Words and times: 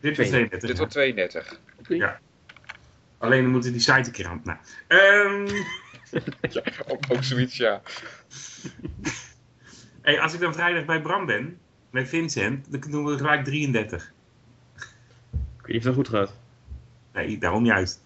Dit 0.00 0.16
wordt 0.16 0.30
32. 0.30 0.68
Dit 0.68 0.78
wordt 0.78 0.92
32. 0.92 1.60
Ja. 1.88 2.20
Alleen 3.18 3.42
dan 3.42 3.50
moeten 3.50 3.72
die 3.72 3.80
site 3.80 3.98
een 3.98 4.12
keer 4.12 4.26
aan. 4.26 4.40
Nou. 4.44 4.58
ehm, 4.86 5.46
ja, 6.50 6.62
ook, 6.92 7.04
ook 7.08 7.24
zoiets, 7.24 7.56
ja. 7.56 7.82
hey, 10.02 10.20
als 10.20 10.34
ik 10.34 10.40
dan 10.40 10.54
vrijdag 10.54 10.84
bij 10.84 11.00
Bram 11.00 11.26
ben, 11.26 11.58
met 11.90 12.08
Vincent, 12.08 12.72
dan 12.72 12.90
doen 12.90 13.04
we 13.04 13.16
gelijk 13.16 13.44
33. 13.44 14.12
Ik 15.32 15.66
weet 15.66 15.66
niet 15.66 15.76
of 15.76 15.82
dat 15.82 15.94
goed 15.94 16.08
gaat. 16.08 16.36
Nee, 17.12 17.38
daarom 17.38 17.64
juist. 17.64 18.02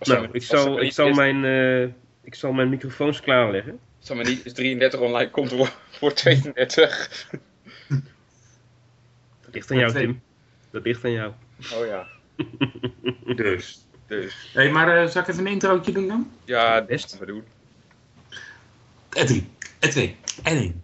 Nou, 0.00 0.28
ik 0.32 0.42
zal, 0.42 0.80
ik 0.80 0.92
zal, 0.92 1.10
mijn, 1.10 1.44
eh, 1.44 1.82
ik 2.22 2.34
zal 2.34 2.52
mijn 2.52 2.68
microfoons 2.68 3.20
klaarleggen. 3.20 3.78
Er 4.08 4.16
maar 4.16 4.24
niet 4.24 4.44
is 4.44 4.52
33 4.52 5.00
online 5.00 5.30
komt 5.30 5.48
voor, 5.48 5.72
voor 5.90 6.12
32. 6.12 7.28
Ligt 9.54 9.70
aan 9.70 9.78
jou, 9.78 9.90
Twee. 9.90 10.04
Tim. 10.04 10.20
Dat 10.70 10.84
ligt 10.84 11.04
aan 11.04 11.10
jou. 11.10 11.32
Oh 11.74 11.86
ja. 11.86 12.06
Dus. 13.36 13.78
Dus, 14.06 14.50
hey, 14.52 14.70
maar 14.70 14.96
eh, 15.02 15.08
zal 15.08 15.22
ik 15.22 15.28
even 15.28 15.46
een 15.46 15.52
introotje 15.52 15.92
doen 15.92 16.08
dan? 16.08 16.30
ja, 16.44 16.82
Best. 16.84 17.10
dat 17.10 17.18
gaan 17.18 17.26
we 17.26 17.32
doen. 17.32 17.44
En 19.10 19.26
drie, 19.26 19.46
en 19.78 19.90
twee, 19.90 20.16
en 20.42 20.56
één. 20.56 20.82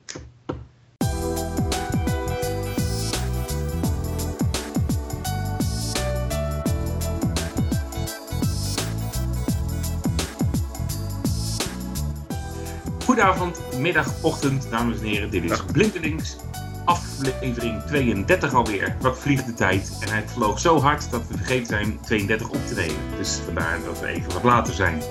Goedenavond, 13.05 13.79
middag, 13.79 14.23
ochtend, 14.23 14.71
dames 14.71 14.99
en 14.99 15.05
heren. 15.05 15.31
Dit 15.31 15.45
is. 15.45 15.65
Blindelings, 15.73 16.37
aflevering 16.85 17.83
32 17.83 18.55
alweer. 18.55 18.97
Wat 19.01 19.19
vliegt 19.19 19.47
de 19.47 19.55
tijd? 19.55 19.99
En 20.01 20.17
het 20.17 20.31
vloog 20.31 20.59
zo 20.59 20.79
hard 20.81 21.11
dat 21.11 21.27
we 21.29 21.37
vergeten 21.37 21.67
zijn 21.67 22.01
32 22.01 22.49
op 22.49 22.67
te 22.67 22.75
nemen. 22.75 23.17
Dus 23.17 23.37
vandaar 23.45 23.79
dat 23.85 24.01
we 24.01 24.07
even 24.07 24.33
wat 24.33 24.43
later 24.43 24.75
zijn. 24.75 25.03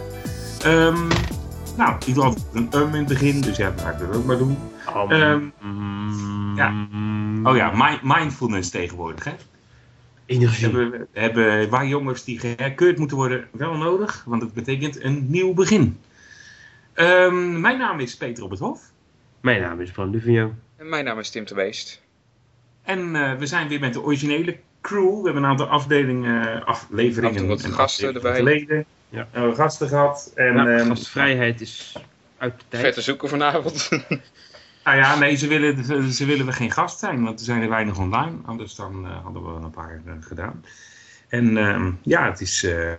Ehm, 0.64 1.08
nou, 1.78 1.95
ik 2.06 2.14
doe 2.14 2.23
altijd 2.23 2.45
een 2.53 2.70
um 2.73 2.88
in 2.94 3.00
het 3.00 3.08
begin, 3.08 3.42
dus 3.42 3.58
ja, 3.58 3.72
dan 3.72 3.86
ga 3.86 3.92
ik 3.92 4.00
dat 4.00 4.16
ook 4.16 4.26
maar 4.26 4.38
doen. 4.38 4.58
Ehm, 5.11 5.44
ja. 6.56 6.88
Oh 7.44 7.56
ja, 7.56 7.72
mi- 7.76 8.00
mindfulness 8.04 8.70
tegenwoordig, 8.70 9.23
hè? 9.23 9.33
Energie. 10.26 10.64
Hebben, 10.70 11.08
hebben 11.14 11.70
waar 11.70 11.88
jongens 11.88 12.23
die 12.23 12.39
geherkeurd 12.39 12.98
moeten 12.98 13.17
worden 13.17 13.48
wel 13.52 13.73
nodig, 13.78 14.23
want 14.26 14.42
het 14.42 14.54
betekent 14.54 15.04
een 15.04 15.26
nieuw 15.30 15.54
begin. 15.54 16.00
Ehm, 16.94 17.59
mijn 17.61 17.78
naam 17.78 18.00
is 18.00 18.17
Peter 18.17 18.44
op 18.44 18.50
het 18.50 18.59
Hof. 18.59 18.81
Mijn 19.42 19.61
naam 19.61 19.81
is 19.81 19.92
Bram 19.92 20.11
Duvigno. 20.11 20.54
En 20.80 20.90
mijn 20.90 21.06
naam 21.06 21.20
is 21.20 21.30
Tim 21.30 21.46
de 21.46 21.54
Beest. 21.54 22.02
En 22.84 23.16
eh, 23.16 23.38
we 23.38 23.46
zijn 23.46 23.68
weer 23.68 23.80
met 23.80 23.94
de 23.94 24.02
originele 24.02 24.58
crew. 24.82 25.18
We 25.18 25.24
hebben 25.24 25.44
een 25.44 25.50
aantal 25.50 25.68
afdelingen, 25.68 26.56
eh, 26.56 26.66
afleveringen 26.66 27.30
Af 27.30 27.36
en 27.36 27.40
toe 27.40 27.48
wat 27.48 27.64
en 27.64 27.74
gasten 27.74 28.14
erbij. 28.16 28.36
geleden. 28.36 28.86
Ja. 29.10 29.28
Hebben 29.32 29.50
we 29.50 29.56
gasten 29.56 29.88
gehad. 29.88 30.32
En, 30.36 30.54
Nou, 30.54 30.72
ehm, 30.72 30.88
gastvrijheid 30.88 31.62
is 31.62 31.96
uit 32.38 32.60
de 32.60 32.66
tijd. 32.68 32.84
Vette 32.84 33.02
zoeken 33.02 33.30
vanavond. 33.30 33.90
Nou 34.84 35.02
ja, 35.02 35.18
nee, 35.18 35.36
ze 35.36 35.48
willen, 35.48 36.14
ze 36.14 36.26
willen 36.26 36.46
we 36.46 36.52
geen 36.52 36.72
gast 36.72 37.00
zijn, 37.00 37.24
want 37.24 37.40
er 37.40 37.46
zijn 37.46 37.62
er 37.62 37.70
weinig 37.70 37.98
online. 37.98 38.36
Anders 38.46 38.76
dan 38.76 39.06
eh, 39.06 39.24
hadden 39.24 39.44
we 39.44 39.50
wel 39.50 39.64
een 39.64 39.72
paar 39.72 40.02
eh, 40.06 40.14
gedaan. 40.20 40.66
En 41.28 41.58
ehm, 41.58 41.92
ja, 42.02 42.30
het 42.30 42.42
is 42.42 42.64
eh, 42.64 42.92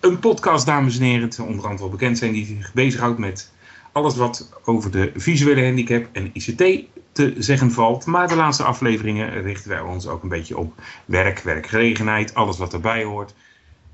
een 0.00 0.18
podcast, 0.18 0.66
dames 0.66 0.98
en 0.98 1.04
heren. 1.04 1.30
Onder 1.40 1.64
andere 1.64 1.78
wel 1.78 1.88
bekend 1.88 2.18
zijn 2.18 2.32
die 2.32 2.46
zich 2.46 2.72
bezighoudt 2.72 3.18
met 3.18 3.52
alles 3.94 4.16
wat 4.16 4.52
over 4.64 4.90
de 4.90 5.12
visuele 5.16 5.64
handicap 5.64 6.06
en 6.12 6.30
ICT 6.32 6.86
te 7.12 7.34
zeggen 7.38 7.70
valt. 7.70 8.06
Maar 8.06 8.28
de 8.28 8.36
laatste 8.36 8.62
afleveringen 8.62 9.42
richten 9.42 9.70
wij 9.70 9.80
ons 9.80 10.06
ook 10.06 10.22
een 10.22 10.28
beetje 10.28 10.58
op 10.58 10.74
werk, 11.04 11.40
werkgelegenheid, 11.40 12.34
alles 12.34 12.58
wat 12.58 12.72
erbij 12.72 13.04
hoort. 13.04 13.34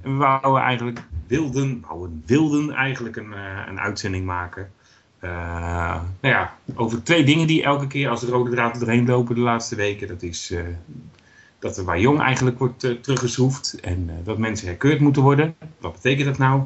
En 0.02 0.12
we 0.12 0.16
wouden 0.18 0.62
eigenlijk 0.62 1.02
wilden, 1.26 1.84
wilden 2.26 2.72
eigenlijk 2.72 3.16
een, 3.16 3.32
eh, 3.32 3.66
een 3.68 3.80
uitzending 3.80 4.24
maken. 4.24 4.70
Eh, 5.20 6.00
nou 6.20 6.34
ja, 6.34 6.56
over 6.74 7.02
twee 7.02 7.24
dingen 7.24 7.46
die 7.46 7.62
elke 7.62 7.86
keer 7.86 8.08
als 8.08 8.20
de 8.20 8.26
rode 8.26 8.50
draad 8.50 8.72
er 8.72 8.80
doorheen 8.80 9.06
lopen 9.06 9.34
de 9.34 9.40
laatste 9.40 9.74
weken. 9.76 10.08
Dat 10.08 10.22
is 10.22 10.50
eh, 10.50 10.62
dat 11.58 11.76
waar 11.76 12.00
jong 12.00 12.20
eigenlijk 12.20 12.58
wordt 12.58 12.84
eh, 12.84 12.90
teruggeschroefd 12.90 13.80
en 13.80 14.10
dat 14.24 14.38
mensen 14.38 14.66
herkeurd 14.66 15.00
moeten 15.00 15.22
worden. 15.22 15.54
Wat 15.80 15.92
betekent 15.92 16.26
dat 16.26 16.38
nou? 16.38 16.62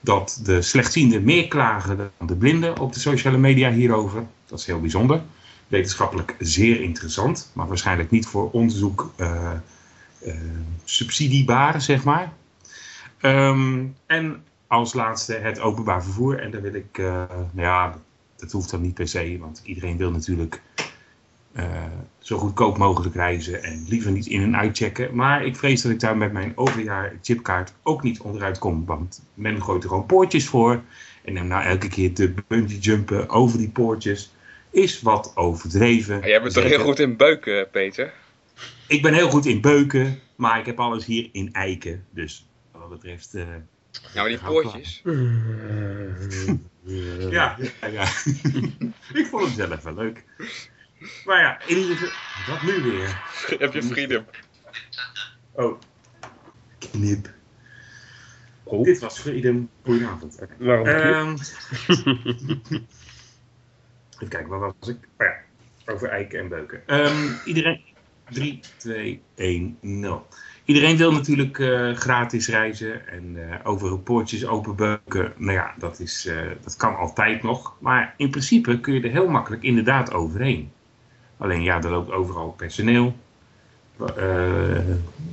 Dat 0.00 0.40
de 0.44 0.62
slechtzienden 0.62 1.24
meer 1.24 1.48
klagen 1.48 1.96
dan 2.18 2.26
de 2.26 2.36
blinden 2.36 2.78
op 2.78 2.92
de 2.92 3.00
sociale 3.00 3.38
media 3.38 3.70
hierover. 3.70 4.26
Dat 4.46 4.58
is 4.58 4.66
heel 4.66 4.80
bijzonder. 4.80 5.22
Wetenschappelijk 5.68 6.36
zeer 6.38 6.80
interessant, 6.80 7.50
maar 7.52 7.66
waarschijnlijk 7.66 8.10
niet 8.10 8.26
voor 8.26 8.50
onderzoek 8.50 9.12
eh, 9.16 9.50
subsidiebaar, 10.84 11.82
zeg 11.82 12.04
maar. 12.04 12.32
Ehm, 13.20 13.84
en 14.06 14.44
als 14.66 14.92
laatste 14.92 15.34
het 15.34 15.60
openbaar 15.60 16.02
vervoer. 16.02 16.38
En 16.38 16.50
daar 16.50 16.62
wil 16.62 16.74
ik, 16.74 16.98
eh, 16.98 17.24
nou 17.28 17.66
ja, 17.68 17.98
dat 18.36 18.52
hoeft 18.52 18.70
dan 18.70 18.80
niet 18.80 18.94
per 18.94 19.08
se, 19.08 19.36
want 19.40 19.60
iedereen 19.64 19.96
wil 19.96 20.10
natuurlijk 20.10 20.62
eh, 21.52 21.84
zo 22.18 22.38
goedkoop 22.38 22.78
mogelijk 22.78 23.14
reizen 23.14 23.62
en 23.62 23.84
liever 23.88 24.10
niet 24.12 24.26
in 24.26 24.42
en 24.42 24.56
uitchecken. 24.56 25.14
Maar 25.14 25.44
ik 25.44 25.56
vrees 25.56 25.82
dat 25.82 25.92
ik 25.92 26.00
daar 26.00 26.16
met 26.16 26.32
mijn 26.32 26.52
overjaar 26.56 27.12
chipkaart 27.22 27.72
ook 27.82 28.02
niet 28.02 28.20
onderuit 28.20 28.58
kom, 28.58 28.84
want 28.86 29.22
men 29.34 29.62
gooit 29.62 29.82
er 29.82 29.88
gewoon 29.88 30.06
poortjes 30.06 30.46
voor. 30.46 30.82
En 31.24 31.34
dan 31.34 31.46
nou 31.46 31.64
elke 31.64 31.88
keer 31.88 32.14
te 32.14 32.34
bungee 32.48 32.78
jumpen 32.78 33.28
over 33.28 33.58
die 33.58 33.70
poortjes 33.70 34.32
is 34.70 35.02
wat 35.02 35.32
overdreven. 35.34 36.18
Maar 36.18 36.28
jij 36.28 36.42
bent 36.42 36.54
toch 36.54 36.64
heel 36.64 36.78
goed 36.84 36.98
in 36.98 37.16
beuken, 37.16 37.70
Peter? 37.70 38.12
Ik 38.86 39.02
ben 39.02 39.14
heel 39.14 39.30
goed 39.30 39.46
in 39.46 39.60
beuken, 39.60 40.18
maar 40.36 40.58
ik 40.58 40.66
heb 40.66 40.80
alles 40.80 41.04
hier 41.04 41.28
in 41.32 41.52
eiken. 41.52 42.04
Dus 42.10 42.46
wat 42.72 42.80
dat 42.80 42.90
betreft. 42.90 43.34
eh, 43.34 43.44
Nou, 43.44 43.58
maar 44.14 44.28
die 44.28 44.38
poortjes. 44.38 45.02
Ja, 47.30 47.56
ja, 47.80 47.86
ja. 47.88 48.02
ik 49.20 49.26
vond 49.30 49.44
het 49.44 49.54
zelf 49.54 49.82
wel 49.82 49.94
leuk. 49.94 50.24
Maar 51.24 51.40
ja, 51.40 51.60
in 51.66 51.76
ieder 51.76 51.96
geval. 51.96 52.54
Wat 52.54 52.62
nu 52.62 52.82
weer? 52.82 53.22
Heb 53.58 53.72
je 53.72 53.82
freedom? 53.82 54.24
Oh. 55.52 55.80
Knip. 56.78 57.30
Oh, 58.64 58.84
Dit 58.84 58.98
was 58.98 59.18
Freedom. 59.18 59.70
Goedenavond. 59.84 60.38
Oké. 60.42 60.54
waarom? 60.58 60.86
Ehm, 60.86 61.30
even 64.14 64.28
kijken, 64.28 64.48
waar 64.48 64.58
was 64.78 64.88
ik? 64.88 65.08
Oh 65.18 65.26
ja, 65.26 65.34
over 65.92 66.08
eiken 66.08 66.38
en 66.38 66.48
beuken. 66.48 66.86
Ehm, 66.86 67.28
iedereen. 67.44 67.80
3, 68.30 68.60
2, 68.76 69.22
1, 69.34 69.78
0. 69.80 70.26
Iedereen 70.64 70.96
wil 70.96 71.12
natuurlijk 71.12 71.58
eh, 71.58 71.94
gratis 71.94 72.48
reizen 72.48 73.08
en 73.08 73.50
eh 73.50 73.58
over 73.64 73.98
poortjes 73.98 74.46
openbeuken. 74.46 75.32
Nou 75.36 75.52
ja, 75.52 75.74
dat, 75.78 76.00
is, 76.00 76.26
eh, 76.26 76.50
dat 76.62 76.76
kan 76.76 76.96
altijd 76.96 77.42
nog. 77.42 77.76
Maar 77.80 78.14
in 78.16 78.30
principe 78.30 78.80
kun 78.80 78.94
je 78.94 79.00
er 79.00 79.10
heel 79.10 79.28
makkelijk 79.28 79.62
inderdaad 79.62 80.12
overheen. 80.12 80.72
Alleen 81.40 81.62
ja, 81.62 81.82
er 81.82 81.90
loopt 81.90 82.10
overal 82.12 82.50
personeel. 82.50 83.14
eh, 84.16 84.78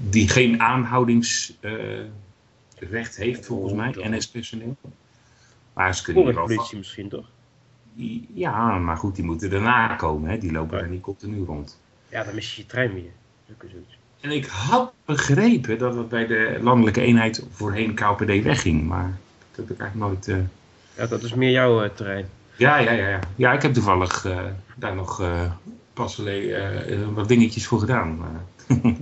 die 0.09 0.29
geen 0.29 0.61
aanhoudingsrecht 0.61 1.57
heeft 3.15 3.45
volgens 3.45 3.73
mij, 3.73 3.95
NS-personeel. 4.09 4.75
Maar 5.73 5.95
ze 5.95 6.03
kunnen 6.03 6.23
hier 6.23 6.33
wel 6.33 6.43
Spoorwegpolitie 6.43 6.77
misschien 6.77 7.09
toch? 7.09 7.25
Ja, 8.33 8.77
maar 8.77 8.97
goed, 8.97 9.15
die 9.15 9.23
moeten 9.25 9.49
daarna 9.49 9.95
komen. 9.95 10.29
Hè? 10.29 10.37
Die 10.37 10.51
lopen 10.51 10.77
daar 10.79 10.89
niet 10.89 11.01
continu 11.01 11.43
rond. 11.43 11.79
Ja, 12.09 12.23
dan 12.23 12.35
mis 12.35 12.55
je 12.55 12.61
je 12.61 12.67
trein 12.67 12.91
zoiets. 13.69 13.97
En 14.21 14.31
ik 14.31 14.45
had 14.45 14.93
begrepen 15.05 15.77
dat 15.77 15.95
het 15.95 16.09
bij 16.09 16.27
de 16.27 16.57
landelijke 16.61 17.01
eenheid 17.01 17.45
voorheen 17.51 17.93
KPD 17.93 18.43
wegging. 18.43 18.87
Maar 18.87 19.17
dat 19.51 19.67
heb 19.67 19.69
ik 19.75 19.81
eigenlijk 19.81 20.11
nooit... 20.11 20.27
eh, 20.27 20.37
Ja, 20.97 21.05
dat 21.07 21.23
is 21.23 21.33
meer 21.33 21.51
jouw 21.51 21.83
eh, 21.83 21.89
terrein. 21.89 22.25
Ja, 22.55 22.77
ja, 22.77 22.91
ja, 22.91 23.07
ja. 23.09 23.19
Ja, 23.35 23.53
ik 23.53 23.61
heb 23.61 23.73
toevallig 23.73 24.25
eh, 24.25 24.45
daar 24.75 24.95
nog 24.95 25.21
eh, 25.21 25.51
pas 25.97 26.15
geleden 26.15 26.87
eh, 26.87 27.07
wat 27.13 27.27
dingetjes 27.27 27.67
voor 27.67 27.79
gedaan. 27.79 28.19
eh, 28.67 28.77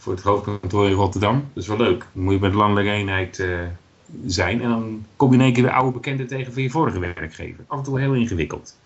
voor 0.00 0.12
het 0.12 0.22
hoofdkantoor 0.22 0.86
in 0.86 0.92
Rotterdam. 0.92 1.34
Dat 1.52 1.62
is 1.62 1.68
wel 1.68 1.76
leuk. 1.76 2.06
Dan 2.12 2.22
moet 2.22 2.32
je 2.32 2.40
de 2.40 2.56
landelijke 2.56 2.90
eenheid 2.90 3.38
eh, 3.38 3.58
zijn. 4.26 4.62
En 4.62 4.68
dan 4.68 5.06
kom 5.16 5.28
je 5.28 5.34
in 5.34 5.44
één 5.44 5.52
keer 5.52 5.62
weer 5.62 5.72
oude 5.72 5.92
bekenden 5.92 6.26
tegen 6.26 6.52
van 6.52 6.62
je 6.62 6.70
vorige 6.70 6.98
werkgever. 6.98 7.64
Af 7.66 7.78
en 7.78 7.84
toe 7.84 8.00
heel 8.00 8.14
ingewikkeld. 8.14 8.78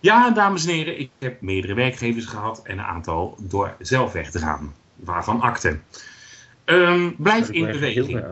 Ja, 0.00 0.30
dames 0.30 0.66
en 0.66 0.74
heren, 0.74 1.00
ik 1.00 1.10
heb 1.18 1.40
meerdere 1.40 1.74
werkgevers 1.74 2.26
gehad 2.26 2.60
en 2.64 2.78
een 2.78 2.84
aantal 2.84 3.36
door 3.40 3.74
zelf 3.78 4.12
weg 4.12 4.30
te 4.30 4.38
gaan. 4.38 4.74
Waarvan 4.94 5.40
akte. 5.40 5.78
Ehm, 6.64 7.10
blijf 7.16 7.50
in 7.50 7.66
beweging. 7.66 8.24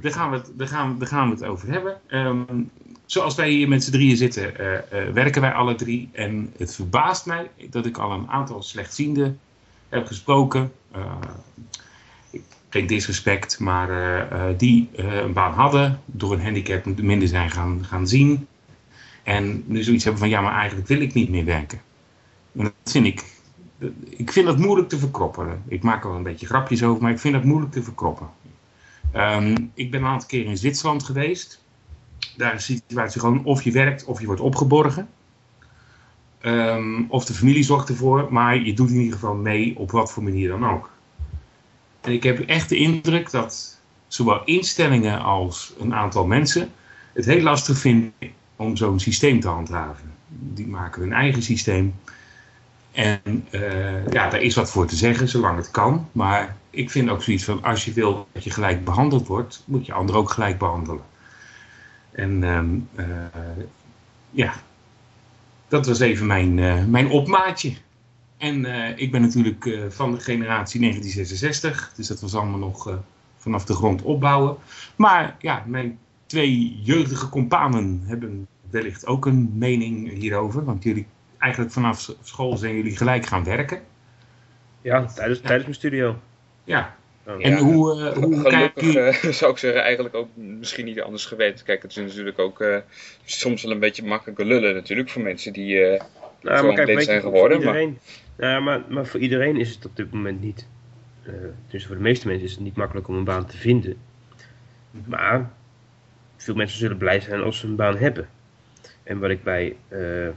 Daar 0.00 0.12
gaan, 0.12 0.30
we 0.30 0.36
het, 0.36 0.50
daar, 0.54 0.68
gaan, 0.68 0.98
daar 0.98 1.08
gaan 1.08 1.28
we 1.28 1.34
het 1.34 1.44
over 1.44 1.68
hebben. 1.70 2.00
Ehm, 2.06 2.42
zoals 3.08 3.34
wij 3.34 3.50
hier 3.50 3.68
met 3.68 3.84
z'n 3.84 3.90
drieën 3.90 4.16
zitten, 4.16 4.58
eh, 4.58 4.76
eh, 4.76 5.12
werken 5.12 5.40
wij 5.40 5.52
alle 5.52 5.74
drie. 5.74 6.08
En 6.12 6.52
het 6.56 6.74
verbaast 6.74 7.26
mij 7.26 7.50
dat 7.70 7.86
ik 7.86 7.98
al 7.98 8.12
een 8.12 8.28
aantal 8.28 8.62
slechtzienden 8.62 9.38
heb 9.88 10.06
gesproken. 10.06 10.72
Ik- 12.30 12.42
geen 12.68 12.86
disrespect, 12.86 13.58
maar 13.58 13.88
die 14.56 14.88
een 14.92 15.32
baan 15.32 15.52
hadden, 15.52 16.00
door 16.04 16.32
een 16.32 16.42
handicap 16.42 16.84
minder 17.00 17.28
zijn 17.28 17.50
gaan, 17.50 17.84
gaan 17.84 18.08
zien. 18.08 18.46
En 19.22 19.64
nu 19.66 19.82
zoiets 19.82 20.04
hebben 20.04 20.20
van, 20.20 20.30
ja, 20.30 20.40
maar 20.40 20.54
eigenlijk 20.54 20.88
wil 20.88 21.00
ik 21.00 21.14
niet 21.14 21.28
meer 21.28 21.44
werken. 21.44 21.80
En 22.56 22.64
dat 22.64 22.72
vind 22.92 23.06
ik 23.06 23.24
ik 24.08 24.32
vind 24.32 24.46
dat 24.46 24.58
moeilijk 24.58 24.88
te 24.88 24.98
verkroppen. 24.98 25.62
Ik 25.68 25.82
maak 25.82 26.02
er 26.02 26.08
wel 26.08 26.16
een 26.16 26.22
beetje 26.22 26.46
grapjes 26.46 26.82
over, 26.82 27.02
maar 27.02 27.12
ik 27.12 27.18
vind 27.18 27.34
dat 27.34 27.44
moeilijk 27.44 27.72
te 27.72 27.82
verkroppen. 27.82 28.30
Ehm, 29.12 29.56
ik 29.74 29.90
ben 29.90 30.00
een 30.02 30.08
aantal 30.08 30.28
keer 30.28 30.44
in 30.44 30.56
Zwitserland 30.56 31.02
geweest. 31.04 31.64
Daar 32.36 32.54
is 32.54 32.66
de 32.66 32.72
situatie 32.72 33.20
gewoon 33.20 33.44
of 33.44 33.62
je 33.62 33.70
werkt 33.70 34.04
of 34.04 34.20
je 34.20 34.26
wordt 34.26 34.40
opgeborgen. 34.40 35.08
Ehm, 36.40 37.02
of 37.08 37.24
de 37.24 37.34
familie 37.34 37.62
zorgt 37.62 37.88
ervoor, 37.88 38.26
maar 38.30 38.58
je 38.58 38.74
doet 38.74 38.90
in 38.90 38.96
ieder 38.96 39.12
geval 39.12 39.34
mee 39.34 39.78
op 39.78 39.90
wat 39.90 40.12
voor 40.12 40.22
manier 40.22 40.48
dan 40.48 40.66
ook. 40.66 40.90
En 42.00 42.12
ik 42.12 42.22
heb 42.22 42.40
echt 42.40 42.68
de 42.68 42.76
indruk 42.76 43.30
dat 43.30 43.80
zowel 44.06 44.44
instellingen 44.44 45.20
als 45.20 45.74
een 45.78 45.94
aantal 45.94 46.26
mensen 46.26 46.70
het 47.12 47.24
heel 47.24 47.42
lastig 47.42 47.78
vinden 47.78 48.12
om 48.56 48.76
zo'n 48.76 49.00
systeem 49.00 49.40
te 49.40 49.48
handhaven. 49.48 50.14
Die 50.28 50.66
maken 50.66 51.02
hun 51.02 51.12
eigen 51.12 51.42
systeem. 51.42 51.94
En 52.92 53.46
uh, 53.50 54.06
ja, 54.06 54.28
daar 54.28 54.40
is 54.40 54.54
wat 54.54 54.70
voor 54.70 54.86
te 54.86 54.96
zeggen, 54.96 55.28
zolang 55.28 55.56
het 55.56 55.70
kan. 55.70 56.08
Maar 56.12 56.56
ik 56.70 56.90
vind 56.90 57.10
ook 57.10 57.22
zoiets 57.22 57.44
van, 57.44 57.62
als 57.62 57.84
je 57.84 57.92
wil 57.92 58.26
dat 58.32 58.44
je 58.44 58.50
gelijk 58.50 58.84
behandeld 58.84 59.26
wordt, 59.26 59.62
moet 59.66 59.86
je 59.86 59.92
anderen 59.92 60.20
ook 60.20 60.30
gelijk 60.30 60.58
behandelen. 60.58 61.02
En 62.10 62.42
uh, 62.96 63.06
ja, 64.30 64.52
dat 65.68 65.86
was 65.86 66.00
even 66.00 66.26
mijn, 66.26 66.58
uh, 66.58 66.84
mijn 66.84 67.08
opmaatje. 67.10 67.72
En 68.36 68.64
ik 68.98 69.10
ben 69.10 69.20
natuurlijk 69.20 69.70
van 69.88 70.12
de 70.12 70.20
generatie 70.20 70.80
1966, 70.80 71.92
dus 71.96 72.06
dat 72.06 72.20
was 72.20 72.34
allemaal 72.34 72.58
nog 72.58 73.00
vanaf 73.36 73.64
de 73.64 73.74
grond 73.74 74.02
opbouwen. 74.02 74.56
Maar 74.96 75.36
ja, 75.38 75.62
mijn 75.66 75.98
twee 76.26 76.80
jeugdige 76.82 77.28
companen 77.28 78.02
hebben 78.04 78.46
wellicht 78.70 79.06
ook 79.06 79.26
een 79.26 79.50
mening 79.54 80.12
hierover. 80.12 80.64
Want 80.64 80.82
jullie, 80.82 81.06
eigenlijk 81.38 81.72
vanaf 81.72 82.14
school 82.22 82.56
zijn 82.56 82.74
jullie 82.74 82.96
gelijk 82.96 83.26
gaan 83.26 83.44
werken. 83.44 83.82
Ja, 84.82 85.04
tijdens, 85.04 85.40
tijdens 85.40 85.62
mijn 85.62 85.74
studio. 85.74 86.18
Ja. 86.64 86.96
Oh. 87.28 87.46
En 87.46 87.58
hoe, 87.58 87.96
uh, 87.96 88.12
hoe 88.12 88.40
Gelukkig 88.40 88.96
uh, 89.26 89.32
zou 89.40 89.52
ik 89.52 89.58
zeggen, 89.58 89.82
eigenlijk 89.82 90.14
ook 90.14 90.28
misschien 90.34 90.84
niet 90.84 91.00
anders 91.00 91.26
geweten. 91.26 91.64
Kijk, 91.64 91.82
het 91.82 91.90
is 91.90 91.96
natuurlijk 91.96 92.38
ook 92.38 92.60
uh, 92.60 92.76
soms 93.24 93.62
wel 93.62 93.72
een 93.72 93.78
beetje 93.78 94.04
makkelijke 94.04 94.44
lullen 94.44 94.74
natuurlijk 94.74 95.10
voor 95.10 95.22
mensen 95.22 95.52
die 95.52 95.74
uh, 95.74 96.00
nou, 96.40 96.66
maar 96.66 96.84
kijk, 96.84 97.02
zijn 97.02 97.20
geworden. 97.20 97.58
Iedereen, 97.58 97.98
maar... 98.36 98.50
Ja, 98.50 98.60
maar, 98.60 98.82
maar 98.88 99.06
voor 99.06 99.20
iedereen 99.20 99.56
is 99.56 99.74
het 99.74 99.86
op 99.86 99.96
dit 99.96 100.12
moment 100.12 100.40
niet. 100.40 100.66
dus 101.70 101.86
voor 101.86 101.96
de 101.96 102.02
meeste 102.02 102.26
mensen 102.26 102.46
is 102.46 102.52
het 102.52 102.60
niet 102.60 102.76
makkelijk 102.76 103.08
om 103.08 103.14
een 103.14 103.24
baan 103.24 103.46
te 103.46 103.56
vinden. 103.56 103.96
Maar 105.04 105.50
veel 106.36 106.54
mensen 106.54 106.78
zullen 106.78 106.96
blij 106.96 107.20
zijn 107.20 107.40
als 107.40 107.58
ze 107.58 107.66
een 107.66 107.76
baan 107.76 107.96
hebben. 107.96 108.28
En 109.02 109.18
wat 109.18 109.30
ik 109.30 109.42
bij, 109.42 109.76
uh, 109.88 110.28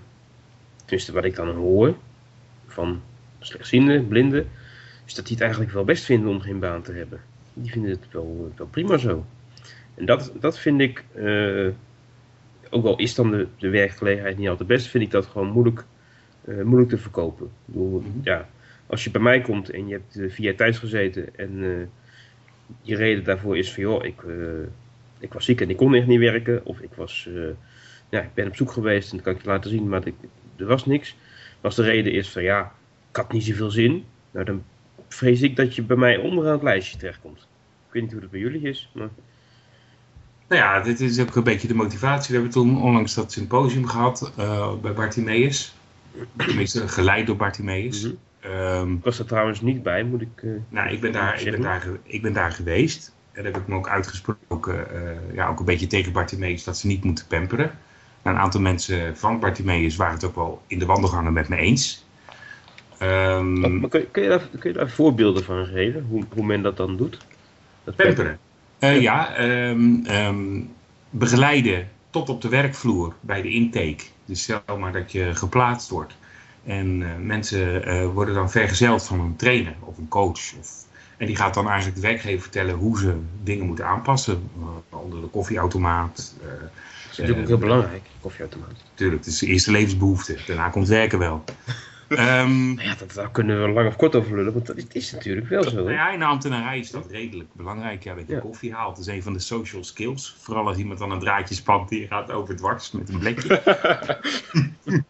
tenminste 0.86 1.12
wat 1.12 1.24
ik 1.24 1.36
dan 1.36 1.50
hoor 1.50 1.96
van 2.68 3.02
slechtzienden, 3.40 4.08
blinden, 4.08 4.50
is 5.12 5.18
dat 5.18 5.26
die 5.26 5.36
het 5.36 5.44
eigenlijk 5.44 5.74
wel 5.74 5.84
best 5.84 6.06
vinden 6.06 6.30
om 6.30 6.42
geen 6.42 6.60
baan 6.60 6.82
te 6.82 6.94
hebben. 6.94 7.20
Die 7.54 7.72
vinden 7.72 7.92
het 7.92 8.06
wel, 8.12 8.52
wel 8.56 8.68
prima 8.68 8.98
zo. 8.98 9.26
En 9.96 10.06
dat, 10.06 10.32
dat 10.40 10.60
vind 10.60 10.82
ik, 10.82 11.04
uh, 11.16 11.68
ook 12.70 12.86
al 12.86 12.98
is 12.98 13.16
dan 13.16 13.32
de, 13.32 13.48
de 13.58 13.70
werkgelegenheid 13.70 14.38
niet 14.38 14.50
altijd 14.50 14.68
best, 14.68 14.88
vind 14.88 15.04
ik 15.04 15.12
dat 15.12 15.26
gewoon 15.26 15.50
moeilijk, 15.50 15.86
uh, 16.46 16.64
moeilijk 16.64 16.90
te 16.90 16.98
verkopen. 16.98 17.46
Ik 17.46 17.52
bedoel, 17.66 18.00
mhm. 18.00 18.10
ja, 18.24 18.50
als 18.88 19.04
je 19.04 19.12
bij 19.12 19.22
mij 19.22 19.42
komt 19.42 19.70
en 19.70 19.88
je 19.88 19.94
hebt 19.94 20.34
via 20.34 20.54
thuis 20.54 20.78
gezeten 20.78 21.38
en 21.38 21.90
je 22.82 22.96
reden 22.96 23.24
daarvoor 23.24 23.58
is 23.58 23.74
van 23.74 23.84
joh, 23.84 24.06
ik, 24.06 24.22
ik 25.20 25.34
was 25.34 25.46
ziek 25.46 25.62
en 25.62 25.70
ik 25.70 25.78
kon 25.78 25.96
echt 25.96 26.08
niet 26.08 26.20
werken, 26.20 26.66
of 26.66 26.80
ik 26.80 26.94
was 26.96 27.30
ja, 28.10 28.22
ik 28.22 28.34
ben 28.34 28.48
op 28.48 28.56
zoek 28.56 28.72
geweest 28.72 29.12
en 29.12 29.16
dat 29.16 29.26
kan 29.26 29.36
ik 29.36 29.42
je 29.42 29.48
laten 29.48 29.70
zien, 29.70 29.90
maar 29.90 30.04
er 30.56 30.66
was 30.66 30.86
niks. 30.86 31.16
Als 31.62 31.76
de 31.76 31.84
reden 31.84 32.14
is 32.14 32.30
van 32.30 32.44
ja, 32.44 32.74
ik 33.10 33.16
had 33.16 33.32
niet 33.32 33.44
zoveel 33.44 33.72
zin, 33.72 34.06
nou 34.32 34.46
dan 34.46 34.64
vrees 35.14 35.42
ik 35.42 35.56
dat 35.56 35.76
je 35.76 35.82
bij 35.82 35.98
mij 35.98 36.18
onderaan 36.18 36.54
het 36.54 36.64
lijstje 36.64 36.98
terechtkomt. 36.98 37.40
Ik 37.88 37.94
weet 37.94 38.02
niet 38.02 38.12
hoe 38.12 38.22
dat 38.22 38.32
bij 38.32 38.40
jullie 38.40 38.62
is, 38.62 38.90
maar... 38.94 39.10
Nou 40.48 40.62
ja, 40.62 40.82
dit 40.82 41.00
is 41.00 41.20
ook 41.20 41.36
een 41.36 41.44
beetje 41.44 41.68
de 41.68 41.74
motivatie. 41.74 42.28
We 42.28 42.34
hebben 42.34 42.52
toen 42.52 42.82
onlangs 42.82 43.14
dat 43.14 43.32
symposium 43.32 43.88
gehad 43.88 44.34
uh, 44.40 44.74
bij 44.76 44.94
Bartimeus. 44.94 45.76
Tenminste, 46.38 46.88
geleid 46.88 47.28
door 47.28 47.36
Bartimeus. 47.36 48.04
Mm 48.04 48.18
um, 48.46 48.96
ik 48.96 49.04
was 49.04 49.20
er 49.20 49.26
trouwens 49.26 49.62
niet 49.62 49.84
bij, 49.84 50.04
moet 50.04 50.22
ik... 50.22 50.42
Uh, 50.42 50.54
nou, 50.70 50.90
ik 50.90 51.02
ben, 51.02 51.12
daar, 51.12 51.42
ik, 51.42 51.52
ben 51.52 51.62
daar, 51.62 51.88
ik 52.04 52.22
ben 52.22 52.34
daar 52.34 52.52
geweest. 52.52 53.14
En 53.32 53.46
heb 53.46 53.58
ik 53.58 53.68
me 53.68 53.76
ook 53.76 53.90
uitgesproken, 53.90 54.88
uh, 54.94 55.36
ja, 55.36 55.48
ook 55.48 55.60
een 55.60 55.66
beetje 55.66 55.88
tegen 55.88 56.12
Bartimeus, 56.12 56.64
dat 56.64 56.78
ze 56.78 56.88
niet 56.88 57.04
moeten 57.04 57.28
pamperen 57.28 57.72
een 58.22 58.38
aantal 58.38 58.62
mensen 58.62 59.18
van 59.18 59.40
Bartimeus 59.40 59.96
waren 59.96 60.14
het 60.14 60.24
ook 60.24 60.36
wel 60.36 60.62
in 60.68 60.80
de 60.80 60.86
wandelgangen 60.86 61.34
met 61.34 61.50
me 61.50 61.56
eens. 61.56 62.06
Um, 63.02 63.80
maar 63.80 63.90
kun, 63.90 64.00
je, 64.00 64.08
kun, 64.12 64.24
je 64.24 64.30
daar, 64.30 64.48
kun 64.60 64.72
je 64.72 64.78
daar 64.78 64.90
voorbeelden 64.90 65.44
van 65.44 65.66
geven, 65.66 66.06
hoe, 66.10 66.24
hoe 66.34 66.46
men 66.46 66.62
dat 66.62 66.78
dan 66.78 66.98
doet? 66.98 67.18
Dat 67.84 67.96
pamperen. 67.96 68.40
Uh, 68.80 69.02
ja, 69.02 69.40
um, 69.70 70.06
um, 70.08 70.70
begeleiden 71.10 71.90
tot 72.10 72.30
op 72.30 72.42
de 72.42 72.50
werkvloer 72.50 73.14
bij 73.20 73.42
de 73.42 73.50
intake. 73.50 74.04
Dus 74.26 74.42
stel 74.42 74.78
maar 74.80 74.92
dat 74.92 75.12
je 75.12 75.36
geplaatst 75.36 75.90
wordt. 75.90 76.14
En 76.66 77.02
uh, 77.02 77.08
mensen 77.20 77.88
uh, 77.88 78.06
worden 78.14 78.34
dan 78.34 78.52
vergezeld 78.52 79.04
van 79.04 79.20
een 79.20 79.36
trainer 79.36 79.74
of 79.80 79.98
een 79.98 80.08
coach. 80.08 80.54
Of, 80.60 80.86
en 81.18 81.26
die 81.26 81.36
gaat 81.36 81.54
dan 81.54 81.68
eigenlijk 81.68 81.96
de 81.96 82.08
werkgever 82.08 82.42
vertellen 82.42 82.76
hoe 82.76 83.00
ze 83.00 83.16
dingen 83.44 83.66
moeten 83.66 83.86
aanpassen. 83.86 84.50
onder 84.90 85.22
de 85.22 85.28
koffieautomaat, 85.28 86.36
is 87.12 87.18
natuurlijk 87.18 87.40
ook 87.40 87.48
heel 87.48 87.58
belangrijk, 87.58 88.02
koffieautomaat. 88.22 88.84
Tuurlijk, 88.94 89.26
het 89.26 89.34
is 89.34 89.40
de 89.40 89.48
eerste 89.48 89.72
levensbehoefte. 89.72 90.38
Daarna 90.48 90.70
komt 90.70 90.88
werken 90.88 91.20
wel. 91.20 91.44
Um, 92.12 92.80
ja, 92.80 92.96
dat, 92.96 93.14
daar 93.14 93.32
kunnen 93.32 93.62
we 93.62 93.70
lang 93.70 93.88
of 93.88 93.96
kort 93.96 94.16
over 94.16 94.36
lullen, 94.36 94.54
want 94.54 94.66
dat 94.66 94.86
is 94.92 95.12
natuurlijk 95.12 95.48
wel 95.48 95.64
zo. 95.64 95.76
Nou 95.76 95.92
ja, 95.92 96.12
in 96.12 96.20
de 96.20 96.26
ambtenarij 96.26 96.80
is 96.80 96.92
dat 96.92 97.12
redelijk 97.12 97.54
belangrijk. 97.54 98.04
Ja, 98.04 98.16
dat 98.16 98.28
je 98.28 98.40
koffie 98.40 98.74
haalt. 98.74 98.96
Dat 98.96 99.08
is 99.08 99.14
een 99.14 99.24
van 99.24 99.34
de 99.34 99.40
social 99.40 99.84
skills. 99.84 100.36
Vooral 100.40 100.68
als 100.68 100.78
iemand 100.78 101.00
dan 101.00 101.12
een 101.12 101.20
draadje 101.20 101.56
spant 101.56 101.90
die 101.90 102.08
gaat 102.08 102.32
over 102.32 102.56
dwars 102.56 102.92
met 102.92 103.10
een 103.10 103.20
blikje. 103.20 103.62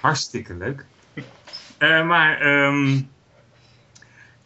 Hartstikke 0.00 0.54
leuk. 0.54 0.84
Uh, 1.78 2.06
maar 2.06 2.64
um, 2.66 3.08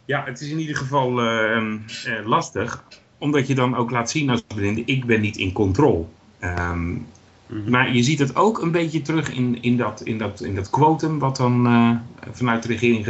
ja, 0.05 0.23
het 0.25 0.41
is 0.41 0.49
in 0.49 0.59
ieder 0.59 0.75
geval 0.75 1.23
uh, 1.23 1.73
uh, 2.05 2.25
lastig. 2.25 2.83
Omdat 3.17 3.47
je 3.47 3.55
dan 3.55 3.75
ook 3.75 3.91
laat 3.91 4.09
zien 4.09 4.29
als 4.29 4.41
blinde, 4.41 4.83
ik 4.85 5.05
ben 5.05 5.21
niet 5.21 5.37
in 5.37 5.51
controle. 5.51 6.05
Um, 6.41 7.07
Maar 7.47 7.93
je 7.93 8.03
ziet 8.03 8.19
het 8.19 8.35
ook 8.35 8.61
een 8.61 8.71
beetje 8.71 9.01
terug 9.01 9.33
in, 9.33 9.61
in, 9.61 9.77
dat, 9.77 10.01
in, 10.01 10.17
dat, 10.17 10.41
in 10.41 10.55
dat 10.55 10.69
quotum 10.69 11.19
wat 11.19 11.37
dan 11.37 11.67
uh, 11.67 11.91
vanuit 12.31 12.63
de 12.63 12.67
regering 12.67 13.05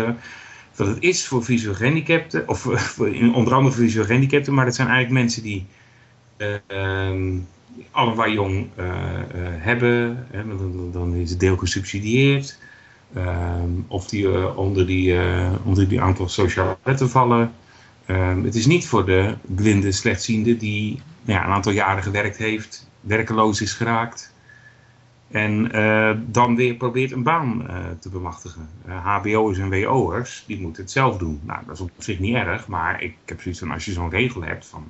dat 0.75 0.87
het 0.87 0.97
is 0.99 1.27
voor 1.27 1.43
visueel 1.43 1.73
gehandicapten, 1.73 2.47
of 2.47 2.59
voor, 2.59 3.07
onder 3.33 3.53
andere 3.53 3.75
voor 3.75 3.83
visueel 3.83 4.05
gehandicapten, 4.05 4.53
maar 4.53 4.65
dat 4.65 4.75
zijn 4.75 4.87
eigenlijk 4.87 5.19
mensen 5.19 5.43
die 5.43 5.65
uh, 6.37 7.13
allebei 7.91 8.33
jong 8.33 8.67
uh, 8.79 8.85
hebben, 9.39 10.27
hè, 10.31 10.43
dan, 10.91 11.15
is 11.15 11.29
het 11.29 11.39
deel 11.39 11.57
gesubsidieerd, 11.57 12.59
ehm, 13.13 13.69
of 13.87 14.07
die 14.07 14.55
onder, 14.55 14.87
die, 14.87 15.19
onder 15.63 15.87
die 15.87 16.01
aantal 16.01 16.29
sociale 16.29 16.77
wetten 16.83 17.09
vallen. 17.09 17.51
Um, 18.09 18.43
het 18.43 18.55
is 18.55 18.65
niet 18.65 18.87
voor 18.87 19.05
de 19.05 19.35
blinde 19.41 19.91
slechtziende 19.91 20.57
die 20.57 21.01
nou 21.21 21.39
ja, 21.39 21.45
een 21.45 21.53
aantal 21.53 21.71
jaren 21.71 22.03
gewerkt 22.03 22.37
heeft, 22.37 22.86
werkeloos 23.01 23.61
is 23.61 23.73
geraakt. 23.73 24.35
En 25.31 25.75
uh, 25.75 26.11
dan 26.25 26.55
weer 26.55 26.75
probeert 26.75 27.11
een 27.11 27.23
baan 27.23 27.61
uh, 27.61 27.85
te 27.99 28.09
bemachtigen. 28.09 28.69
Uh, 28.87 29.05
HBO'ers 29.05 29.57
en 29.57 29.69
WO'ers, 29.69 30.43
die 30.47 30.59
moeten 30.59 30.81
het 30.83 30.91
zelf 30.91 31.17
doen. 31.17 31.39
Nou, 31.43 31.65
dat 31.65 31.75
is 31.75 31.81
op 31.81 31.91
zich 31.97 32.19
niet 32.19 32.35
erg, 32.35 32.67
maar 32.67 33.03
ik 33.03 33.15
heb 33.25 33.41
zoiets 33.41 33.59
van 33.59 33.71
als 33.71 33.85
je 33.85 33.91
zo'n 33.91 34.09
regel 34.09 34.43
hebt 34.43 34.65
van, 34.65 34.85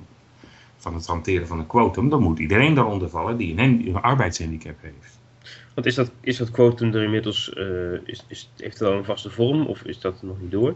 van 0.76 0.94
het 0.94 1.06
hanteren 1.06 1.46
van 1.46 1.58
een 1.58 1.66
quotum, 1.66 2.08
dan 2.08 2.22
moet 2.22 2.38
iedereen 2.38 2.74
daaronder 2.74 3.08
vallen 3.10 3.36
die 3.36 3.58
een, 3.58 3.86
een 3.88 3.96
arbeidshandicap 3.96 4.76
heeft. 4.80 5.18
Want 5.74 5.86
is 5.86 5.94
dat, 5.94 6.10
is 6.20 6.36
dat 6.36 6.50
quotum 6.50 6.94
er 6.94 7.02
inmiddels, 7.02 7.48
is, 8.04 8.24
is, 8.28 8.50
heeft 8.56 8.78
het 8.78 8.88
al 8.88 8.94
een 8.94 9.04
vaste 9.04 9.30
vorm 9.30 9.66
of 9.66 9.82
is 9.82 10.00
dat 10.00 10.22
nog 10.22 10.40
niet 10.40 10.50
door? 10.50 10.74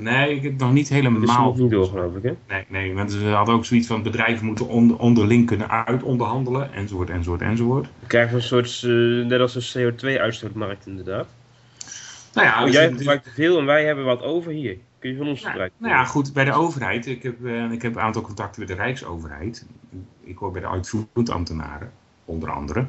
Nee, 0.00 0.34
ik 0.34 0.42
heb 0.42 0.58
nog 0.58 0.72
niet 0.72 0.88
helemaal. 0.88 1.44
Dat 1.44 1.54
is 1.54 1.60
niet 1.60 1.70
door, 1.70 1.86
geloof 1.86 2.16
ik, 2.16 2.22
hè? 2.22 2.32
Nee, 2.48 2.64
nee, 2.68 2.94
want 2.94 3.12
ze 3.12 3.26
hadden 3.26 3.54
ook 3.54 3.64
zoiets 3.64 3.86
van 3.86 4.02
bedrijven 4.02 4.46
moeten 4.46 4.68
onderling 4.98 5.46
kunnen 5.46 5.86
uitonderhandelen, 5.86 6.72
enzovoort, 6.72 7.10
enzovoort, 7.10 7.40
enzovoort. 7.40 7.88
We 8.00 8.06
krijgen 8.06 8.36
een 8.36 8.42
soort, 8.42 8.82
uh, 8.82 9.26
net 9.26 9.40
als 9.40 9.74
een 9.74 9.92
CO2-uitstootmarkt, 9.92 10.86
inderdaad. 10.86 11.26
Nou 12.34 12.46
ja, 12.46 12.68
jij 12.68 12.92
gebruikt 12.92 13.24
te 13.24 13.30
veel 13.30 13.58
en 13.58 13.64
wij 13.64 13.84
hebben 13.84 14.04
wat 14.04 14.22
over 14.22 14.52
hier. 14.52 14.76
Kun 14.98 15.10
je 15.10 15.16
van 15.16 15.28
ons 15.28 15.44
gebruiken? 15.44 15.76
Nou 15.78 15.92
ja, 15.92 16.04
goed, 16.04 16.32
bij 16.32 16.44
de 16.44 16.52
overheid. 16.52 17.06
Ik 17.06 17.22
heb, 17.22 17.40
uh, 17.40 17.72
ik 17.72 17.82
heb 17.82 17.94
een 17.94 18.00
aantal 18.00 18.22
contacten 18.22 18.60
met 18.60 18.68
de 18.68 18.74
Rijksoverheid. 18.74 19.66
Ik 20.20 20.38
hoor 20.38 20.52
bij 20.52 20.60
de 20.60 20.68
uitvoerend 20.68 21.30
ambtenaren, 21.30 21.92
onder 22.24 22.50
andere. 22.50 22.86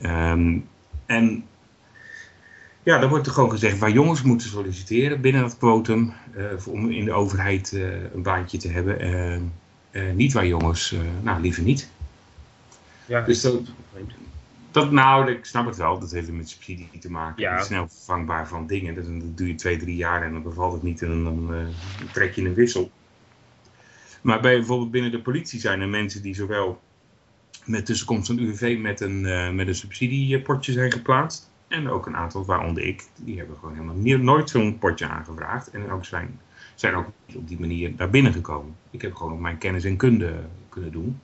Um, 0.00 0.68
en 1.06 1.44
ja, 2.86 2.98
dan 2.98 3.08
wordt 3.08 3.26
er 3.26 3.32
gewoon 3.32 3.50
gezegd 3.50 3.78
waar 3.78 3.90
jongens 3.90 4.22
moeten 4.22 4.48
solliciteren 4.48 5.20
binnen 5.20 5.42
dat 5.42 5.58
quotum 5.58 6.12
uh, 6.36 6.66
om 6.66 6.90
in 6.90 7.04
de 7.04 7.12
overheid 7.12 7.72
uh, 7.72 8.14
een 8.14 8.22
baantje 8.22 8.58
te 8.58 8.68
hebben. 8.68 9.06
Uh, 9.92 10.12
niet 10.12 10.32
waar 10.32 10.46
jongens, 10.46 10.94
nou 11.22 11.40
liever 11.40 11.62
niet. 11.62 11.90
Ja, 13.06 13.20
dus 13.20 13.40
dat, 13.40 13.60
Dat, 14.70 14.90
nou, 14.90 15.30
ik 15.30 15.44
snap 15.44 15.66
het 15.66 15.76
wel. 15.76 15.98
Dat 15.98 16.10
heeft 16.10 16.30
met 16.30 16.48
subsidie 16.48 16.88
te 17.00 17.10
maken. 17.10 17.42
Ja. 17.42 17.62
Snel 17.62 17.88
vervangbaar 17.88 18.48
van 18.48 18.66
dingen. 18.66 18.94
Dat, 18.94 19.04
dan 19.04 19.32
doe 19.34 19.46
je 19.46 19.54
twee, 19.54 19.76
drie 19.76 19.96
jaar 19.96 20.22
en 20.22 20.32
dan 20.32 20.42
bevalt 20.42 20.72
het 20.72 20.82
niet 20.82 21.02
en 21.02 21.24
dan 21.24 21.50
trek 22.12 22.34
je 22.34 22.42
een 22.42 22.54
wissel. 22.54 22.90
Maar 24.20 24.40
bij, 24.40 24.56
bijvoorbeeld 24.56 24.90
binnen 24.90 25.10
de 25.10 25.22
politie 25.22 25.60
zijn 25.60 25.80
er 25.80 25.88
mensen 25.88 26.22
die 26.22 26.34
zowel 26.34 26.80
met 27.64 27.86
tussenkomst 27.86 28.26
van 28.26 28.38
UWV 28.38 28.76
met 28.80 29.00
een, 29.00 29.20
met 29.54 29.68
een 29.68 29.74
subsidiepotje 29.74 30.72
zijn 30.72 30.92
geplaatst. 30.92 31.50
En 31.68 31.88
ook 31.88 32.06
een 32.06 32.16
aantal, 32.16 32.44
waaronder 32.44 32.82
ik, 32.82 33.04
die 33.16 33.38
hebben 33.38 33.56
gewoon 33.58 33.74
helemaal 33.74 34.18
nooit 34.18 34.50
zo'n 34.50 34.78
potje 34.78 35.08
aangevraagd. 35.08 35.70
En 35.70 35.90
ook 35.90 36.04
zijn, 36.04 36.40
zijn 36.74 36.94
ook 36.94 37.06
op 37.34 37.48
die 37.48 37.60
manier 37.60 37.92
naar 37.96 38.10
binnen 38.10 38.32
gekomen. 38.32 38.76
Ik 38.90 39.02
heb 39.02 39.14
gewoon 39.14 39.32
op 39.32 39.40
mijn 39.40 39.58
kennis 39.58 39.84
en 39.84 39.96
kunde 39.96 40.34
kunnen 40.68 40.92
doen. 40.92 41.20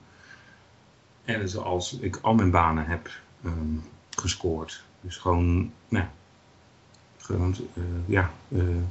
En 1.25 1.49
zoals 1.49 1.99
ik 1.99 2.19
al 2.21 2.33
mijn 2.33 2.51
banen 2.51 2.85
heb 2.85 3.09
um, 3.45 3.83
gescoord. 4.09 4.83
Dus 5.01 5.17
gewoon, 5.17 5.71
nou, 5.89 6.05
gewoon, 7.17 7.55
uh, 7.73 7.83
ja, 8.05 8.31
uh, 8.47 8.59
een 8.59 8.85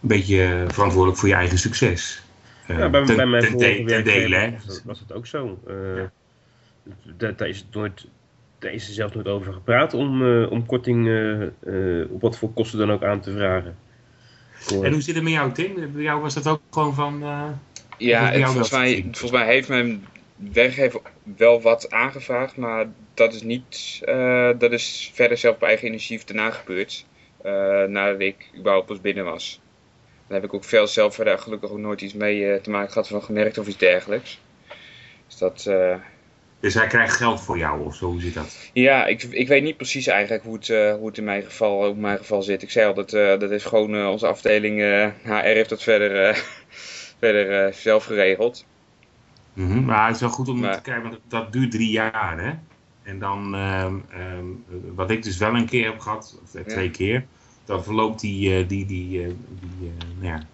beetje 0.00 0.64
verantwoordelijk 0.68 1.18
voor 1.18 1.28
je 1.28 1.34
eigen 1.34 1.58
succes. 1.58 2.22
Uh, 2.70 2.78
ja, 2.78 2.90
bij, 2.90 3.04
ten, 3.04 3.16
bij 3.16 3.26
mijn 3.26 3.56
werkgever 3.84 4.62
was, 4.66 4.82
was 4.84 5.00
het 5.00 5.12
ook 5.12 5.26
zo. 5.26 5.58
Ja. 5.66 6.10
Daar, 7.16 7.48
is 7.48 7.58
het 7.58 7.74
nooit, 7.74 8.06
daar 8.58 8.72
is 8.72 8.88
er 8.88 8.94
zelfs 8.94 9.14
nooit 9.14 9.28
over 9.28 9.52
gepraat 9.52 9.94
om, 9.94 10.44
om 10.44 10.66
korting 10.66 11.08
op 12.10 12.20
wat 12.20 12.38
voor 12.38 12.52
kosten 12.52 12.78
dan 12.78 12.92
ook 12.92 13.02
aan 13.04 13.20
te 13.20 13.32
vragen. 13.32 13.76
En 14.82 14.92
hoe 14.92 15.00
zit 15.00 15.14
het 15.14 15.24
met 15.24 15.32
jou, 15.32 15.52
Tim? 15.52 15.92
Bij 15.92 16.02
jou 16.02 16.20
was 16.20 16.34
dat 16.34 16.46
ook 16.46 16.60
gewoon 16.70 16.94
van... 16.94 17.24
ja, 17.98 18.46
volgens 18.46 18.70
mij, 18.70 19.02
volgens 19.02 19.30
mij 19.30 19.46
heeft 19.46 19.68
mijn 19.68 20.06
werkgever 20.52 21.00
wel 21.36 21.60
wat 21.60 21.90
aangevraagd, 21.90 22.56
maar 22.56 22.86
dat 23.14 23.34
is 23.34 23.42
niet, 23.42 24.00
uh, 24.04 24.50
dat 24.58 24.72
is 24.72 25.10
verder 25.14 25.36
zelf 25.36 25.54
op 25.54 25.62
eigen 25.62 25.86
initiatief 25.86 26.24
daarna 26.24 26.50
gebeurd. 26.50 27.06
Uh, 27.44 27.84
nadat 27.84 28.20
ik 28.20 28.50
überhaupt 28.56 28.86
pas 28.86 29.00
binnen 29.00 29.24
was. 29.24 29.60
Daar 30.26 30.40
heb 30.40 30.48
ik 30.48 30.54
ook 30.54 30.64
veel 30.64 30.86
zelf 30.86 31.14
verder 31.14 31.38
gelukkig 31.38 31.70
ook 31.70 31.78
nooit 31.78 32.00
iets 32.00 32.14
mee 32.14 32.40
uh, 32.40 32.54
te 32.54 32.70
maken 32.70 32.92
gehad 32.92 33.08
van 33.08 33.22
gemerkt 33.22 33.58
of 33.58 33.66
iets 33.66 33.76
dergelijks. 33.76 34.40
Dus 35.26 35.38
dat... 35.38 35.70
Dus 36.60 36.74
hij 36.74 36.86
krijgt 36.86 37.16
geld 37.16 37.40
voor 37.40 37.58
jou 37.58 37.84
of 37.84 37.94
zo, 37.94 38.06
hoe 38.06 38.20
zit 38.20 38.34
dat? 38.34 38.70
Ja, 38.72 39.06
ik, 39.06 39.22
ik 39.22 39.48
weet 39.48 39.62
niet 39.62 39.76
precies 39.76 40.06
eigenlijk 40.06 40.44
hoe 40.44 40.54
het, 40.54 40.68
hoe 40.68 41.06
het 41.06 41.18
in, 41.18 41.24
mijn 41.24 41.42
geval, 41.42 41.88
in 41.88 42.00
mijn 42.00 42.18
geval 42.18 42.42
zit. 42.42 42.62
Ik 42.62 42.70
zei 42.70 42.86
al, 42.86 42.94
dat, 42.94 43.10
dat 43.40 43.50
is 43.50 43.64
gewoon 43.64 44.06
onze 44.06 44.26
afdeling 44.26 44.80
HR 45.22 45.32
heeft 45.32 45.68
dat 45.68 45.82
verder, 45.82 46.44
verder 47.20 47.74
zelf 47.74 48.04
geregeld. 48.04 48.64
Mm 49.52 49.70
-hmm. 49.70 49.84
Maar 49.84 50.06
het 50.06 50.14
is 50.14 50.20
wel 50.20 50.30
goed 50.30 50.48
om 50.48 50.60
maar... 50.60 50.76
te 50.76 50.82
kijken, 50.82 51.02
want 51.02 51.18
dat 51.28 51.52
duurt 51.52 51.70
drie 51.70 51.90
jaar, 51.90 52.38
hè? 52.44 52.52
En 53.02 53.18
dan, 53.18 53.54
um, 53.54 54.04
um, 54.16 54.64
wat 54.94 55.10
ik 55.10 55.22
dus 55.22 55.36
wel 55.36 55.54
een 55.54 55.66
keer 55.66 55.84
heb 55.84 56.00
gehad, 56.00 56.40
of 56.42 56.62
twee 56.62 56.84
ja. 56.84 56.90
keer, 56.90 57.26
dan 57.64 57.84
verloopt 57.84 58.20
die, 58.20 58.66
die, 58.66 58.86
die, 58.86 59.06
die, 59.06 59.92
nou 60.20 60.34
ja, 60.34 60.46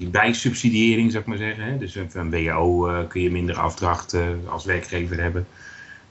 die 0.00 0.08
bijsubsidiëring, 0.08 1.10
zou 1.10 1.22
ik 1.22 1.28
maar 1.28 1.38
zeggen. 1.38 1.64
Hè? 1.64 1.78
Dus 1.78 1.98
van 2.08 2.30
WO 2.30 2.88
kun 3.08 3.20
je 3.20 3.30
minder 3.30 3.56
afdracht 3.56 4.16
als 4.46 4.64
werkgever 4.64 5.20
hebben. 5.20 5.46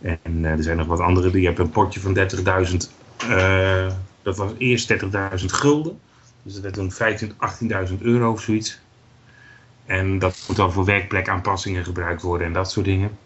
En 0.01 0.45
er 0.45 0.63
zijn 0.63 0.77
nog 0.77 0.87
wat 0.87 0.99
andere. 0.99 1.41
Je 1.41 1.47
hebt 1.47 1.59
een 1.59 1.69
potje 1.69 1.99
van 1.99 2.17
30.000, 2.17 2.25
dat 4.21 4.37
was 4.37 4.51
eerst 4.57 4.93
30.000 4.93 5.45
gulden. 5.45 5.99
Dus 6.43 6.53
dat 6.53 6.61
werd 6.61 6.73
toen 6.73 6.93
15.000, 7.83 7.89
18.000 7.89 7.97
euro 7.99 8.31
of 8.31 8.41
zoiets. 8.41 8.79
En 9.85 10.19
dat 10.19 10.45
moet 10.47 10.57
dan 10.57 10.71
voor 10.71 10.85
werkplekaanpassingen 10.85 11.85
gebruikt 11.85 12.21
worden 12.21 12.47
en 12.47 12.53
dat 12.53 12.71
soort 12.71 12.85
dingen. 12.85 13.17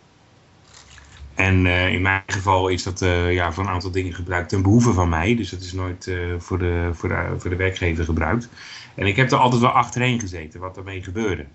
En 1.36 1.66
uh, 1.66 1.94
in 1.94 2.02
mijn 2.02 2.24
geval 2.26 2.68
is 2.68 2.84
dat 2.84 3.02
uh, 3.02 3.34
ja, 3.34 3.52
voor 3.52 3.64
een 3.64 3.70
aantal 3.70 3.92
dingen 3.92 4.14
gebruikt 4.14 4.50
ten 4.50 4.62
behoeve 4.62 4.94
van 4.94 5.10
mij. 5.10 5.36
Dus 5.36 5.50
dat 5.50 5.62
is 5.62 5.74
nooit 5.74 6.08
uh, 6.08 6.40
voor, 6.40 6.60
de, 6.60 6.90
voor, 6.94 7.10
de, 7.10 7.34
voor 7.38 7.50
de 7.50 7.56
werkgever 7.56 8.06
gebruikt. 8.06 8.50
En 8.96 9.08
ik 9.08 9.16
heb 9.16 9.32
er 9.32 9.38
altijd 9.38 9.62
wel 9.62 9.72
achterheen 9.72 10.20
gezeten 10.20 10.60
wat 10.60 10.78
ermee 10.78 11.04
gebeurde. 11.04 11.46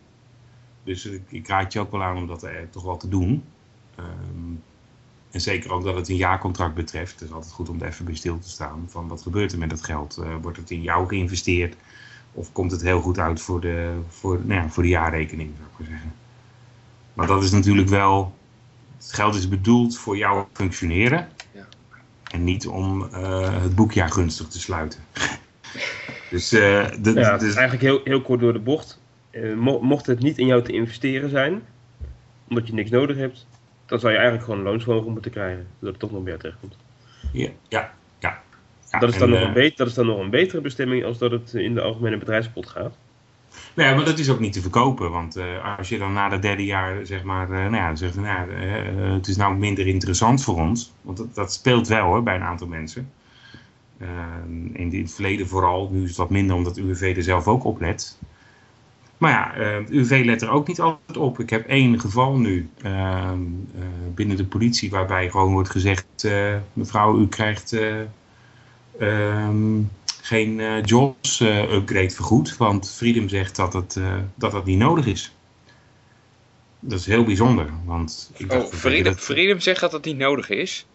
Dus 0.85 1.06
ik, 1.06 1.23
ik 1.28 1.49
raad 1.49 1.73
je 1.73 1.80
ook 1.80 1.90
wel 1.90 2.02
aan 2.02 2.16
om 2.16 2.26
dat 2.26 2.47
toch 2.70 2.82
wel 2.82 2.97
te 2.97 3.08
doen. 3.08 3.44
Um, 3.99 4.62
en 5.30 5.40
zeker 5.40 5.73
ook 5.73 5.85
dat 5.85 5.94
het 5.94 6.08
een 6.08 6.16
jaarcontract 6.16 6.75
betreft. 6.75 7.12
Het 7.12 7.28
is 7.28 7.35
altijd 7.35 7.52
goed 7.52 7.68
om 7.68 7.80
er 7.80 7.87
even 7.87 8.04
bij 8.04 8.14
stil 8.14 8.38
te 8.38 8.49
staan. 8.49 8.85
Van 8.88 9.08
wat 9.08 9.23
gebeurt 9.23 9.52
er 9.52 9.58
met 9.58 9.70
dat 9.70 9.85
geld? 9.85 10.23
wordt 10.40 10.56
het 10.56 10.70
in 10.70 10.82
jou 10.82 11.08
geïnvesteerd? 11.08 11.76
Of 12.32 12.52
komt 12.52 12.70
het 12.70 12.82
heel 12.82 13.00
goed 13.00 13.18
uit 13.18 13.40
voor 13.40 13.61
de, 13.61 13.99
voor, 14.08 14.40
nou 14.44 14.62
ja, 14.62 14.68
voor 14.68 14.82
de 14.82 14.88
jaarrekening, 14.88 15.50
zou 15.56 15.68
ik 15.68 15.78
maar 15.78 15.88
zeggen. 15.88 16.12
Maar 17.14 17.26
dat 17.26 17.42
is 17.42 17.50
natuurlijk 17.50 17.88
wel... 17.88 18.37
Het 18.99 19.12
geld 19.12 19.35
is 19.35 19.49
bedoeld 19.49 19.99
voor 19.99 20.17
jouw 20.17 20.49
functioneren. 20.52 21.28
Ja. 21.52 21.67
En 22.31 22.45
niet 22.45 22.67
om 22.67 23.02
uh, 23.02 23.62
het 23.62 23.75
boekjaar 23.75 24.11
gunstig 24.11 24.49
te 24.49 24.61
sluiten. 24.61 25.00
dus, 26.31 26.52
uh, 26.52 26.87
de, 27.00 27.12
ja, 27.14 27.37
dus... 27.37 27.55
Eigenlijk 27.55 27.83
heel, 27.83 28.00
heel 28.05 28.23
kort 28.23 28.40
door 28.40 28.52
de 28.52 28.59
bocht. 28.59 29.00
Uh, 29.31 29.81
mocht 29.81 30.07
het 30.07 30.19
niet 30.19 30.38
in 30.38 30.47
jou 30.47 30.62
te 30.62 30.73
investeren 30.73 31.31
zijn, 31.31 31.62
omdat 32.49 32.67
je 32.67 32.73
niks 32.73 32.90
nodig 32.90 33.17
hebt, 33.17 33.47
dan 33.87 34.00
zou 34.00 34.12
je 34.12 34.19
eigenlijk 34.19 34.49
gewoon 34.49 34.61
een 34.61 34.71
loonsverhoging 34.73 35.12
moeten 35.12 35.31
krijgen, 35.31 35.67
zodat 35.78 35.95
het 35.95 35.99
toch 35.99 36.12
nog 36.12 36.23
meer 36.23 36.38
terechtkomt. 36.38 36.76
Ja, 37.33 37.50
ja, 37.69 37.95
ja 38.19 38.43
dat, 38.90 39.09
is 39.09 39.19
dan 39.19 39.31
nog 39.31 39.40
een 39.40 39.73
dat 39.76 39.87
is 39.87 39.95
dan 39.95 40.07
nog 40.07 40.19
een 40.19 40.31
betere 40.31 40.61
bestemming 40.61 41.05
als 41.05 41.19
dat 41.19 41.31
het 41.31 41.55
in 41.55 41.75
de 41.75 41.81
algemene 41.81 42.19
bedrijfspot 42.19 42.69
gaat. 42.69 42.97
Nee, 43.78 43.94
maar 43.94 44.04
dat 44.04 44.18
is 44.18 44.30
ook 44.30 44.40
niet 44.40 44.52
te 44.52 44.61
verkopen. 44.61 45.11
Want 45.11 45.37
uh, 45.37 45.78
als 45.78 45.88
je 45.88 45.99
dan 45.99 46.12
na 46.12 46.30
het 46.30 46.42
derde 46.42 46.64
jaar 46.64 47.06
zeg 47.06 47.23
maar, 47.23 47.50
uh, 47.50 47.56
nou 47.56 47.75
ja, 47.75 47.92
nou, 48.20 48.50
uh, 48.50 49.12
het 49.12 49.28
is 49.28 49.37
nou 49.37 49.56
minder 49.56 49.87
interessant 49.87 50.42
voor 50.44 50.56
ons. 50.56 50.92
Want 51.02 51.16
dat, 51.16 51.35
dat 51.35 51.52
speelt 51.52 51.88
wel 51.88 52.04
hoor, 52.04 52.23
bij 52.23 52.35
een 52.35 52.42
aantal 52.42 52.66
mensen. 52.66 53.11
in 54.73 54.90
het 54.92 55.14
verleden 55.14 55.49
vooral, 55.49 55.88
nu 55.92 56.02
is 56.02 56.08
het 56.08 56.16
wat 56.16 56.30
minder 56.30 56.56
omdat 56.56 56.76
UWV 56.76 57.16
er 57.16 57.23
zelf 57.23 57.49
ook 57.49 57.64
op 57.64 57.80
let. 57.80 58.18
Maar 59.18 59.30
ja, 59.30 59.54
UWV 59.88 60.23
let 60.25 60.42
er 60.42 60.50
ook 60.50 60.68
niet 60.68 60.80
altijd 60.80 61.16
op. 61.16 61.40
Ik 61.40 61.50
heb 61.50 61.66
één 61.66 62.00
geval 62.00 62.38
nu 62.38 62.70
binnen 64.14 64.37
de 64.37 64.47
politie 64.49 64.90
waarbij 64.90 65.30
gewoon 65.30 65.52
wordt 65.52 65.70
gezegd... 65.70 66.28
mevrouw, 66.73 67.18
u 67.18 67.28
krijgt 67.28 67.76
um, 69.00 69.90
geen 70.28 70.58
uh, 70.58 70.82
JAWS 70.82 71.40
uh, 71.40 71.73
upgrade 71.73 72.11
vergoed. 72.11 72.56
Want 72.56 72.90
Freedom 72.90 73.28
zegt 73.28 73.56
dat 73.56 73.73
het, 73.73 73.97
uh, 73.97 74.14
dat 74.35 74.64
niet 74.64 74.78
nodig 74.78 75.06
is. 75.06 75.35
Dat 76.80 76.99
is 76.99 77.06
heel 77.06 77.25
bijzonder. 77.25 77.70
Want 77.85 78.30
ik 78.37 78.52
oh, 78.52 78.73
Freedom, 78.73 79.12
dat... 79.12 79.20
Freedom 79.20 79.61
zegt 79.61 79.80
dat 79.80 79.92
het 79.92 80.04
niet 80.04 80.16
nodig 80.16 80.49
is? 80.49 80.87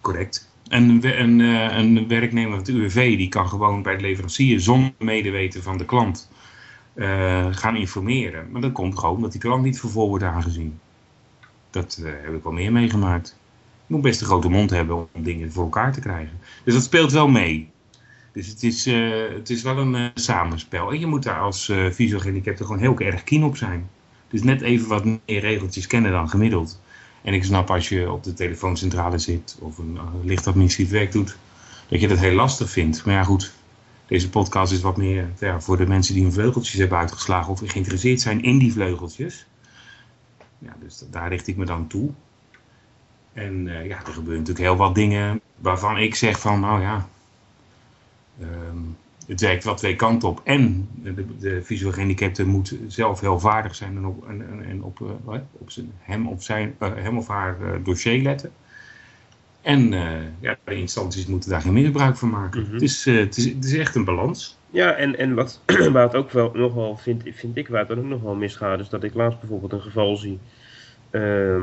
Correct. 0.00 0.52
En 0.68 1.04
een, 1.04 1.40
een 1.78 2.08
werknemer 2.08 2.50
van 2.50 2.58
het 2.58 2.68
UWV 2.68 3.16
die 3.16 3.28
kan 3.28 3.48
gewoon 3.48 3.82
bij 3.82 3.96
de 3.96 4.02
leverancier 4.02 4.60
zonder 4.60 4.92
medeweten 4.98 5.62
van 5.62 5.78
de 5.78 5.84
klant 5.84 6.30
gaan 7.50 7.76
informeren. 7.76 8.50
Maar 8.50 8.60
dat 8.60 8.72
komt 8.72 8.98
gewoon 8.98 9.14
omdat 9.14 9.32
die 9.32 9.40
klant 9.40 9.62
niet 9.62 9.80
voor 9.80 9.90
vol 9.90 10.08
wordt 10.08 10.24
aangezien. 10.24 10.80
Dat 11.70 12.00
heb 12.04 12.34
ik 12.34 12.42
wel 12.42 12.52
meer 12.52 12.72
meegemaakt. 12.72 13.36
Je 13.86 13.94
moet 13.94 14.02
best 14.02 14.20
een 14.20 14.26
grote 14.26 14.48
mond 14.48 14.70
hebben 14.70 14.96
om 14.96 15.22
dingen 15.22 15.52
voor 15.52 15.64
elkaar 15.64 15.92
te 15.92 16.00
krijgen. 16.00 16.40
Dus 16.64 16.74
dat 16.74 16.82
speelt 16.82 17.12
wel 17.12 17.28
mee. 17.28 17.72
Dus 18.34 18.46
het 18.46 18.62
is, 18.62 18.86
uh, 18.86 19.28
het 19.34 19.50
is 19.50 19.62
wel 19.62 19.78
een 19.78 19.94
uh, 19.94 20.06
samenspel. 20.14 20.90
En 20.90 20.98
je 20.98 21.06
moet 21.06 21.22
daar 21.22 21.40
als 21.40 21.68
uh, 21.68 21.90
visueel 21.90 22.20
gehandicapte 22.20 22.64
gewoon 22.64 22.78
heel 22.78 22.98
erg 22.98 23.24
keen 23.24 23.44
op 23.44 23.56
zijn. 23.56 23.90
Dus 24.28 24.42
net 24.42 24.60
even 24.60 24.88
wat 24.88 25.04
meer 25.04 25.40
regeltjes 25.40 25.86
kennen 25.86 26.12
dan 26.12 26.28
gemiddeld. 26.28 26.80
En 27.22 27.34
ik 27.34 27.44
snap 27.44 27.70
als 27.70 27.88
je 27.88 28.12
op 28.12 28.22
de 28.22 28.32
telefooncentrale 28.32 29.18
zit 29.18 29.56
of 29.60 29.78
een 29.78 29.98
licht 30.24 30.46
administratief 30.46 30.92
werk 30.92 31.12
doet, 31.12 31.36
dat 31.88 32.00
je 32.00 32.08
dat 32.08 32.18
heel 32.18 32.34
lastig 32.34 32.70
vindt. 32.70 33.04
Maar 33.04 33.14
ja 33.14 33.22
goed, 33.24 33.52
deze 34.06 34.30
podcast 34.30 34.72
is 34.72 34.80
wat 34.80 34.96
meer 34.96 35.32
ja, 35.38 35.60
voor 35.60 35.76
de 35.76 35.86
mensen 35.86 36.14
die 36.14 36.22
hun 36.22 36.32
vleugeltjes 36.32 36.78
hebben 36.78 36.98
uitgeslagen 36.98 37.52
of 37.52 37.60
geïnteresseerd 37.64 38.20
zijn 38.20 38.42
in 38.42 38.58
die 38.58 38.72
vleugeltjes. 38.72 39.46
Ja, 40.58 40.76
dus 40.80 41.04
daar 41.10 41.28
richt 41.28 41.46
ik 41.46 41.56
me 41.56 41.64
dan 41.64 41.86
toe. 41.86 42.10
En 43.32 43.64
ja, 43.64 43.98
er 44.06 44.12
gebeuren 44.12 44.38
natuurlijk 44.38 44.58
heel 44.58 44.76
wat 44.76 44.94
dingen 44.94 45.40
waarvan 45.56 45.98
ik 45.98 46.14
zeg 46.14 46.40
van, 46.40 46.60
nou 46.60 46.80
ja, 46.80 47.08
um, 48.40 48.96
het 49.26 49.40
werkt 49.40 49.64
wel 49.64 49.74
twee 49.74 49.96
kanten 49.96 50.28
op. 50.28 50.40
En 50.44 50.88
de, 51.02 51.36
de 51.38 51.62
visueel 51.62 51.92
gehandicapte 51.92 52.46
moet 52.46 52.76
zelf 52.86 53.20
heel 53.20 53.40
vaardig 53.40 53.74
zijn 53.74 53.96
en 53.96 54.06
op, 54.06 54.28
en, 54.28 54.64
en 54.68 54.82
op, 54.82 55.00
uh, 55.00 55.34
op 55.52 55.70
zijn, 55.70 55.92
hem, 55.98 56.28
of 56.28 56.42
zijn, 56.42 56.74
uh, 56.82 56.88
hem 56.94 57.18
of 57.18 57.28
haar 57.28 57.56
dossier 57.82 58.22
letten. 58.22 58.52
En 59.62 59.90
ja, 60.40 60.56
de 60.64 60.74
instanties 60.74 61.26
moeten 61.26 61.50
daar 61.50 61.60
geen 61.60 61.72
misbruik 61.72 62.16
van 62.16 62.30
maken. 62.30 62.60
Mm 62.60 62.64
-hmm. 62.64 62.74
het, 62.74 62.82
is, 62.82 63.04
het, 63.04 63.36
is, 63.36 63.44
het 63.44 63.64
is 63.64 63.76
echt 63.76 63.94
een 63.94 64.04
balans. 64.04 64.58
Ja, 64.70 64.92
en, 64.92 65.18
en 65.18 65.34
wat, 65.34 65.60
waar 65.92 66.02
het 66.02 66.14
ook 66.14 66.30
wel 66.30 66.50
nogal, 66.54 66.96
vind, 66.96 67.22
vind 67.32 67.56
ik, 67.56 67.68
waar 67.68 67.88
het 67.88 67.98
ook 67.98 68.04
nog 68.04 68.22
wel 68.22 68.34
misgaat, 68.34 68.80
is 68.80 68.88
dat 68.88 69.04
ik 69.04 69.14
laatst 69.14 69.40
bijvoorbeeld 69.40 69.72
een 69.72 69.80
geval 69.80 70.16
zie 70.16 70.38
ehm, 71.10 71.62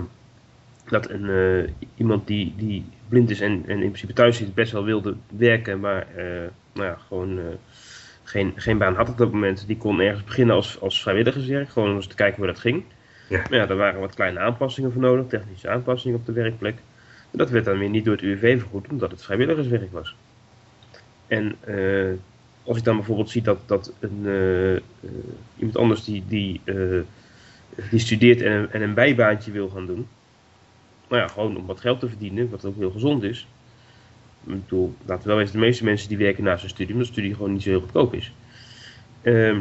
dat 0.88 1.10
een, 1.10 1.70
iemand 1.96 2.28
die, 2.28 2.54
die 2.58 2.86
blind 3.08 3.30
is 3.30 3.42
en, 3.42 3.64
en 3.68 3.82
in 3.82 3.88
principe 3.88 4.14
thuis 4.14 4.38
zit 4.38 4.54
best 4.54 4.72
wel 4.72 4.84
wilde 4.84 5.16
werken, 5.38 5.80
maar 5.80 6.08
nou 6.74 6.88
ja, 6.88 6.98
gewoon 7.08 7.38
uh, 7.38 7.46
geen, 8.24 8.54
geen 8.56 8.78
baan 8.78 8.96
had 8.96 9.10
op 9.10 9.18
dat 9.18 9.32
moment. 9.32 9.68
Die 9.68 9.78
kon 9.78 10.00
ergens 10.00 10.24
beginnen 10.24 10.56
als, 10.56 10.80
als 10.80 11.02
vrijwilligerswerk, 11.02 11.70
gewoon 11.70 11.90
om 11.90 11.96
eens 11.96 12.08
te 12.08 12.16
kijken 12.16 12.38
hoe 12.38 12.48
dat 12.52 12.60
ging. 12.60 12.84
Ja. 13.30 13.44
Maar 13.50 13.60
ja, 13.60 13.66
daar 13.66 13.78
waren 13.78 14.00
wat 14.00 14.16
kleine 14.16 14.40
aanpassingen 14.40 14.92
voor 14.92 15.02
nodig, 15.02 15.28
technische 15.28 15.70
aanpassingen 15.70 16.18
op 16.18 16.26
de 16.26 16.32
werkplek. 16.32 16.78
Dat 17.32 17.50
werd 17.50 17.66
dan 17.66 17.78
weer 17.78 17.90
niet 17.90 18.06
door 18.06 18.14
het 18.14 18.24
UWV 18.24 18.60
vergoed, 18.60 18.88
omdat 18.90 19.12
het 19.12 19.24
vrijwilligerswerk 19.24 19.92
was. 19.92 20.16
En 21.28 21.56
uh, 21.68 22.12
als 22.64 22.78
ik 22.78 22.84
dan 22.84 22.96
bijvoorbeeld 22.96 23.30
zie 23.30 23.42
dat, 23.42 23.58
dat 23.66 23.94
een, 24.00 24.22
uh, 24.26 24.80
iemand 25.58 25.78
anders 25.78 26.04
die, 26.04 26.24
die, 26.28 26.62
die 27.90 28.00
studeert 28.00 28.42
en 28.42 28.52
een, 28.52 28.72
en 28.72 28.82
een 28.82 28.94
bijbaantje 28.94 29.52
wil 29.52 29.70
gaan 29.70 29.86
doen, 29.86 30.08
nou 31.12 31.22
ja, 31.22 31.28
gewoon 31.28 31.58
om 31.58 31.66
wat 31.66 31.80
geld 31.80 32.00
te 32.00 32.10
verdienen, 32.10 32.50
wat 32.50 32.66
ook 32.66 32.78
heel 32.78 32.92
gezond 32.92 33.24
is. 33.24 33.48
Ik 34.46 34.64
bedoel, 34.64 34.96
laten 35.06 35.24
we 35.24 35.30
wel 35.30 35.42
eens, 35.42 35.52
de 35.52 35.58
meeste 35.58 35.84
mensen 35.84 36.10
die 36.10 36.18
werken 36.18 36.44
naast 36.44 36.64
een 36.64 36.70
studie, 36.70 36.94
omdat 36.94 37.08
de 37.08 37.14
studie 37.14 37.34
gewoon 37.34 37.54
niet 37.54 37.62
zo 37.62 37.70
heel 37.70 37.80
goedkoop 37.80 38.14
is. 38.14 38.34
Uh, 39.22 39.58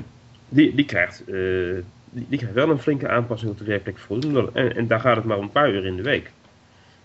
die, 0.49 0.75
die, 0.75 0.85
krijgt, 0.85 1.23
uh, 1.29 1.83
die, 2.11 2.27
die, 2.29 2.39
krijgt 2.39 2.55
wel 2.55 2.71
een 2.71 2.79
flinke 2.79 3.09
aanpassing 3.09 3.51
op 3.51 3.59
de 3.59 3.65
werkplek 3.65 3.99
En, 4.53 4.77
en 4.77 4.87
daar 4.87 5.01
gaat 5.01 5.17
het 5.17 5.25
maar 5.25 5.37
om 5.37 5.43
een 5.43 5.51
paar 5.51 5.73
uur 5.73 5.85
in 5.87 5.97
de 5.97 6.03
week. 6.03 6.31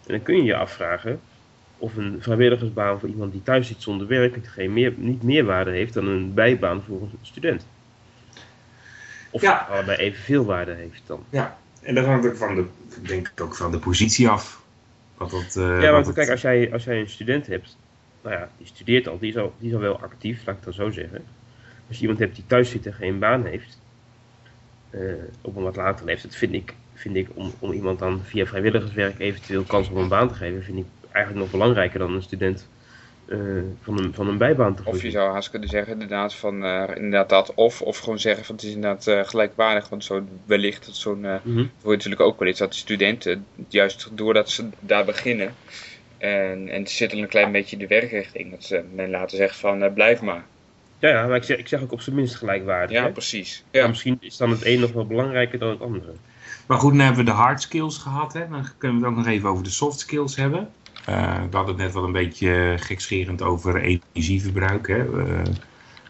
En 0.06 0.14
dan 0.14 0.24
kun 0.24 0.36
je 0.36 0.44
je 0.44 0.56
afvragen 0.56 1.20
of 1.78 1.96
een 1.96 2.18
vrijwilligersbaan 2.20 3.00
voor 3.00 3.10
iemand 3.10 3.32
die 3.32 3.44
thuis 3.44 3.68
zit 3.68 3.82
zonder 3.82 4.08
werk 4.08 4.38
geen 4.48 4.74
meer, 4.74 4.94
niet 4.98 5.24
meer 5.24 5.46
waarde 5.46 5.72
heeft 5.72 5.94
dan 5.94 6.08
een 6.08 6.34
bijbaan 6.34 6.84
voor 6.88 7.02
een 7.02 7.18
student. 7.22 7.66
Of 9.30 9.42
ja. 9.42 9.68
allebei 9.70 9.98
evenveel 9.98 10.46
waarde 10.46 10.74
heeft 10.74 11.02
dan. 11.06 11.24
Ja, 11.30 11.58
en 11.82 11.96
dat 11.96 12.06
hangt 12.06 12.28
ook 12.28 12.36
van 12.36 12.56
de, 12.56 12.66
denk 13.02 13.28
ik 13.28 13.42
ook 13.42 13.56
van 13.56 13.72
de 13.72 13.80
positie 13.80 14.28
af. 14.28 14.64
Dat, 15.18 15.56
uh, 15.58 15.82
ja, 15.82 15.92
want 15.92 16.14
kijk, 16.14 16.30
als 16.30 16.42
jij, 16.42 16.74
als 16.74 16.84
jij 16.84 17.00
een 17.00 17.10
student 17.10 17.48
hebt, 17.48 17.78
nou 18.22 18.36
ja, 18.36 18.50
die 18.58 18.68
studeert 18.68 19.08
al, 19.08 19.20
die 19.20 19.30
is 19.30 19.38
al, 19.38 19.54
die 19.60 19.70
is 19.70 19.76
al 19.76 19.82
wel 19.82 20.00
actief, 20.00 20.46
laat 20.46 20.58
ik 20.58 20.66
het 20.66 20.76
dan 20.76 20.86
zo 20.86 20.92
zeggen. 20.92 21.24
Als 21.88 21.96
je 21.96 22.02
iemand 22.02 22.20
hebt 22.20 22.36
die 22.36 22.46
thuis 22.48 22.70
zit 22.70 22.86
en 22.86 22.94
geen 22.94 23.20
baan 23.20 23.46
heeft, 23.46 23.82
uh, 24.92 25.14
op 25.42 25.56
een 25.56 25.64
wat 25.64 25.76
later 25.76 26.06
leeftijd, 26.06 26.36
vind 26.36 26.54
ik, 26.54 26.74
vind 26.94 27.16
ik 27.16 27.30
om, 27.34 27.54
om 27.60 27.72
iemand 27.72 28.00
dan 28.00 28.22
via 28.24 28.46
vrijwilligerswerk 28.46 29.20
eventueel 29.20 29.64
kans 29.64 29.90
op 29.90 29.96
een 29.96 30.08
baan 30.08 30.28
te 30.28 30.34
geven, 30.34 30.64
vind 30.64 30.78
ik 30.78 30.86
eigenlijk 31.12 31.46
nog 31.46 31.52
belangrijker 31.52 32.00
dan 32.00 32.14
een 32.14 32.22
student 32.22 32.68
uh, 33.26 33.64
van, 33.82 34.00
een, 34.00 34.14
van 34.14 34.28
een 34.28 34.38
bijbaan 34.38 34.76
te 34.76 34.82
Of 34.86 35.02
je 35.02 35.12
zou 35.12 35.32
haast 35.32 35.50
kunnen 35.50 35.70
zeggen 35.70 35.94
inderdaad 35.94 36.34
van 36.36 36.64
uh, 36.64 36.84
inderdaad 36.96 37.30
dat 37.30 37.54
of, 37.54 37.82
of 37.82 38.00
gewoon 38.00 38.20
zeggen 38.20 38.46
van 38.46 38.56
het 38.56 38.64
is 38.64 38.74
inderdaad 38.74 39.08
uh, 39.08 39.24
gelijkwaardig, 39.24 39.90
want 39.90 40.04
zo 40.04 40.24
wellicht 40.46 40.86
dat 40.86 40.96
zo'n, 40.96 41.20
mm 41.20 41.40
-hmm. 41.44 41.72
voor 41.82 41.92
natuurlijk 41.92 42.22
ook 42.22 42.40
wel 42.40 42.48
iets 42.48 42.60
dat 42.60 42.72
de 42.72 42.78
studenten 42.78 43.46
juist 43.68 44.10
doordat 44.14 44.50
ze 44.50 44.70
daar 44.80 45.06
beginnen 45.06 45.54
en, 46.18 46.70
en 46.70 46.88
zit 46.88 47.12
er 47.12 47.18
een 47.18 47.28
klein 47.28 47.52
beetje 47.52 47.78
de 47.78 47.88
werkrichting, 47.88 48.52
dat 48.52 48.64
ze 48.64 48.84
men 48.96 49.10
laten 49.10 49.38
zeggen 49.38 49.60
van 49.60 49.94
blijf 49.94 50.22
maar. 50.22 50.46
Ja, 51.00 51.10
ja, 51.10 51.28
maar 51.28 51.36
ik 51.36 51.44
zeg, 51.44 51.58
ik 51.58 51.68
zeg 51.68 51.82
ook 51.82 51.92
op 51.92 52.02
zijn 52.02 52.16
minst 52.16 52.36
gelijkwaardig. 52.36 52.92
Ja, 52.98 53.04
hè? 53.04 53.12
precies. 53.12 53.64
Ja. 53.72 53.88
misschien 53.88 54.18
is 54.20 54.38
dan 54.38 54.50
het 54.50 54.66
een 54.66 54.80
nog 54.80 54.92
wel 54.92 55.08
belangrijker 55.08 55.60
dan 55.60 55.70
het 55.70 55.82
andere. 55.82 56.12
Maar 56.66 56.78
goed, 56.78 56.92
dan 56.92 57.00
hebben 57.00 57.26
we 57.26 57.32
de 57.32 57.38
hard 57.38 57.62
skills 57.62 57.98
gehad. 57.98 58.34
Hè? 58.34 58.48
Dan 58.48 58.68
kunnen 58.78 59.00
we 59.00 59.06
het 59.06 59.14
ook 59.14 59.24
nog 59.24 59.34
even 59.34 59.50
over 59.50 59.64
de 59.64 59.70
soft 59.70 60.00
skills 60.00 60.36
hebben. 60.36 60.70
Uh, 61.10 61.34
we 61.50 61.56
hadden 61.56 61.76
het 61.76 61.84
net 61.84 61.94
wel 61.94 62.04
een 62.04 62.12
beetje 62.12 62.76
gekscherend 62.80 63.42
over 63.42 63.82
energieverbruik. 63.82 64.88
Hè? 64.88 65.06
Uh, 65.06 65.42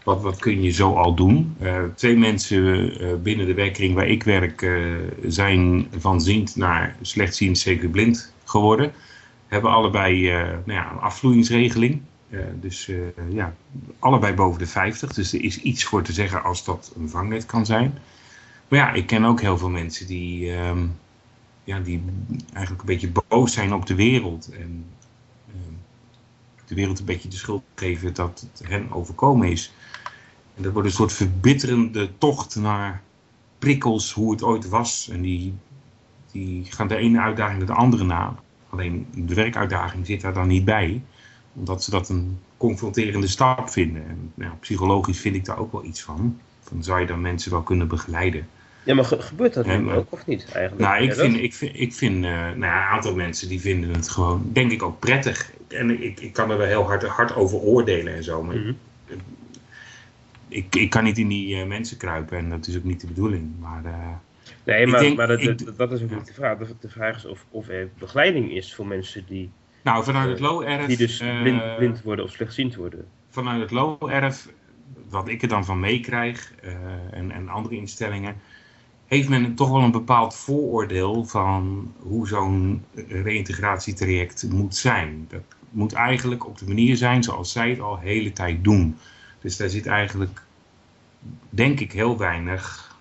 wat, 0.04 0.22
wat 0.22 0.40
kun 0.40 0.62
je 0.62 0.72
zo 0.72 0.94
al 0.94 1.16
doen? 1.16 1.56
Uh, 1.62 1.84
twee 1.96 2.18
mensen 2.18 2.94
binnen 3.24 3.46
de 3.46 3.54
werkkring 3.54 3.94
waar 3.96 4.08
ik 4.08 4.24
werk 4.24 4.82
zijn 5.28 5.88
van 5.98 6.22
ziend 6.22 6.56
naar 6.56 6.96
slechtziend, 7.02 7.58
zeker 7.58 7.90
blind 7.90 8.34
geworden. 8.44 8.92
Hebben 9.48 9.72
allebei 9.72 10.30
nou 10.32 10.62
ja, 10.66 10.92
een 10.92 11.00
afvloeingsregeling. 11.00 12.02
dus 12.54 12.92
ja, 13.30 13.56
allebei 14.00 14.34
boven 14.34 14.60
de 14.60 14.68
50. 14.68 15.14
Dus 15.14 15.34
er 15.34 15.44
is 15.44 15.62
iets 15.62 15.84
voor 15.84 16.02
te 16.02 16.14
zeggen 16.14 16.44
als 16.44 16.66
dat 16.66 16.94
een 16.98 17.10
vangnet 17.10 17.46
kan 17.46 17.66
zijn. 17.66 17.98
Maar 18.68 18.80
ja, 18.80 18.94
ik 18.94 19.08
ken 19.08 19.26
ook 19.26 19.42
heel 19.42 19.58
veel 19.58 19.70
mensen 19.70 20.08
die 20.08 20.54
ehm, 20.54 20.86
ja, 21.66 21.80
die 21.80 22.04
eigenlijk 22.54 22.82
een 22.82 22.96
beetje 22.96 23.12
boos 23.28 23.54
zijn 23.54 23.74
op 23.74 23.86
de 23.86 23.96
wereld. 23.96 24.50
En 24.50 24.86
uh, 25.48 25.56
de 26.66 26.76
wereld 26.76 27.00
een 27.00 27.06
beetje 27.06 27.30
de 27.30 27.36
schuld 27.36 27.64
geven 27.76 28.14
dat 28.14 28.48
het 28.52 28.68
hen 28.68 28.92
overkomen 28.92 29.52
is. 29.52 29.74
En 30.56 30.64
dat 30.64 30.74
wordt 30.74 30.88
een 30.88 30.94
soort 30.94 31.14
verbitterende 31.14 32.18
tocht 32.18 32.56
naar 32.56 33.02
prikkels 33.60 34.14
hoe 34.14 34.32
het 34.32 34.44
ooit 34.44 34.70
was. 34.70 35.10
En 35.10 35.22
die, 35.22 35.54
die 36.32 36.66
gaan 36.66 36.88
de 36.88 36.96
ene 36.96 37.20
uitdaging 37.20 37.64
de 37.64 37.74
andere 37.74 38.04
na. 38.04 38.36
Alleen 38.70 39.08
de 39.16 39.34
werkuitdaging 39.34 40.06
zit 40.06 40.22
daar 40.22 40.34
dan 40.34 40.48
niet 40.48 40.66
bij. 40.66 41.04
Omdat 41.54 41.84
ze 41.84 41.92
dat 41.92 42.10
een 42.10 42.40
confronterende 42.58 43.28
stap 43.28 43.70
vinden. 43.70 44.08
En 44.08 44.32
nou, 44.34 44.52
psychologisch 44.60 45.20
vind 45.20 45.36
ik 45.36 45.46
daar 45.46 45.58
ook 45.58 45.72
wel 45.72 45.84
iets 45.84 46.02
van. 46.02 46.40
Van 46.60 46.84
zou 46.84 47.00
je 47.00 47.06
dan 47.08 47.22
mensen 47.22 47.52
wel 47.52 47.64
kunnen 47.64 47.88
begeleiden. 47.88 48.48
Ja, 48.86 48.96
maar 48.96 49.06
gebeurt 49.06 49.54
dat 49.54 49.66
nu 49.66 49.92
ook 49.92 50.12
of 50.12 50.26
niet 50.26 50.52
eigenlijk? 50.52 50.90
Nou, 50.90 51.04
ik 51.04 51.14
vind, 51.14 51.38
ik 51.38 51.54
vind, 51.54 51.80
ik 51.80 51.94
vind 51.94 52.16
uh, 52.16 52.32
nou 52.32 52.60
ja, 52.60 52.86
een 52.86 52.94
aantal 52.94 53.16
mensen 53.16 53.48
die 53.48 53.62
vinden 53.62 53.94
het 53.94 54.10
gewoon, 54.10 54.50
denk 54.54 54.72
ik 54.72 54.84
ook 54.84 55.00
prettig. 55.00 55.52
En 55.68 56.04
ik, 56.04 56.20
ik 56.20 56.34
kan 56.34 56.52
er 56.52 56.58
wel 56.58 56.68
heel 56.68 56.84
hard, 56.84 57.04
hard 57.04 57.36
over 57.36 57.58
oordelen 57.58 58.16
en 58.16 58.24
zo. 58.24 58.44
Maar 58.44 58.56
mm 58.56 58.78
ik, 60.48 60.76
ik 60.76 60.90
kan 60.90 61.04
niet 61.04 61.18
in 61.18 61.28
die 61.28 61.56
uh, 61.56 61.66
mensen 61.66 61.98
kruipen 61.98 62.38
en 62.38 62.50
dat 62.50 62.68
is 62.68 62.78
ook 62.78 62.84
niet 62.84 63.02
de 63.02 63.08
bedoeling. 63.08 63.52
Maar, 63.60 63.82
uh, 63.86 63.92
nee, 64.64 64.88
maar, 64.88 65.00
denk, 65.00 65.18
maar 65.18 65.28
dat, 65.28 65.42
ik, 65.42 65.78
dat, 65.78 65.92
is 65.92 66.02
ook 66.02 66.10
niet 66.10 66.28
de 66.28 66.34
vraag. 66.34 66.58
De, 66.80 66.90
vraag 66.90 67.16
is 67.16 67.26
of, 67.26 67.46
of 67.50 67.68
er 67.68 67.90
begeleiding 68.00 68.52
is 68.52 68.76
voor 68.76 68.88
mensen 68.88 69.26
die... 69.28 69.52
Nou, 69.84 70.04
vanuit 70.04 70.30
het 70.30 70.40
low-erf... 70.40 70.86
Die 70.86 70.98
dus 70.98 71.18
blind, 71.18 71.76
blind 71.78 72.02
worden 72.02 72.26
of 72.26 72.32
slechtziend 72.32 72.76
worden. 72.76 73.06
Vanuit 73.30 73.62
het 73.62 73.72
low-erf, 73.72 74.50
wat 75.10 75.28
ik 75.28 75.42
er 75.42 75.48
dan 75.48 75.66
van 75.66 75.80
meekrijg 75.80 76.54
en, 77.12 77.32
en 77.32 77.50
andere 77.50 77.76
instellingen 77.76 78.36
heeft 79.06 79.30
men 79.30 79.56
toch 79.56 79.70
wel 79.70 79.82
een 79.82 79.92
bepaald 79.92 80.36
vooroordeel 80.36 81.26
van 81.26 81.94
hoe 82.00 82.28
zo'n 82.28 82.84
reïntegratietraject 83.08 84.50
moet 84.50 84.76
zijn. 84.76 85.26
Dat 85.30 85.44
moet 85.70 85.94
eigenlijk 85.94 86.48
op 86.48 86.58
de 86.58 86.68
manier 86.68 86.98
zijn 86.98 87.24
zoals 87.24 87.52
zij 87.52 87.70
het 87.70 87.80
al 87.80 88.00
hele 88.00 88.34
tijd 88.34 88.64
doen. 88.64 88.98
Dus 89.42 89.58
daar 89.58 89.70
zit 89.70 89.86
eigenlijk, 89.86 90.42
denk 91.50 91.80
ik, 91.80 91.92
heel 91.92 92.18
weinig 92.18 92.96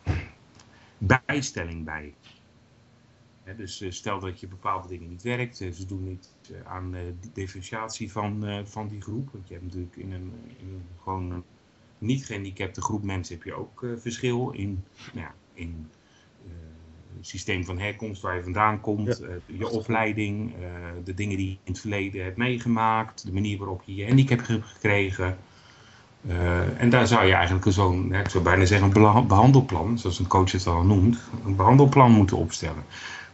bijstelling 0.98 1.84
bij. 1.84 2.14
dus 3.56 3.80
eh, 3.80 3.90
stel 3.90 4.20
dat 4.20 4.40
je 4.40 4.46
bepaalde 4.46 4.88
dingen 4.88 5.08
niet 5.08 5.22
werkt, 5.22 5.60
eh, 5.60 5.70
ze 5.70 5.86
doen 5.86 6.04
niet 6.04 6.32
uh, 6.50 6.56
aan 6.64 6.90
de 6.90 7.14
differentiatie 7.32 8.12
van, 8.12 8.62
van 8.66 8.88
die 8.88 9.00
groep. 9.00 9.28
Want 9.32 9.48
je 9.48 9.54
hebt 9.54 9.66
natuurlijk 9.66 9.96
in 9.96 10.12
een, 10.12 10.32
in 10.58 10.82
gewoon 11.02 11.44
niet 11.98 12.26
gehandicapte 12.26 12.82
groep 12.82 13.02
mensen 13.02 13.34
heb 13.34 13.44
je 13.44 13.54
ook 13.54 13.86
verschil 13.96 14.50
in, 14.50 14.84
nou 15.12 15.26
ja, 15.26 15.34
in 15.54 15.90
systeem 17.20 17.64
van 17.64 17.78
herkomst 17.78 18.22
waar 18.22 18.36
je 18.36 18.42
vandaan 18.42 18.80
komt, 18.80 19.18
ja. 19.20 19.26
uh, 19.26 19.58
je 19.58 19.68
opleiding, 19.68 20.50
uh, 20.50 20.66
de 21.04 21.14
dingen 21.14 21.36
die 21.36 21.46
je 21.46 21.52
in 21.52 21.72
het 21.72 21.80
verleden 21.80 22.24
hebt 22.24 22.36
meegemaakt, 22.36 23.26
de 23.26 23.32
manier 23.32 23.58
waarop 23.58 23.82
je 23.84 23.94
je 23.94 24.06
handicap 24.06 24.46
hebt 24.46 24.66
gekregen. 24.66 25.36
Uh, 26.28 26.80
en 26.80 26.90
daar 26.90 27.06
zou 27.06 27.26
je 27.26 27.32
eigenlijk 27.32 27.72
zo'n, 27.72 28.14
ik 28.14 28.28
zou 28.28 28.44
bijna 28.44 28.64
zeggen, 28.64 28.96
een 28.96 29.26
behandelplan, 29.26 29.98
zoals 29.98 30.18
een 30.18 30.26
coach 30.26 30.52
het 30.52 30.66
al 30.66 30.82
noemt, 30.82 31.18
een 31.44 31.56
behandelplan 31.56 32.12
moeten 32.12 32.36
opstellen. 32.36 32.84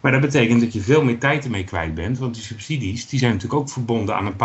Maar 0.00 0.12
dat 0.12 0.20
betekent 0.20 0.60
dat 0.60 0.72
je 0.72 0.80
veel 0.80 1.04
meer 1.04 1.18
tijd 1.18 1.44
ermee 1.44 1.64
kwijt 1.64 1.94
bent, 1.94 2.18
want 2.18 2.34
die 2.34 2.42
subsidies 2.42 3.08
die 3.08 3.18
zijn 3.18 3.32
natuurlijk 3.32 3.60
ook 3.60 3.70
verbonden 3.70 4.16
aan 4.16 4.26
een 4.26 4.36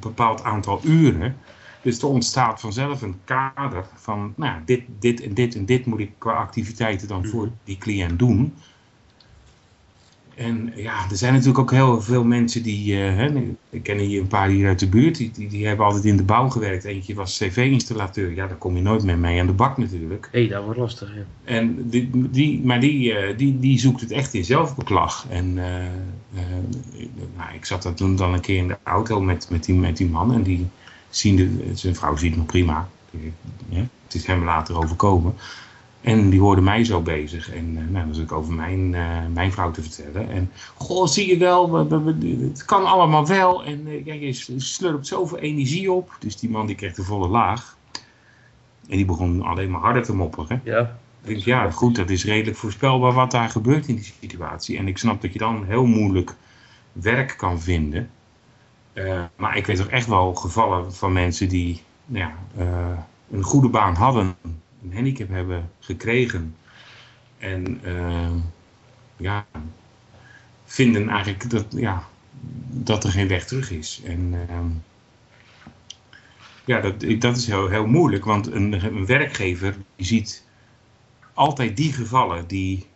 bepaald 0.00 0.42
aantal 0.42 0.80
uren. 0.84 1.36
Dus 1.82 1.98
er 1.98 2.08
ontstaat 2.08 2.60
vanzelf 2.60 3.02
een 3.02 3.20
kader 3.24 3.84
van, 3.94 4.32
nou 4.36 4.52
ja, 4.52 4.62
dit, 4.64 4.82
dit 4.98 5.22
en 5.22 5.34
dit 5.34 5.54
en 5.54 5.64
dit 5.64 5.86
moet 5.86 6.00
ik 6.00 6.10
qua 6.18 6.32
activiteiten 6.32 7.08
dan 7.08 7.26
voor 7.26 7.44
mhm. 7.44 7.54
die 7.64 7.78
cliënt 7.78 8.18
doen. 8.18 8.54
En 10.34 10.72
ja, 10.76 11.10
er 11.10 11.16
zijn 11.16 11.32
natuurlijk 11.32 11.58
ook 11.58 11.70
heel 11.70 12.00
veel 12.00 12.24
mensen 12.24 12.62
die, 12.62 12.94
uh, 12.94 13.16
hè, 13.16 13.54
ik 13.70 13.82
ken 13.82 13.98
hier 13.98 14.20
een 14.20 14.26
paar 14.26 14.48
hier 14.48 14.68
uit 14.68 14.78
de 14.78 14.88
buurt, 14.88 15.16
die, 15.16 15.30
die, 15.30 15.48
die, 15.48 15.66
hebben 15.66 15.86
altijd 15.86 16.04
in 16.04 16.16
de 16.16 16.22
bouw 16.22 16.48
gewerkt. 16.48 16.84
Eentje 16.84 17.14
was 17.14 17.38
cv-installateur, 17.38 18.34
ja, 18.34 18.46
daar 18.46 18.56
kom 18.56 18.76
je 18.76 18.82
nooit 18.82 19.04
meer 19.04 19.18
mee 19.18 19.40
aan 19.40 19.46
de 19.46 19.52
bak 19.52 19.78
natuurlijk. 19.78 20.28
Hé, 20.32 20.40
hey, 20.40 20.48
dat 20.48 20.64
wordt 20.64 20.78
lastig, 20.78 21.14
ja. 21.14 21.22
En 21.44 21.88
die, 21.88 22.10
die, 22.30 22.64
maar 22.64 22.80
die, 22.80 23.12
uh, 23.12 23.36
die, 23.36 23.58
die 23.58 23.78
zoekt 23.78 24.00
het 24.00 24.10
echt 24.10 24.34
in 24.34 24.44
zelfbeklag. 24.44 25.26
En 25.28 25.56
uh, 25.56 25.64
nou, 27.36 27.54
ik 27.54 27.64
zat 27.64 27.82
daar 27.82 27.94
toen 27.94 28.16
dan 28.16 28.32
een 28.32 28.40
keer 28.40 28.56
in 28.56 28.68
de 28.68 28.78
auto 28.82 29.20
met, 29.20 29.50
met, 29.50 29.64
die, 29.64 29.74
met 29.74 29.96
die 29.96 30.08
man 30.08 30.32
en 30.32 30.42
die 30.42 30.66
zien 31.16 31.36
de, 31.36 31.70
zijn 31.74 31.96
vrouw 31.96 32.16
ziet 32.16 32.36
nog 32.36 32.46
prima. 32.46 32.88
het 34.06 34.14
is 34.14 34.26
hem 34.26 34.44
later 34.44 34.76
overkomen. 34.76 35.34
En 36.02 36.30
die 36.30 36.40
hoorde 36.40 36.60
mij 36.60 36.84
zo 36.84 37.00
bezig. 37.00 37.52
En 37.52 37.70
uh, 37.70 37.90
nou, 37.90 38.06
dan 38.06 38.14
zat 38.14 38.24
ik 38.24 38.32
over 38.32 38.52
mijn, 38.52 38.92
uh, 38.92 39.18
mijn 39.32 39.52
vrouw 39.52 39.70
te 39.70 39.82
vertellen. 39.82 40.30
En 40.30 40.50
goh, 40.74 41.06
zie 41.06 41.28
je 41.28 41.36
wel, 41.36 41.74
het 42.48 42.64
kan 42.64 42.84
allemaal 42.86 43.26
wel. 43.26 43.64
En 43.64 43.86
uh, 43.86 44.04
ja, 44.04 44.14
je 44.14 44.32
slurpt 44.56 45.06
zoveel 45.06 45.38
energie 45.38 45.92
op. 45.92 46.16
Dus 46.18 46.36
die 46.36 46.50
man 46.50 46.66
die 46.66 46.76
kreeg 46.76 46.94
de 46.94 47.02
volle 47.02 47.28
laag. 47.28 47.76
En 48.88 48.96
die 48.96 49.04
begon 49.04 49.42
alleen 49.42 49.70
maar 49.70 49.80
harder 49.80 50.02
te 50.02 50.14
mopperen. 50.14 50.60
Ja. 50.64 50.98
Ik 51.24 51.28
denk, 51.28 51.40
ja, 51.40 51.70
goed, 51.70 51.96
dat 51.96 52.10
is 52.10 52.24
redelijk 52.24 52.56
voorspelbaar 52.56 53.12
wat 53.12 53.30
daar 53.30 53.48
gebeurt 53.48 53.88
in 53.88 53.94
die 53.94 54.12
situatie. 54.20 54.78
En 54.78 54.88
ik 54.88 54.98
snap 54.98 55.22
dat 55.22 55.32
je 55.32 55.38
dan 55.38 55.64
heel 55.64 55.86
moeilijk 55.86 56.36
werk 56.92 57.34
kan 57.36 57.60
vinden. 57.60 58.10
Maar 59.36 59.56
ik 59.56 59.66
weet 59.66 59.76
toch 59.76 59.88
echt 59.88 60.06
wel 60.06 60.34
gevallen 60.34 60.94
van 60.94 61.12
mensen 61.12 61.48
die 61.48 61.82
nou 62.06 62.24
ja, 62.24 62.36
een 63.30 63.42
goede 63.42 63.68
baan 63.68 63.94
hadden 63.94 64.36
een 64.82 64.94
handicap 64.94 65.28
hebben 65.28 65.70
gekregen. 65.80 66.56
En 67.38 67.80
uh, 67.84 68.30
ja, 69.16 69.46
vinden 70.64 71.08
eigenlijk 71.08 71.50
dat, 71.50 71.66
ja, 71.68 72.08
dat 72.70 73.04
er 73.04 73.10
geen 73.10 73.28
weg 73.28 73.46
terug 73.46 73.70
is. 73.70 74.00
En 74.04 74.34
ehm, 74.48 74.70
ja, 76.64 76.80
dat, 76.80 77.20
dat 77.20 77.36
is 77.36 77.46
heel, 77.46 77.68
heel 77.68 77.86
moeilijk, 77.86 78.24
want 78.24 78.52
een, 78.52 78.84
een 78.84 79.06
werkgever 79.06 79.76
die 79.96 80.06
ziet 80.06 80.46
altijd 81.34 81.76
die 81.76 81.92
gevallen 81.92 82.46
die, 82.46 82.86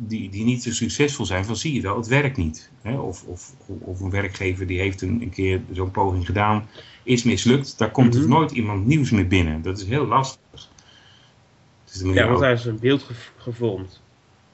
die, 0.00 0.30
die 0.30 0.44
niet 0.44 0.62
zo 0.62 0.72
succesvol 0.72 1.26
zijn, 1.26 1.44
van 1.44 1.56
zie 1.56 1.74
je 1.74 1.80
wel, 1.80 1.96
het 1.96 2.06
werkt 2.06 2.36
niet. 2.36 2.70
Hè? 2.82 2.98
Of, 2.98 3.24
of, 3.24 3.52
of 3.66 4.00
een 4.00 4.10
werkgever 4.10 4.66
die 4.66 4.78
heeft 4.78 5.02
een, 5.02 5.22
een 5.22 5.30
keer 5.30 5.60
zo'n 5.72 5.90
poging 5.90 6.26
gedaan, 6.26 6.68
is 7.02 7.22
mislukt, 7.22 7.78
daar 7.78 7.90
komt 7.90 8.14
mm 8.14 8.22
er 8.22 8.28
nooit 8.28 8.50
iemand 8.50 8.86
nieuws 8.86 9.10
meer 9.10 9.28
binnen. 9.28 9.62
Dat 9.62 9.78
is 9.78 9.84
heel 9.84 10.06
lastig. 10.06 10.68
Dus 11.84 12.00
ja, 12.00 12.28
want 12.28 12.40
hij 12.40 12.52
is 12.52 12.64
een 12.64 12.78
beeld 12.78 13.10
gevormd. 13.36 14.00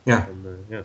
Ja. 0.02 0.28
En, 0.28 0.40
uh, 0.44 0.76
ja. 0.76 0.84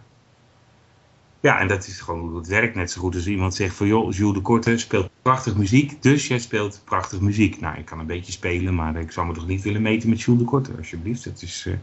Ja, 1.41 1.59
en 1.59 1.67
dat 1.67 1.87
is 1.87 1.99
gewoon 1.99 2.35
het 2.35 2.47
werkt. 2.47 2.75
Net 2.75 2.91
zo 2.91 3.01
goed 3.01 3.15
als 3.15 3.27
iemand 3.27 3.55
zegt 3.55 3.75
van 3.75 3.87
joh, 3.87 4.13
Jules 4.13 4.33
de 4.33 4.41
Korte 4.41 4.77
speelt 4.77 5.09
prachtig 5.21 5.55
muziek, 5.55 6.01
dus 6.01 6.27
jij 6.27 6.39
speelt 6.39 6.81
prachtig 6.85 7.19
muziek. 7.19 7.59
Nou, 7.59 7.77
ik 7.77 7.85
kan 7.85 7.99
een 7.99 8.05
beetje 8.05 8.31
spelen, 8.31 8.75
maar 8.75 8.95
ik 8.95 9.11
zou 9.11 9.27
me 9.27 9.33
toch 9.33 9.47
niet 9.47 9.61
willen 9.61 9.81
meten 9.81 10.09
met 10.09 10.21
Jules 10.21 10.39
de 10.39 10.47
Korte, 10.47 10.71
alsjeblieft. 10.77 11.23
Dat 11.23 11.41
is 11.41 11.65
uh, 11.67 11.73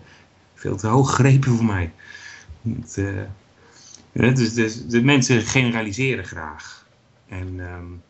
veel 0.54 0.76
te 0.76 0.86
hoog 0.86 1.10
gegrepen 1.10 1.52
voor 1.52 1.64
mij. 1.64 1.92
Het, 2.74 2.96
uh, 4.12 4.34
dus, 4.34 4.54
dus, 4.54 4.86
de 4.86 5.02
mensen 5.02 5.42
generaliseren 5.42 6.24
graag. 6.24 6.86
En 7.28 7.58
um, 7.58 8.02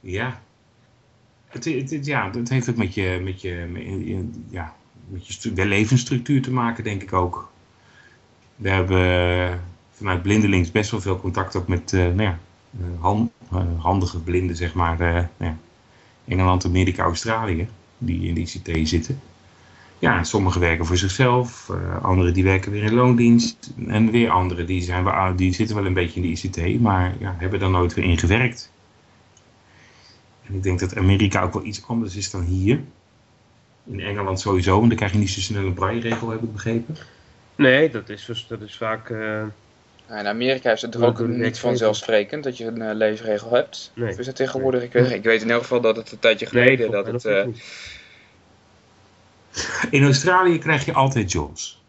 ja, 0.00 0.40
het, 1.48 1.98
ja, 2.06 2.30
heeft 2.44 2.70
ook 2.70 2.76
met 2.76 2.94
je, 2.94 3.20
met 3.22 3.40
je, 3.40 4.28
ja, 4.48 4.74
met 5.08 5.26
je 5.26 5.66
levensstructuur 5.66 6.42
te 6.42 6.52
maken, 6.52 6.84
denk 6.84 7.02
ik 7.02 7.12
ook. 7.12 7.50
We 8.56 8.68
hebben 8.68 9.60
vanuit 9.92 10.22
Blindelings 10.22 10.70
best 10.70 10.90
wel 10.90 11.00
veel 11.00 11.20
contact 11.20 11.56
ook 11.56 11.68
met 11.68 11.92
uh, 11.92 12.00
nou 12.00 12.22
ja, 12.22 12.38
handige 13.78 14.18
blinden, 14.18 14.56
zeg 14.56 14.74
maar. 14.74 15.00
Uh, 15.00 15.24
ja, 15.36 15.56
Engeland, 16.24 16.64
Amerika, 16.64 17.02
Australië, 17.02 17.68
die 17.98 18.28
in 18.28 18.34
de 18.34 18.40
ICT 18.40 18.88
zitten. 18.88 19.20
Ja, 19.98 20.24
sommigen 20.24 20.60
werken 20.60 20.86
voor 20.86 20.96
zichzelf, 20.96 21.70
anderen 22.02 22.34
die 22.34 22.44
werken 22.44 22.72
weer 22.72 22.82
in 22.82 22.94
loondienst. 22.94 23.72
En 23.86 24.10
weer 24.10 24.30
anderen 24.30 24.66
die, 24.66 24.82
zijn, 24.82 25.36
die 25.36 25.54
zitten 25.54 25.76
wel 25.76 25.86
een 25.86 25.94
beetje 25.94 26.20
in 26.20 26.34
de 26.34 26.40
ICT, 26.40 26.80
maar 26.80 27.14
ja, 27.18 27.34
hebben 27.38 27.60
er 27.60 27.70
nooit 27.70 27.94
weer 27.94 28.04
in 28.04 28.18
gewerkt. 28.18 28.72
En 30.48 30.54
ik 30.54 30.62
denk 30.62 30.80
dat 30.80 30.96
Amerika 30.96 31.42
ook 31.42 31.52
wel 31.52 31.64
iets 31.64 31.86
anders 31.86 32.16
is 32.16 32.30
dan 32.30 32.42
hier. 32.42 32.80
In 33.84 34.00
Engeland 34.00 34.40
sowieso, 34.40 34.76
want 34.76 34.88
dan 34.88 34.96
krijg 34.96 35.12
je 35.12 35.18
niet 35.18 35.30
zo 35.30 35.40
snel 35.40 35.64
een 35.64 35.74
braille-regel, 35.74 36.30
heb 36.30 36.42
ik 36.42 36.52
begrepen. 36.52 36.96
Nee, 37.54 37.90
dat 37.90 38.08
is, 38.08 38.24
dus, 38.24 38.46
dat 38.46 38.60
is 38.60 38.76
vaak... 38.76 39.08
Uh, 39.08 39.42
in 40.08 40.26
Amerika 40.26 40.72
is 40.72 40.82
het 40.82 40.94
er 40.94 41.04
ook 41.04 41.26
niet 41.26 41.58
vanzelfsprekend 41.58 42.44
dat 42.44 42.56
je 42.56 42.64
een 42.64 42.82
uh, 42.82 42.90
leesregel 42.92 43.52
hebt. 43.52 43.92
Nee. 43.94 44.10
Of 44.10 44.18
is 44.18 44.32
tegenwoordig? 44.32 44.82
Ik 44.82 44.92
weet, 44.92 45.10
ik 45.10 45.22
weet 45.22 45.42
in 45.42 45.50
elk 45.50 45.62
geval 45.62 45.80
dat 45.80 45.96
het 45.96 46.12
een 46.12 46.18
tijdje 46.18 46.46
geleden 46.46 46.90
nee, 46.90 47.02
dat 47.02 47.22
het... 47.22 47.48
In 49.90 50.04
Australië 50.04 50.58
krijg 50.58 50.84
je 50.84 50.92
altijd 50.92 51.32
Jaws. 51.32 51.84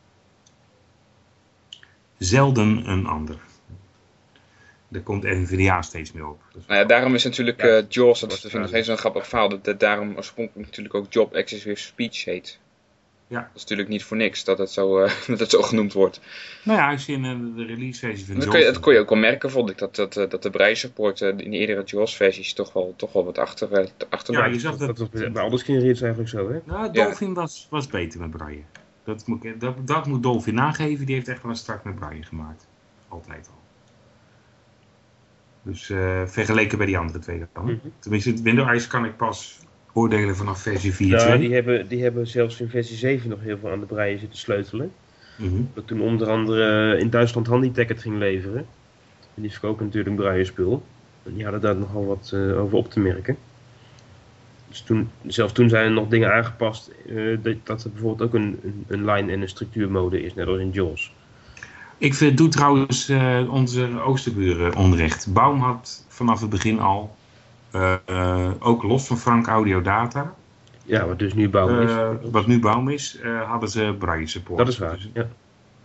Zelden 2.18 2.90
een 2.90 3.06
ander. 3.06 3.38
Daar 4.88 5.02
komt 5.02 5.24
NVDA 5.24 5.82
steeds 5.82 6.12
meer 6.12 6.28
op. 6.28 6.42
Nou 6.68 6.80
ja, 6.80 6.86
daarom 6.86 7.16
is 7.16 7.24
natuurlijk 7.24 7.62
ja, 7.62 7.82
Jaws, 7.90 8.20
dat 8.20 8.40
vind 8.40 8.54
ik 8.54 8.68
steeds 8.68 8.88
een 8.88 8.98
grappig 8.98 9.28
verhaal, 9.28 9.50
dat, 9.50 9.64
dat 9.64 9.80
daarom 9.80 10.16
oorspronkelijk 10.16 10.68
natuurlijk 10.68 10.96
ook 10.96 11.14
Job 11.14 11.36
Access 11.36 11.64
with 11.64 11.80
Speech 11.80 12.24
heet. 12.26 12.60
Ja. 13.28 13.40
Dat 13.40 13.50
is 13.54 13.62
natuurlijk 13.62 13.90
niet 13.90 14.04
voor 14.04 14.18
niks 14.18 14.44
dat 14.44 14.58
het 14.58 14.72
zo, 14.72 15.04
uh, 15.04 15.12
dat 15.28 15.40
het 15.40 15.50
zo 15.50 15.62
genoemd 15.62 15.94
wordt. 15.94 16.20
Nou 16.64 16.80
ja, 16.80 16.92
als 16.92 17.06
je 17.06 17.14
in 17.14 17.24
uh, 17.24 17.56
de 17.56 17.66
release 17.66 18.00
versie 18.00 18.26
van 18.26 18.40
dat, 18.40 18.54
je, 18.54 18.64
dat 18.64 18.80
kon 18.80 18.94
je 18.94 19.00
ook 19.00 19.10
wel 19.10 19.20
merken, 19.20 19.52
vond 19.52 19.70
ik, 19.70 19.78
dat, 19.78 19.96
dat, 19.96 20.18
uh, 20.18 20.30
dat 20.30 20.44
de 20.44 20.50
breisupport 20.50 21.22
in 21.22 21.38
de 21.38 21.58
eerdere 21.58 21.84
JAWS-versies 21.84 22.54
toch 22.54 22.74
wel, 22.74 22.94
toch 22.96 23.14
wel 23.14 23.26
wat 23.26 23.38
achter, 23.38 23.92
achter 24.10 24.34
Ja, 24.34 24.46
je 24.46 24.60
zag 24.60 24.78
dat... 24.78 24.98
dat, 24.98 25.12
dat 25.12 25.34
bij 25.34 25.44
alles 25.44 25.64
genereert 25.64 26.02
eigenlijk 26.02 26.30
zo, 26.30 26.52
hè? 26.52 26.60
Nou, 26.64 26.92
Dolphin 26.92 27.34
was, 27.34 27.68
was 27.70 27.88
beter 27.88 28.20
met 28.20 28.32
braille. 28.32 28.62
Dat 29.04 29.28
moet, 29.28 29.60
dat, 29.60 29.88
dat 29.88 30.06
moet 30.06 30.24
Dolphin 30.24 30.54
nageven, 30.54 31.06
die 31.06 31.16
heeft 31.16 31.28
echt 31.28 31.42
wel 31.42 31.52
een 31.52 31.58
start 31.58 31.84
met 31.84 31.96
braille 31.96 32.24
gemaakt. 32.24 32.68
Altijd 33.08 33.48
al. 33.48 33.56
Dus 35.62 35.86
vergeleken 36.26 36.78
bij 36.78 36.88
die 36.88 36.98
andere 36.98 37.20
twee 37.20 37.46
dan. 37.54 37.64
Mm 37.64 37.80
-hmm. 37.82 37.92
Tenminste, 38.00 38.42
Windows 38.42 38.88
kan 38.88 39.06
ik 39.06 39.18
pas 39.18 39.60
oordelen 39.98 40.36
vanaf 40.36 40.62
versie 40.62 40.94
4.2? 40.94 40.98
Ja, 40.98 41.38
die 41.38 41.54
hebben, 41.54 41.88
die 41.88 42.04
hebben 42.04 42.28
zelfs 42.28 42.62
in 42.62 42.70
versie 42.70 42.98
7 42.98 43.30
nog 43.30 43.40
heel 43.42 43.58
veel 43.58 43.72
aan 43.72 43.80
de 43.80 43.86
breien 43.86 44.20
zitten 44.20 44.40
sleutelen. 44.40 44.92
Mm 45.36 45.70
Dat 45.74 45.88
toen 45.88 46.02
onder 46.02 46.30
andere 46.30 46.98
in 46.98 47.10
Duitsland 47.10 47.48
Handytacket 47.48 48.02
ging 48.02 48.18
leveren. 48.18 48.66
En 49.36 49.42
die 49.42 49.52
verkopen 49.52 49.86
natuurlijk 49.86 50.10
een 50.10 50.24
braaienspul. 50.24 50.84
En 51.24 51.34
die 51.34 51.44
hadden 51.44 51.62
daar 51.62 51.76
nogal 51.76 52.06
wat 52.06 52.32
uh, 52.34 52.62
over 52.62 52.78
op 52.78 52.92
te 52.92 53.00
merken. 53.00 53.38
Dus 54.70 54.82
toen, 54.82 55.10
zelfs 55.28 55.54
toen 55.54 55.70
zijn 55.70 55.86
er 55.86 55.92
nog 55.92 56.08
dingen 56.08 56.34
aangepast 56.34 56.92
uh, 57.06 57.38
dat, 57.42 57.56
dat 57.64 57.84
er 57.84 57.92
bijvoorbeeld 57.92 58.30
ook 58.30 58.36
een, 58.36 58.60
een, 58.64 58.86
een 58.88 59.06
line- 59.06 59.32
en 59.32 59.42
een 59.42 59.50
structuurmode 59.50 60.22
is, 60.22 60.34
net 60.34 60.48
als 60.48 60.60
in 60.60 60.72
JAWS. 60.72 61.14
Ik 61.98 62.14
vind, 62.14 62.38
doe 62.38 62.48
trouwens 62.48 63.10
uh, 63.10 63.54
onze 63.54 64.02
oosterburen 64.02 64.76
onrecht. 64.76 65.34
Baum 65.34 65.60
had 65.60 66.06
vanaf 66.08 66.42
het 66.42 66.50
begin 66.50 66.80
al 66.80 67.17
ook 68.60 68.84
los 68.84 69.08
van 69.08 69.18
Frank 69.18 69.48
Audio 69.48 69.82
Data. 69.82 70.36
Ja, 70.88 71.06
wat 71.06 71.20
dus 71.20 71.34
nu 71.34 71.50
Baum 71.50 71.82
is. 71.82 71.92
Uh, 71.92 72.10
wat 72.32 72.48
nu 72.48 72.60
Baum 72.60 72.90
is, 72.90 73.20
uh, 73.24 73.50
hadden 73.50 73.70
ze 73.70 73.96
Braille 74.00 74.28
support. 74.28 74.58
Dat 74.58 74.68
is 74.68 74.78
waar, 74.78 74.96
dus, 74.96 75.10
ja. 75.14 75.28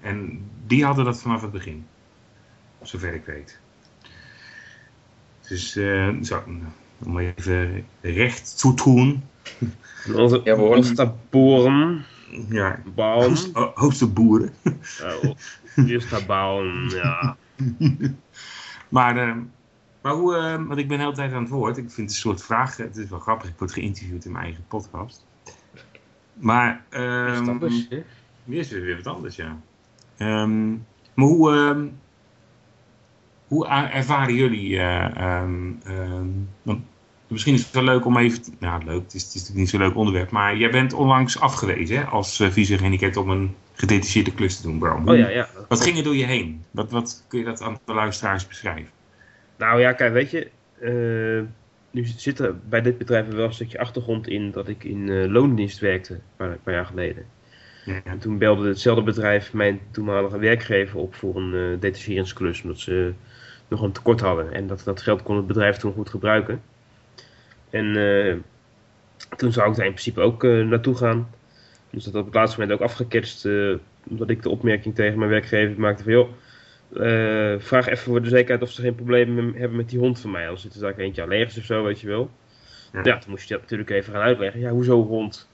En 0.01 0.45
die 0.67 0.85
hadden 0.85 1.05
dat 1.05 1.21
vanaf 1.21 1.43
het 1.43 1.51
begin. 1.51 1.87
Zover 2.83 3.15
ik 3.15 3.25
weet. 3.25 3.59
Dus 5.49 5.73
zo, 6.23 6.43
om 7.05 7.19
even 7.19 7.87
recht 8.01 8.59
toe 8.61 8.75
doen. 8.75 9.23
Onze, 10.15 10.41
ja, 10.45 10.57
we 10.57 10.61
horen 10.61 11.19
boeren. 11.31 12.05
Ja, 12.49 12.83
Baum. 12.95 13.35
Hoogste 13.75 14.07
boeren. 14.07 14.55
Justa 15.75 16.25
Baum, 16.27 16.89
ja. 16.89 17.37
maar 18.89 19.37
maar 20.03 20.13
hoe, 20.13 20.37
uh, 20.37 20.67
want 20.67 20.77
ik 20.79 20.89
ben 20.89 20.99
de 20.99 21.05
hele 21.05 21.17
tijd 21.17 21.33
aan 21.33 21.43
het 21.43 21.51
woord. 21.51 21.77
Ik 21.77 21.91
vind 21.91 21.97
het 21.97 22.09
een 22.09 22.23
soort 22.23 22.43
vraag, 22.43 22.77
het 22.77 22.97
is 22.97 23.09
wel 23.09 23.19
grappig, 23.19 23.49
ik 23.49 23.59
word 23.59 23.73
geïnterviewd 23.73 24.25
in 24.25 24.33
mijn 24.33 24.45
eigen 24.45 24.65
podcast. 24.69 25.27
Maar... 26.35 26.85
Um, 26.91 27.33
is 27.33 27.39
het 27.39 27.49
anders, 27.49 27.87
hè? 27.89 28.03
is 28.45 28.71
weer 28.71 28.97
wat 28.97 29.15
anders, 29.15 29.37
ja. 29.37 29.59
Um, 30.19 30.87
maar 31.15 31.27
hoe, 31.27 31.51
um, 31.51 31.99
hoe 33.49 33.67
ervaren 33.67 34.35
jullie... 34.35 34.71
Uh, 34.71 35.43
want 36.63 36.81
misschien 37.27 37.55
is 37.55 37.63
het 37.63 37.73
wel 37.73 37.83
leuk 37.83 38.05
om 38.05 38.17
even... 38.17 38.43
Nou, 38.59 38.85
leuk, 38.85 39.03
het 39.03 39.15
is, 39.15 39.23
het 39.23 39.35
is 39.35 39.41
natuurlijk 39.41 39.59
niet 39.59 39.69
zo'n 39.69 39.81
leuk 39.81 39.97
onderwerp. 39.97 40.31
Maar 40.31 40.57
jij 40.57 40.71
bent 40.71 40.93
onlangs 40.93 41.41
afgewezen 41.41 41.97
hè, 41.97 42.05
als 42.05 42.41
uh, 42.41 43.17
om 43.17 43.31
een 43.31 43.55
gedetacheerde 43.73 44.35
klus 44.35 44.57
te 44.57 44.63
doen, 44.63 44.79
Bram. 44.79 45.09
Oh 45.09 45.17
ja, 45.17 45.29
ja. 45.29 45.49
Wat 45.69 45.81
ging 45.81 45.97
er 45.97 46.05
door 46.05 46.17
je 46.17 46.25
heen? 46.25 46.65
Wat, 46.71 46.91
wat 46.91 47.25
kun 47.29 47.39
je 47.39 47.45
dat 47.45 47.63
aan 47.63 47.79
de 47.85 47.95
luisteraars 47.95 48.47
beschrijven? 48.47 48.91
Nou 49.63 49.81
ja, 49.81 49.93
kijk, 49.93 50.13
weet 50.13 50.31
je, 50.31 50.51
uh, 50.81 51.43
nu 51.91 52.05
zit 52.05 52.39
er 52.39 52.59
bij 52.69 52.81
dit 52.81 52.99
bedrijf 52.99 53.27
wel 53.29 53.45
een 53.45 53.53
stukje 53.53 53.79
achtergrond 53.79 54.29
in 54.29 54.51
dat 54.51 54.69
ik 54.69 54.85
in 54.85 55.09
uh, 55.09 55.31
loondienst 55.31 55.79
werkte, 55.79 56.19
een 56.37 56.59
paar, 56.63 56.75
jaar 56.75 56.87
geleden. 56.87 57.25
Ja. 57.85 58.01
En 58.05 58.19
toen 58.19 58.39
belde 58.39 58.69
hetzelfde 58.69 59.03
bedrijf 59.03 59.53
mijn 59.53 59.81
toenmalige 59.91 60.39
werkgever 60.39 60.99
op 60.99 61.15
voor 61.15 61.37
een 61.37 61.55
uh, 61.55 61.81
detacheringsklus, 61.81 62.63
omdat 62.63 62.79
ze 62.79 63.13
nog 63.69 63.83
een 63.83 63.93
tekort 63.93 64.21
hadden. 64.21 64.53
En 64.53 64.67
dat, 64.67 64.83
dat 64.85 65.03
geld 65.03 65.23
kon 65.23 65.37
het 65.37 65.47
bedrijf 65.47 65.77
toen 65.77 65.93
goed 65.93 66.11
gebruiken. 66.11 66.63
En 67.71 67.85
toen 69.37 69.53
zou 69.53 69.71
ik 69.71 69.77
daar 69.77 69.87
in 69.87 69.93
principe 69.93 70.21
ook 70.21 70.43
naartoe 70.43 70.97
gaan. 70.97 71.31
Dus 71.91 72.05
dat 72.05 72.15
op 72.15 72.25
het 72.25 72.35
laatste 72.35 72.61
moment 72.61 72.79
ook 72.79 72.87
afgeketst, 72.89 73.49
omdat 74.09 74.31
ik 74.31 74.43
de 74.43 74.49
opmerking 74.49 74.95
tegen 74.95 75.19
mijn 75.19 75.31
werkgever 75.31 75.81
maakte 75.81 76.03
van 76.03 76.13
joh, 76.13 76.29
uh, 76.93 77.55
vraag 77.59 77.87
even 77.87 78.05
voor 78.05 78.23
de 78.23 78.29
zekerheid 78.29 78.63
of 78.63 78.71
ze 78.71 78.83
geen 78.83 78.95
problemen 78.95 79.55
hebben 79.55 79.77
met 79.77 79.89
die 79.89 79.99
hond 79.99 80.21
van 80.21 80.31
mij. 80.31 80.49
Als 80.49 80.63
zit 80.63 80.75
er 80.75 80.81
daar 80.81 80.97
eentje 80.97 81.23
allergisch 81.23 81.59
of 81.59 81.65
zo, 81.65 81.85
weet 81.85 82.01
je 82.01 82.07
wel. 82.07 82.31
Ja. 82.93 82.99
ja, 82.99 83.03
dan 83.03 83.23
moest 83.27 83.49
je 83.49 83.53
dat 83.55 83.63
natuurlijk 83.63 83.91
even 83.91 84.13
gaan 84.13 84.23
uitleggen. 84.23 84.61
Ja, 84.61 84.71
hoezo 84.71 85.07
hond? 85.07 85.49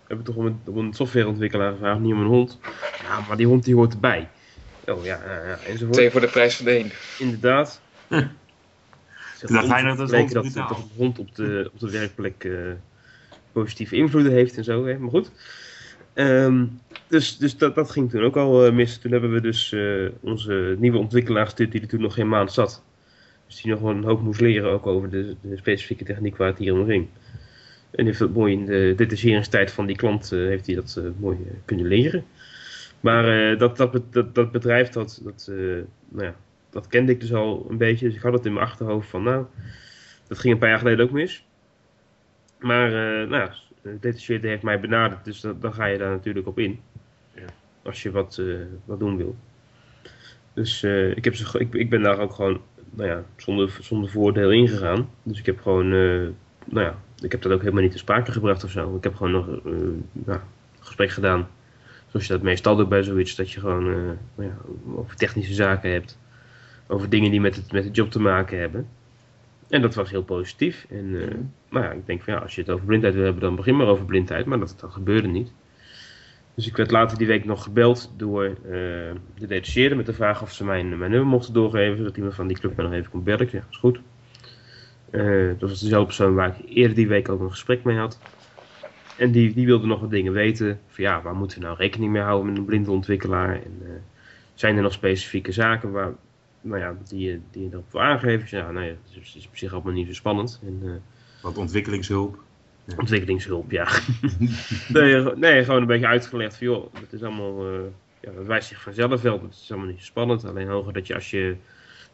We 0.00 0.06
hebben 0.06 0.26
toch 0.26 0.36
om 0.36 0.46
een, 0.46 0.60
om 0.64 0.78
een 0.78 0.94
softwareontwikkelaar 0.94 1.72
gevraagd, 1.72 2.00
niet 2.00 2.12
om 2.12 2.20
een 2.20 2.26
hond. 2.26 2.58
Ja, 3.02 3.20
maar 3.28 3.36
die 3.36 3.46
hond 3.46 3.64
die 3.64 3.74
hoort 3.74 3.92
erbij. 3.92 4.28
Oh 4.86 5.04
ja, 5.04 5.20
ja, 5.26 5.46
ja 5.46 5.58
enzovoort. 5.66 5.92
Twee 5.92 6.10
voor 6.10 6.20
de 6.20 6.26
prijs 6.26 6.56
van 6.56 6.64
de 6.64 6.78
een. 6.78 6.92
Inderdaad. 7.18 7.80
Hm. 8.08 8.26
Dat 9.40 9.68
hij 9.68 9.82
dat 9.82 9.96
dat, 9.96 10.10
dat, 10.10 10.52
dat 10.52 10.70
een 10.70 10.90
hond 10.96 11.18
op 11.18 11.34
de, 11.34 11.70
op 11.72 11.80
de 11.80 11.90
werkplek 11.90 12.44
uh, 12.44 12.72
positieve 13.52 13.96
invloeden 13.96 14.32
heeft 14.32 14.56
en 14.56 14.64
zo. 14.64 14.86
Hè? 14.86 14.98
Maar 14.98 15.10
goed. 15.10 15.30
Um, 16.14 16.80
dus 17.10 17.38
dus 17.38 17.56
dat, 17.56 17.74
dat 17.74 17.90
ging 17.90 18.10
toen 18.10 18.22
ook 18.22 18.36
al 18.36 18.66
uh, 18.66 18.72
mis. 18.72 18.98
Toen 18.98 19.12
hebben 19.12 19.32
we 19.32 19.40
dus 19.40 19.72
uh, 19.72 20.08
onze 20.20 20.76
nieuwe 20.78 20.98
ontwikkelaar 20.98 21.44
gestuurd 21.44 21.72
die 21.72 21.80
er 21.80 21.88
toen 21.88 22.00
nog 22.00 22.14
geen 22.14 22.28
maand 22.28 22.52
zat. 22.52 22.84
Dus 23.46 23.62
die 23.62 23.70
nog 23.70 23.80
wel 23.80 23.90
een 23.90 24.04
hoop 24.04 24.20
moest 24.20 24.40
leren 24.40 24.70
ook 24.70 24.86
over 24.86 25.10
de, 25.10 25.36
de 25.40 25.56
specifieke 25.56 26.04
techniek 26.04 26.36
waar 26.36 26.48
het 26.48 26.58
hier 26.58 26.74
om 26.74 26.86
ging. 26.86 27.08
En 27.90 28.06
heeft 28.06 28.18
dat 28.18 28.34
mooi 28.34 28.52
in 28.52 28.66
de 28.66 28.92
detacheringstijd 28.96 29.70
van 29.70 29.86
die 29.86 29.96
klant 29.96 30.32
uh, 30.32 30.48
heeft 30.48 30.66
hij 30.66 30.74
dat 30.74 31.00
mooi 31.18 31.38
kunnen 31.64 31.86
leren. 31.86 32.24
Maar 33.00 33.58
dat, 33.58 33.76
dat, 33.76 34.00
dat, 34.10 34.34
dat 34.34 34.52
bedrijf 34.52 34.88
dat, 34.88 35.20
dat 35.24 35.50
nou 36.08 36.24
ja, 36.24 36.34
dat 36.70 36.86
kende 36.86 37.12
ik 37.12 37.20
dus 37.20 37.34
al 37.34 37.66
een 37.68 37.76
beetje. 37.76 38.06
Dus 38.06 38.16
ik 38.16 38.22
had 38.22 38.32
het 38.32 38.46
in 38.46 38.52
mijn 38.52 38.66
achterhoofd 38.66 39.08
van, 39.08 39.22
nou, 39.22 39.44
dat 40.26 40.38
ging 40.38 40.52
een 40.52 40.58
paar 40.58 40.68
jaar 40.68 40.78
geleden 40.78 41.04
ook 41.04 41.10
mis. 41.10 41.46
Maar, 42.58 42.90
nou, 43.28 43.50
detacheerde 44.00 44.48
heeft 44.48 44.62
mij 44.62 44.80
benaderd, 44.80 45.24
dus 45.24 45.40
dan, 45.40 45.60
dan, 45.60 45.74
ga 45.74 45.84
je 45.84 45.98
daar 45.98 46.10
natuurlijk 46.10 46.46
op 46.46 46.58
in. 46.58 46.80
Als 47.82 48.02
je 48.02 48.10
wat, 48.10 48.36
uh, 48.40 48.58
wat 48.84 48.98
doen 48.98 49.16
wil. 49.16 49.36
Dus 50.52 50.82
uh, 50.82 51.16
ik, 51.16 51.24
heb 51.24 51.34
ze, 51.34 51.58
ik, 51.58 51.74
ik 51.74 51.90
ben 51.90 52.02
daar 52.02 52.18
ook 52.18 52.32
gewoon, 52.32 52.60
nou 52.90 53.08
ja, 53.08 53.24
zonder, 53.36 53.78
zonder 53.80 54.10
voordeel 54.10 54.50
ingegaan. 54.52 55.10
Dus 55.22 55.38
ik 55.38 55.46
heb 55.46 55.60
gewoon, 55.60 55.88
nou 56.64 56.86
ja, 56.86 56.98
ik 57.20 57.32
heb 57.32 57.42
dat 57.42 57.52
ook 57.52 57.60
helemaal 57.60 57.82
niet 57.82 57.92
te 57.92 57.98
sprake 57.98 58.32
gebracht 58.32 58.64
of 58.64 58.70
zo. 58.70 58.96
Ik 58.96 59.04
heb 59.04 59.14
gewoon 59.14 59.32
nog 59.32 59.46
nou, 59.46 60.38
een 60.38 60.40
gesprek 60.80 61.10
gedaan. 61.10 61.48
Zoals 62.08 62.26
je 62.26 62.32
dat 62.32 62.42
meestal 62.42 62.76
doet 62.76 62.88
bij 62.88 63.02
zoiets, 63.02 63.34
dat 63.34 63.50
je 63.50 63.60
gewoon 63.60 63.84
nou 64.34 64.48
ja, 64.48 64.56
over 64.94 65.16
technische 65.16 65.54
zaken 65.54 65.90
hebt. 65.90 66.18
Over 66.86 67.08
dingen 67.08 67.30
die 67.30 67.40
met, 67.40 67.56
het, 67.56 67.72
met 67.72 67.84
de 67.84 67.90
job 67.90 68.10
te 68.10 68.20
maken 68.20 68.58
hebben. 68.58 68.88
En 69.70 69.82
dat 69.82 69.94
was 69.94 70.10
heel 70.10 70.22
positief. 70.22 70.86
En, 70.88 71.04
uh, 71.04 71.34
maar 71.68 71.82
ja, 71.82 71.90
ik 71.90 72.06
denk 72.06 72.22
van 72.22 72.34
ja, 72.34 72.40
als 72.40 72.54
je 72.54 72.60
het 72.60 72.70
over 72.70 72.86
blindheid 72.86 73.14
wil 73.14 73.24
hebben, 73.24 73.42
dan 73.42 73.56
begin 73.56 73.76
maar 73.76 73.86
over 73.86 74.04
blindheid. 74.04 74.46
Maar 74.46 74.58
dat, 74.58 74.76
dat 74.80 74.92
gebeurde 74.92 75.28
niet. 75.28 75.52
Dus 76.60 76.68
ik 76.68 76.76
werd 76.76 76.90
later 76.90 77.18
die 77.18 77.26
week 77.26 77.44
nog 77.44 77.62
gebeld 77.62 78.12
door 78.16 78.44
uh, 78.44 78.54
de 79.34 79.46
detacheerder 79.46 79.96
met 79.96 80.06
de 80.06 80.12
vraag 80.12 80.42
of 80.42 80.52
ze 80.52 80.64
mijn, 80.64 80.98
mijn 80.98 81.10
nummer 81.10 81.28
mochten 81.28 81.54
doorgeven. 81.54 81.96
Zodat 81.96 82.16
iemand 82.16 82.34
van 82.34 82.46
die 82.46 82.58
club 82.58 82.76
me 82.76 82.82
nog 82.82 82.92
even 82.92 83.10
kon 83.10 83.22
bellen. 83.22 83.48
Dat 83.52 83.62
is 83.70 83.76
goed. 83.76 84.00
Uh, 85.10 85.48
dat 85.58 85.70
was 85.70 85.80
dezelfde 85.80 86.06
persoon 86.06 86.34
waar 86.34 86.56
ik 86.58 86.68
eerder 86.68 86.96
die 86.96 87.08
week 87.08 87.28
ook 87.28 87.40
een 87.40 87.50
gesprek 87.50 87.84
mee 87.84 87.96
had. 87.96 88.20
En 89.16 89.30
die, 89.30 89.54
die 89.54 89.66
wilde 89.66 89.86
nog 89.86 90.00
wat 90.00 90.10
dingen 90.10 90.32
weten. 90.32 90.80
Van 90.86 91.04
ja, 91.04 91.22
waar 91.22 91.34
moeten 91.34 91.58
we 91.58 91.64
nou 91.64 91.76
rekening 91.76 92.12
mee 92.12 92.22
houden 92.22 92.46
met 92.46 92.58
een 92.58 92.64
blinde 92.64 92.90
ontwikkelaar? 92.90 93.54
En 93.54 94.02
zijn 94.54 94.76
er 94.76 94.82
nog 94.82 94.92
specifieke 94.92 95.52
zaken 95.52 95.90
waar, 95.90 96.12
nou 96.60 96.80
ja, 96.80 96.96
die, 97.08 97.40
die 97.50 97.62
je 97.62 97.68
erop 97.72 97.92
wil 97.92 98.00
aangeven. 98.00 98.58
Ja, 98.58 98.70
nou 98.70 98.86
ja, 98.86 98.90
het 98.90 99.22
is, 99.22 99.36
is 99.36 99.46
op 99.46 99.56
zich 99.56 99.72
allemaal 99.72 99.92
niet 99.92 100.06
zo 100.06 100.14
spannend. 100.14 100.60
En, 100.64 101.02
Wat 101.42 101.58
ontwikkelingshulp? 101.58 102.42
Ontwikkelingshulp, 102.96 103.70
ja. 103.70 103.88
nee, 104.88 105.22
nee, 105.36 105.64
gewoon 105.64 105.80
een 105.80 105.86
beetje 105.86 106.06
uitgelegd 106.06 106.56
van 106.56 106.66
joh, 106.66 106.94
het 107.00 107.12
is 107.12 107.22
allemaal, 107.22 107.72
uh, 107.72 107.80
ja, 108.20 108.32
dat 108.32 108.46
wijst 108.46 108.68
zich 108.68 108.82
vanzelf 108.82 109.22
wel. 109.22 109.42
Het 109.42 109.52
is 109.62 109.70
allemaal 109.70 109.88
niet 109.88 109.98
zo 109.98 110.04
spannend. 110.04 110.44
Alleen 110.44 110.68
hoger 110.68 110.92
dat 110.92 111.06
je 111.06 111.14
als 111.14 111.30
je 111.30 111.56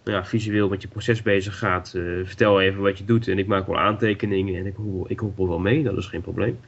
nou 0.05 0.17
ja, 0.17 0.25
visueel 0.25 0.69
met 0.69 0.83
je 0.83 0.89
proces 0.89 1.23
bezig 1.23 1.59
gaat, 1.59 1.93
uh, 1.97 2.27
vertel 2.27 2.61
even 2.61 2.83
wat 2.83 2.99
je 2.99 3.05
doet. 3.05 3.29
En 3.29 3.39
ik 3.39 3.47
maak 3.47 3.67
wel 3.67 3.79
aantekeningen 3.79 4.57
en 4.57 4.67
ik 4.67 4.77
hoepel, 4.77 5.11
ik 5.11 5.19
hoepel 5.19 5.49
wel 5.49 5.59
mee, 5.59 5.83
dat 5.83 5.97
is 5.97 6.07
geen 6.07 6.21
probleem. 6.21 6.59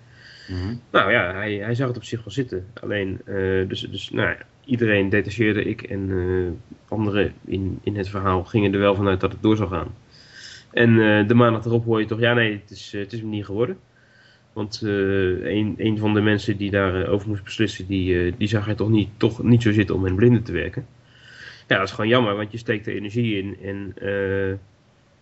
Mm 0.48 0.56
-hmm. 0.56 0.80
Nou 0.90 1.12
ja, 1.12 1.32
hij, 1.32 1.54
hij 1.54 1.74
zag 1.74 1.88
het 1.88 1.96
op 1.96 2.04
zich 2.04 2.24
wel 2.24 2.32
zitten. 2.32 2.66
Alleen, 2.80 3.20
dus, 3.68 3.80
dus 3.80 4.10
nou 4.10 4.28
ja, 4.28 4.36
iedereen 4.64 5.08
detacheerde, 5.08 5.64
ik 5.64 5.82
en 5.82 6.60
anderen 6.88 7.32
in, 7.44 7.78
in 7.82 7.96
het 7.96 8.08
verhaal 8.08 8.44
gingen 8.44 8.72
er 8.72 8.80
wel 8.80 8.94
vanuit 8.94 9.20
dat 9.20 9.32
het 9.32 9.42
door 9.42 9.56
zou 9.56 9.68
gaan. 9.68 9.94
En 10.70 10.96
de 11.26 11.34
maandag 11.34 11.64
erop 11.64 11.84
hoor 11.84 12.00
je 12.00 12.06
toch, 12.06 12.20
ja 12.20 12.34
nee, 12.34 12.52
het 12.52 12.70
is, 12.70 12.92
het 12.92 13.12
is 13.12 13.20
hem 13.20 13.28
niet 13.28 13.44
geworden. 13.44 13.78
Want 14.58 14.80
een, 14.82 15.74
een 15.76 15.98
van 15.98 16.14
de 16.14 16.20
mensen 16.20 16.56
die 16.56 16.70
daarover 16.70 17.08
over 17.08 17.28
moest 17.28 17.44
beslissen, 17.44 17.86
die, 17.86 18.36
die 18.36 18.48
zag 18.48 18.64
hij 18.64 18.74
toch 18.74 18.88
niet, 18.88 19.08
toch 19.16 19.42
niet 19.42 19.62
zo 19.62 19.72
zitten 19.72 19.94
om 19.94 20.00
met 20.00 20.16
blinden 20.16 20.42
te 20.42 20.52
werken. 20.52 20.86
Ja, 21.66 21.76
dat 21.76 21.86
is 21.86 21.94
gewoon 21.94 22.10
jammer, 22.10 22.36
want 22.36 22.52
je 22.52 22.58
steekt 22.58 22.86
er 22.86 22.94
energie 22.94 23.36
in. 23.36 23.56
En 23.62 23.94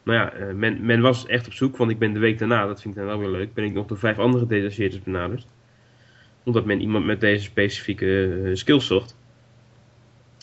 nou 0.02 0.18
ja, 0.18 0.52
men, 0.54 0.84
men 0.84 1.00
was 1.00 1.26
echt 1.26 1.46
op 1.46 1.52
zoek, 1.52 1.76
want 1.76 1.90
ik 1.90 1.98
ben 1.98 2.12
de 2.12 2.18
week 2.18 2.38
daarna, 2.38 2.66
dat 2.66 2.80
vind 2.82 2.94
ik 2.94 3.00
dan 3.00 3.08
wel 3.08 3.18
weer 3.18 3.38
leuk, 3.38 3.54
ben 3.54 3.64
ik 3.64 3.72
nog 3.72 3.86
door 3.86 3.98
vijf 3.98 4.18
andere 4.18 4.46
detacheerders 4.46 5.02
benaderd. 5.02 5.46
Omdat 6.44 6.64
men 6.64 6.80
iemand 6.80 7.04
met 7.04 7.20
deze 7.20 7.44
specifieke 7.44 8.50
skills 8.52 8.86
zocht. 8.86 9.16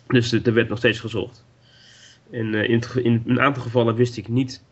Dus 0.08 0.32
er 0.32 0.54
werd 0.54 0.70
nog 0.70 0.78
steeds 0.78 1.00
gezocht. 1.00 1.46
En 2.32 2.54
in, 2.54 2.82
in, 3.04 3.24
een 3.26 3.42
aantal 3.42 3.64
gevallen 3.64 3.96
wist 3.96 4.18
ik 4.18 4.28
niet 4.28 4.64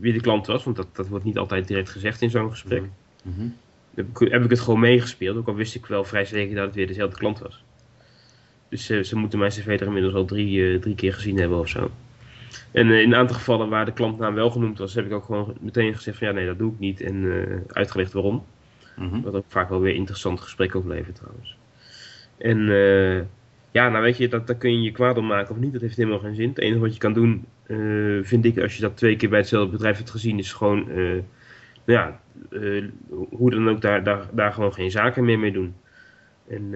wie 0.00 0.12
de 0.12 0.20
klant 0.20 0.46
was, 0.46 0.64
want 0.64 0.76
dat, 0.76 0.86
dat 0.92 1.08
wordt 1.08 1.24
niet 1.24 1.38
altijd 1.38 1.68
direct 1.68 1.90
gezegd 1.90 2.22
in 2.22 2.30
zo'n 2.30 2.50
gesprek. 2.50 2.82
Mm 3.22 3.34
-hmm. 3.36 3.56
heb, 3.94 4.08
ik, 4.08 4.30
heb, 4.30 4.44
ik, 4.44 4.50
het 4.50 4.60
gewoon 4.60 4.80
meegespeeld, 4.80 5.36
ook 5.36 5.48
al 5.48 5.54
wist 5.54 5.74
ik 5.74 5.86
wel 5.86 6.04
vrij 6.04 6.24
zeker 6.24 6.54
dat 6.54 6.66
het 6.66 6.74
weer 6.74 6.86
dezelfde 6.86 7.16
klant 7.16 7.38
was. 7.38 7.64
Dus 8.68 8.90
uh, 8.90 9.02
ze 9.02 9.16
moeten 9.16 9.38
mijn 9.38 9.50
cv 9.50 9.66
er 9.66 9.86
inmiddels 9.86 10.14
al 10.14 10.24
drie, 10.24 10.78
drie 10.78 10.94
keer 10.94 11.14
gezien 11.14 11.38
hebben 11.38 11.58
of 11.58 11.68
zo. 11.68 11.90
En 12.70 12.86
in 12.86 13.12
een 13.12 13.14
aantal 13.14 13.36
gevallen 13.36 13.68
waar 13.68 13.84
de 13.84 13.92
klantnaam 13.92 14.34
wel 14.34 14.50
genoemd 14.50 14.78
was, 14.78 14.94
heb 14.94 15.06
ik 15.06 15.12
ook 15.12 15.24
gewoon 15.24 15.56
meteen 15.60 15.94
gezegd 15.94 16.18
van 16.18 16.26
ja 16.26 16.32
nee, 16.32 16.46
dat 16.46 16.58
doe 16.58 16.72
ik 16.72 16.78
niet. 16.78 17.00
En 17.00 17.64
uitgelegd 17.68 18.12
waarom. 18.12 18.44
Mm 18.96 19.08
-hmm. 19.08 19.22
Wat 19.22 19.34
ook 19.34 19.44
vaak 19.48 19.68
wel 19.68 19.80
weer 19.80 19.94
interessant 19.94 20.40
gesprek 20.40 20.74
oplevert 20.74 21.14
trouwens. 21.14 21.56
En 22.38 22.58
ja, 23.70 23.88
nou 23.88 24.02
weet 24.02 24.16
je, 24.16 24.28
dat, 24.28 24.46
daar 24.46 24.56
kun 24.56 24.72
je 24.72 24.82
je 24.82 24.90
kwaad 24.90 25.18
om 25.18 25.26
maken 25.26 25.54
of 25.54 25.60
niet. 25.60 25.72
Dat 25.72 25.80
heeft 25.80 25.96
helemaal 25.96 26.18
geen 26.18 26.34
zin. 26.34 26.48
Het 26.48 26.58
enige 26.58 26.80
wat 26.80 26.92
je 26.92 26.98
kan 26.98 27.12
doen, 27.12 27.44
uh, 27.68 28.24
vind 28.24 28.44
ik, 28.44 28.58
als 28.58 28.74
je 28.74 28.80
dat 28.80 28.96
twee 28.96 29.16
keer 29.16 29.28
bij 29.28 29.38
hetzelfde 29.38 29.72
bedrijf 29.72 29.96
hebt 29.96 30.10
gezien, 30.10 30.38
is 30.38 30.52
gewoon, 30.52 30.78
uh, 30.88 31.22
nou 31.84 31.98
ja, 31.98 32.20
uh, 32.50 32.84
hoe 33.30 33.50
dan 33.50 33.68
ook 33.68 33.80
daar, 33.80 34.02
daar, 34.02 34.26
daar 34.32 34.52
gewoon 34.52 34.72
geen 34.72 34.90
zaken 34.90 35.24
meer 35.24 35.38
mee 35.38 35.52
doen. 35.52 35.74
En 36.48 36.70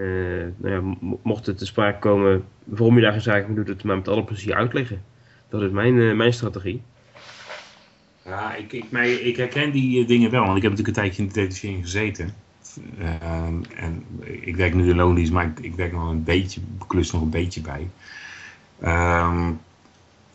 nou 0.56 0.74
ja, 0.74 0.96
mocht 1.22 1.46
het 1.46 1.58
te 1.58 1.66
sprake 1.66 1.98
komen 1.98 2.44
waarom 2.64 2.96
je 2.96 3.02
daar 3.02 3.12
geen 3.12 3.20
zaken 3.20 3.46
mee 3.46 3.56
doet, 3.56 3.68
het 3.68 3.84
maar 3.84 3.96
met 3.96 4.08
alle 4.08 4.24
plezier 4.24 4.54
uitleggen. 4.54 5.02
Dat 5.48 5.62
is 5.62 5.70
mijn, 5.70 6.16
mijn 6.16 6.32
strategie. 6.32 6.82
Ja, 8.24 8.54
ik, 8.54 8.72
ik, 8.72 8.90
mij, 8.90 9.12
ik 9.12 9.36
herken 9.36 9.70
die 9.70 10.04
dingen 10.04 10.30
wel, 10.30 10.44
want 10.44 10.56
ik 10.56 10.62
heb 10.62 10.70
natuurlijk 10.70 10.98
een 10.98 11.02
tijdje 11.02 11.22
in 11.22 11.28
de 11.28 11.34
detachering 11.34 11.82
gezeten. 11.82 12.34
Uh, 12.98 13.44
en 13.76 14.04
ik 14.20 14.56
werk 14.56 14.74
nu 14.74 14.88
in 14.88 14.96
loondienst, 14.96 15.32
maar 15.32 15.44
ik, 15.44 15.58
ik, 15.60 15.74
werk 15.74 15.92
nog 15.92 16.10
een 16.10 16.24
beetje, 16.24 16.60
klus 16.86 17.10
nog 17.10 17.22
een 17.22 17.30
beetje 17.30 17.60
bij. 17.60 17.88
Uh, 18.82 19.48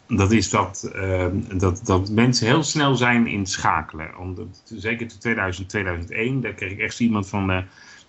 dat 0.07 0.31
is 0.31 0.49
dat, 0.49 0.91
uh, 0.95 1.25
dat, 1.53 1.81
dat 1.83 2.09
mensen 2.09 2.47
heel 2.47 2.63
snel 2.63 2.95
zijn 2.95 3.27
in 3.27 3.45
schakelen. 3.45 4.17
Omdat, 4.17 4.63
zeker 4.65 5.01
in 5.01 5.19
2000, 5.19 5.69
2001, 5.69 6.41
daar 6.41 6.53
kreeg 6.53 6.71
ik 6.71 6.79
echt 6.79 6.99
iemand 6.99 7.29
van, 7.29 7.41
uh, 7.41 7.57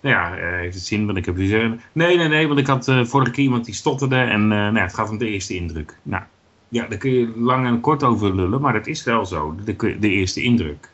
nou 0.01 0.15
ja, 0.15 0.37
uh, 0.37 0.59
heeft 0.59 0.75
het 0.75 0.85
zin? 0.85 1.05
Want 1.05 1.17
ik 1.17 1.25
heb 1.25 1.35
gezegd, 1.35 1.75
nee, 1.91 2.17
nee, 2.17 2.27
nee, 2.27 2.47
want 2.47 2.59
ik 2.59 2.67
had 2.67 2.85
vorige 2.85 3.31
keer 3.31 3.43
iemand 3.43 3.65
die 3.65 3.73
stotterde 3.73 4.15
en 4.15 4.47
nou, 4.47 4.77
het 4.77 4.93
gaat 4.93 5.09
om 5.09 5.17
de 5.17 5.29
eerste 5.29 5.55
indruk. 5.55 5.97
Nou, 6.03 6.23
ja, 6.67 6.87
daar 6.87 6.97
kun 6.97 7.11
je 7.11 7.31
lang 7.35 7.67
en 7.67 7.79
kort 7.79 8.03
over 8.03 8.35
lullen, 8.35 8.61
maar 8.61 8.73
dat 8.73 8.87
is 8.87 9.03
wel 9.03 9.25
zo, 9.25 9.55
de, 9.65 9.97
de 9.99 10.09
eerste 10.09 10.41
indruk. 10.41 10.89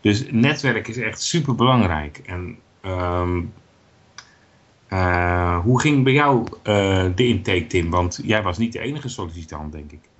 Dus 0.00 0.24
netwerk 0.30 0.88
is 0.88 0.96
echt 0.96 1.22
super 1.22 1.54
belangrijk. 1.54 2.20
En 2.26 2.58
uh, 2.84 3.28
hoe 5.58 5.80
ging 5.80 6.04
bij 6.04 6.12
jou 6.12 6.46
de 7.14 7.26
intake, 7.26 7.66
Tim? 7.66 7.90
Want 7.90 8.20
jij 8.24 8.42
was 8.42 8.58
niet 8.58 8.72
de 8.72 8.80
enige 8.80 9.08
sollicitant, 9.08 9.72
denk 9.72 9.92
ik. 9.92 10.10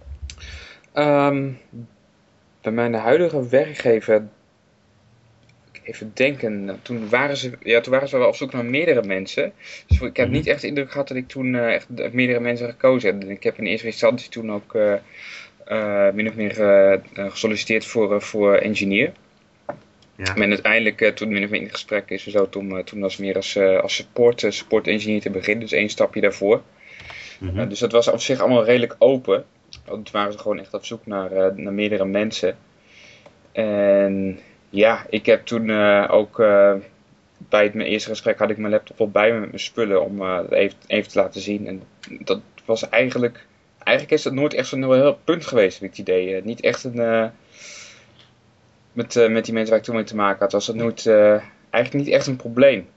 Um, 0.94 1.58
bij 2.60 2.72
mijn 2.72 2.94
huidige 2.94 3.48
werkgever, 3.48 4.28
even 5.82 6.10
denken, 6.14 6.78
toen 6.82 7.08
waren, 7.08 7.36
ze, 7.36 7.52
ja, 7.62 7.80
toen 7.80 7.92
waren 7.92 8.08
ze 8.08 8.18
wel 8.18 8.28
op 8.28 8.36
zoek 8.36 8.52
naar 8.52 8.64
meerdere 8.64 9.02
mensen. 9.02 9.52
Dus 9.86 10.00
ik 10.00 10.16
heb 10.16 10.26
-hmm. 10.26 10.34
niet 10.34 10.46
echt 10.46 10.60
de 10.60 10.66
indruk 10.66 10.90
gehad 10.90 11.08
dat 11.08 11.16
ik 11.16 11.28
toen 11.28 11.54
uh, 11.54 11.74
echt 11.74 11.88
meerdere 12.12 12.40
mensen 12.40 12.68
gekozen 12.68 13.20
heb. 13.20 13.30
Ik 13.30 13.42
heb 13.42 13.58
in 13.58 13.66
eerste 13.66 13.86
instantie 13.86 14.28
toen 14.28 14.52
ook 14.52 14.76
min 16.12 16.28
of 16.28 16.34
meer 16.34 16.54
gesolliciteerd 17.14 17.86
voor, 17.86 18.22
voor 18.22 18.54
engineer. 18.54 19.12
Ja. 20.16 20.34
Men 20.34 20.50
uiteindelijk, 20.50 21.16
toen 21.16 21.32
min 21.32 21.44
of 21.44 21.50
meer 21.50 21.60
in 21.60 21.70
gesprek 21.70 22.10
is, 22.10 22.26
zo, 22.26 22.48
toen, 22.48 22.84
toen 22.84 23.00
was 23.00 23.16
meer 23.16 23.36
als, 23.36 23.58
als 23.58 23.94
support, 23.94 24.44
support 24.48 24.86
engineer 24.86 25.20
te 25.20 25.30
beginnen. 25.30 25.60
Dus 25.60 25.72
één 25.72 25.88
stapje 25.88 26.20
daarvoor. 26.20 26.62
Mm 27.38 27.48
-hmm. 27.48 27.68
dus 27.68 27.78
dat 27.78 27.92
was 27.92 28.08
op 28.08 28.20
zich 28.20 28.40
allemaal 28.40 28.64
redelijk 28.64 28.94
open. 28.98 29.44
Want 29.84 30.04
toen 30.04 30.14
waren 30.14 30.32
ze 30.32 30.38
gewoon 30.38 30.58
echt 30.58 30.74
op 30.74 30.84
zoek 30.84 31.06
naar, 31.06 31.60
naar 31.60 31.72
meerdere 31.72 32.04
mensen. 32.04 32.56
En 33.52 34.38
ja, 34.70 35.06
ik 35.08 35.26
heb 35.26 35.46
toen 35.46 35.70
ook 36.08 36.36
bij 37.48 37.64
het, 37.64 37.74
mijn 37.74 37.88
eerste 37.88 38.08
gesprek 38.08 38.38
had 38.38 38.50
ik 38.50 38.56
mijn 38.56 38.72
laptop 38.72 39.00
al 39.00 39.10
bij 39.10 39.32
me 39.32 39.38
met 39.38 39.48
mijn 39.48 39.60
spullen 39.60 40.04
om 40.04 40.20
het 40.20 40.50
even, 40.50 40.78
even 40.86 41.10
te 41.10 41.18
laten 41.18 41.40
zien. 41.40 41.66
En 41.66 41.82
dat 42.20 42.40
was 42.64 42.88
eigenlijk, 42.88 43.46
eigenlijk 43.78 44.16
is 44.16 44.22
dat 44.22 44.32
nooit 44.32 44.54
echt 44.54 44.68
zo'n 44.68 44.92
heel 44.92 45.18
punt 45.24 45.46
geweest, 45.46 45.80
heb 45.80 45.90
ik 45.90 45.96
het 45.96 46.08
idee. 46.08 46.42
niet 46.44 46.60
echt 46.60 46.84
een 46.84 47.30
met, 48.92 49.28
met 49.30 49.44
die 49.44 49.54
mensen 49.54 49.70
waar 49.70 49.78
ik 49.78 49.84
toen 49.84 49.94
mee 49.94 50.04
te 50.04 50.16
maken 50.16 50.38
had, 50.38 50.52
was 50.52 50.66
dat 50.66 50.76
nooit, 50.76 51.06
eigenlijk 51.70 52.04
niet 52.04 52.14
echt 52.14 52.26
een 52.26 52.36
probleem. 52.36 52.88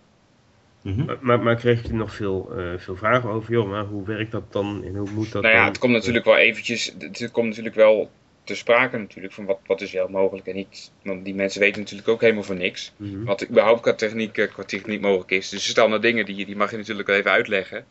Mm 0.86 0.94
-hmm. 0.94 1.18
maar, 1.22 1.40
maar, 1.40 1.56
kreeg 1.56 1.88
je 1.88 1.94
nog 1.94 2.14
veel, 2.14 2.54
uh, 2.58 2.78
veel 2.78 2.96
vragen 2.96 3.30
over, 3.30 3.52
joh, 3.52 3.70
maar 3.70 3.84
hoe 3.84 4.06
werkt 4.06 4.32
dat 4.32 4.52
dan 4.54 4.84
en 4.84 4.96
hoe 4.96 5.10
moet 5.10 5.32
dat 5.32 5.42
Nou 5.42 5.54
ja, 5.54 5.60
dan? 5.60 5.70
het 5.70 5.78
komt 5.78 5.94
natuurlijk 5.94 6.26
wel 6.26 6.38
eventjes, 6.38 6.96
het 7.00 7.32
komt 7.32 7.48
natuurlijk 7.48 7.76
wel 7.76 8.10
te 8.44 8.56
sprake 8.56 8.98
natuurlijk, 8.98 9.34
van 9.34 9.46
wat, 9.46 9.60
wat 9.66 9.82
is 9.82 9.92
wel 9.92 10.08
mogelijk 10.08 10.48
en 10.48 10.56
niet. 10.56 10.92
Want 11.04 11.26
die 11.26 11.36
mensen 11.36 11.60
weten 11.60 11.82
natuurlijk 11.82 12.08
ook 12.08 12.22
helemaal 12.22 12.44
van 12.44 12.58
niks. 12.58 12.94
Mm 12.98 13.14
-hmm. 13.14 13.26
Wat 13.26 13.50
überhaupt 13.50 13.82
qua 13.82 13.94
techniek, 13.94 14.34
qua 14.34 14.64
techniek 14.64 15.02
mogelijk 15.02 15.32
is. 15.32 15.50
Dus 15.50 15.64
er 15.64 15.70
staan 15.70 15.92
er 15.92 16.02
dingen 16.02 16.26
die, 16.26 16.46
die 16.46 16.56
mag 16.56 16.72
je 16.72 16.78
natuurlijk 16.78 17.08
wel 17.08 17.18
even 17.18 17.32
uitleggen. 17.32 17.86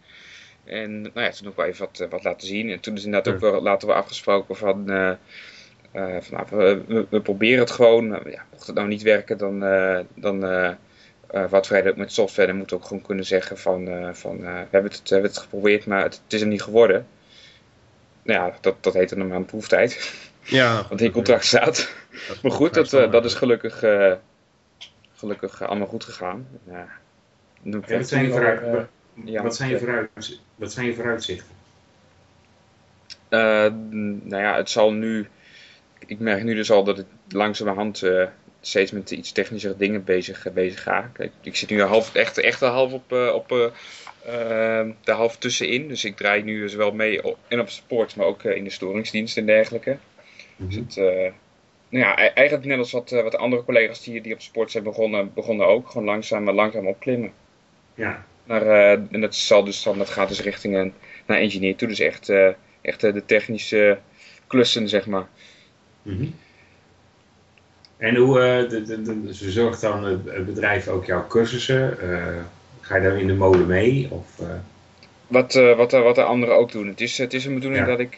En 0.65 1.01
nou 1.01 1.21
ja, 1.21 1.31
toen 1.31 1.49
ook 1.49 1.57
wel 1.57 1.67
even 1.67 1.87
wat, 1.87 2.07
wat 2.11 2.25
laten 2.25 2.47
zien. 2.47 2.71
En 2.71 2.81
toen 2.81 2.95
is 2.97 3.05
inderdaad 3.05 3.41
ja. 3.41 3.47
ook 3.47 3.53
wel 3.53 3.63
later 3.63 3.89
wel 3.89 3.97
afgesproken 3.97 4.57
van... 4.57 4.91
Uh, 4.91 5.13
uh, 5.95 6.17
van, 6.21 6.37
nou, 6.37 6.47
we, 6.87 7.07
we, 7.11 7.21
proberen 7.21 7.59
het 7.59 7.71
gewoon. 7.71 8.07
Ja, 8.09 8.47
mocht 8.51 8.67
het 8.67 8.77
nou 8.77 8.89
niet 8.89 9.03
werken, 9.03 9.39
dan, 9.39 9.65
uh, 9.65 9.99
dan 10.15 10.45
uh, 11.35 11.49
wat 11.49 11.69
wij 11.69 11.93
met 11.97 12.13
software, 12.13 12.49
dan 12.49 12.57
moeten 12.57 12.77
we 12.77 12.83
ook 12.83 12.89
gewoon 12.89 13.03
kunnen 13.03 13.25
zeggen 13.25 13.59
van, 13.59 14.15
van 14.15 14.39
we, 14.41 14.67
hebben 14.71 14.91
het, 14.91 15.01
we 15.03 15.15
hebben 15.15 15.31
het 15.31 15.41
geprobeerd, 15.41 15.87
maar 15.87 16.03
het, 16.03 16.21
het 16.25 16.33
is 16.33 16.41
er 16.41 16.47
niet 16.47 16.63
geworden. 16.63 17.07
nou 18.23 18.47
ja, 18.47 18.57
dat, 18.61 18.83
dat 18.83 18.95
heet 18.95 19.09
dan 19.09 19.21
een 19.21 19.29
maand 19.29 19.47
proeftijd. 19.47 20.13
Ja. 20.43 20.83
Want 20.89 21.01
in 21.01 21.11
contract 21.11 21.45
staat. 21.45 21.95
maar 22.43 22.53
goed, 22.53 22.75
dat, 22.75 22.91
dat 22.91 23.25
is 23.25 23.35
gelukkig, 23.35 23.85
gelukkig 25.15 25.63
allemaal 25.63 25.89
goed 25.89 26.05
gegaan. 26.05 26.47
Ja, 26.65 26.89
wat, 27.63 28.09
zijn 28.09 28.25
je 28.25 28.31
vooruit, 28.31 28.87
ja, 29.25 29.43
wat, 29.43 29.57
zijn 29.57 29.71
je 29.71 29.79
vooruit, 29.79 30.41
wat 30.55 30.73
zijn 30.73 30.87
je 30.87 30.95
vooruitzichten? 30.95 31.53
nou 33.29 34.43
ja, 34.43 34.57
het 34.57 34.71
zal 34.71 34.93
nu 34.93 35.29
ik 36.07 36.19
merk 36.19 36.43
nu 36.43 36.55
dus 36.55 36.71
al 36.71 36.85
dat 36.85 36.99
ik 36.99 37.07
langzamerhand 37.29 38.03
uh, 38.03 38.27
steeds 38.67 38.91
met 38.91 39.11
iets 39.11 39.33
technischere 39.33 39.77
dingen 39.77 40.05
bezig, 40.05 40.53
bezig 40.53 40.83
ga. 40.83 41.11
Kijk, 41.13 41.33
ik 41.43 41.57
zit 41.57 41.71
nu 41.71 41.83
half, 41.83 42.15
echt, 42.15 42.39
echt 42.39 42.61
half 42.61 42.93
op, 42.93 43.13
uh, 43.13 43.35
op 43.35 43.51
uh, 43.53 43.69
de 45.05 45.13
half 45.13 45.37
tussenin. 45.37 45.89
Dus 45.89 46.05
ik 46.05 46.17
draai 46.17 46.43
nu 46.43 46.61
dus 46.61 46.75
wel 46.75 46.93
mee 46.93 47.25
op, 47.25 47.39
en 47.49 47.61
op 47.61 47.69
sport, 47.69 48.17
maar 48.17 48.27
ook 48.27 48.45
in 48.45 48.65
de 48.65 48.71
storingsdienst 48.71 49.37
en 49.37 49.47
dergelijke. 49.47 49.97
-hmm. 50.57 50.69
Dus 50.69 50.77
het, 50.77 50.97
nou 51.89 52.05
ja, 52.05 52.19
e-, 52.19 52.33
eigenlijk 52.35 52.67
net 52.67 52.79
als 52.79 52.93
wat, 52.93 53.11
wat 53.11 53.37
andere 53.37 53.65
collega's 53.65 54.03
die, 54.03 54.21
die 54.21 54.35
op 54.35 54.41
sport 54.41 54.71
zijn 54.71 54.85
begonnen, 54.85 55.33
begonnen 55.35 55.67
ook. 55.67 55.89
Gewoon 55.91 56.07
langzaam, 56.07 56.51
langzaam 56.51 56.87
opklimmen. 56.87 57.33
Ja. 57.95 58.27
Maar, 58.45 58.67
en 59.11 59.21
dat, 59.21 59.35
zal 59.35 59.65
dus 59.65 59.83
dan, 59.83 59.99
dat 59.99 60.11
gaat 60.11 60.29
dus 60.29 60.41
richting 60.41 60.93
naar 61.27 61.39
engineer 61.39 61.77
toe. 61.77 61.89
Dus 61.89 62.01
echt, 62.01 62.29
echt 62.81 63.01
de 63.01 63.25
technische 63.27 63.99
klussen, 64.47 64.89
zeg 64.89 65.07
maar. 65.07 65.29
Mhm. 66.03 66.27
En 67.97 68.17
hoe 68.17 68.39
uh, 68.39 68.71
de, 68.71 68.83
de, 68.83 69.23
de, 69.23 69.33
zorgt 69.33 69.81
dan 69.81 70.05
het 70.05 70.47
bedrijf 70.47 70.89
ook 70.89 71.05
jouw 71.05 71.27
cursussen? 71.27 71.97
Uh, 72.03 72.27
ga 72.81 72.97
je 72.97 73.03
daar 73.03 73.19
in 73.19 73.27
de 73.27 73.35
mode 73.35 73.65
mee? 73.65 74.09
Of. 74.11 74.27
Wat, 75.27 75.53
wat, 75.53 75.93
wat 75.93 76.15
de 76.15 76.23
anderen 76.23 76.57
ook 76.57 76.73
doen. 76.73 76.87
Het 76.87 77.01
is, 77.01 77.19
het 77.19 77.35
is 77.35 77.45
een 77.45 77.55
bedoeling 77.55 77.87
dat 77.87 77.99
ik, 77.99 78.17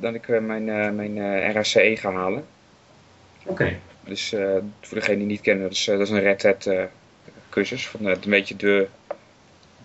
dat 0.00 0.14
ik 0.14 0.40
mijn, 0.40 0.64
mijn 0.94 1.52
RACE 1.52 1.96
ga 1.96 2.12
halen. 2.12 2.44
Oké. 3.44 3.76
Dus 4.04 4.34
voor 4.80 4.98
degene 4.98 5.16
die 5.16 5.26
niet 5.26 5.40
kennen, 5.40 5.62
dat 5.62 5.72
is, 5.72 5.84
dat 5.84 6.00
is 6.00 6.10
een 6.10 6.20
Red 6.20 6.42
Hat 6.42 6.70
cursus. 7.50 7.88
Van, 7.88 8.06
een 8.06 8.18
beetje 8.26 8.56
de, 8.56 8.86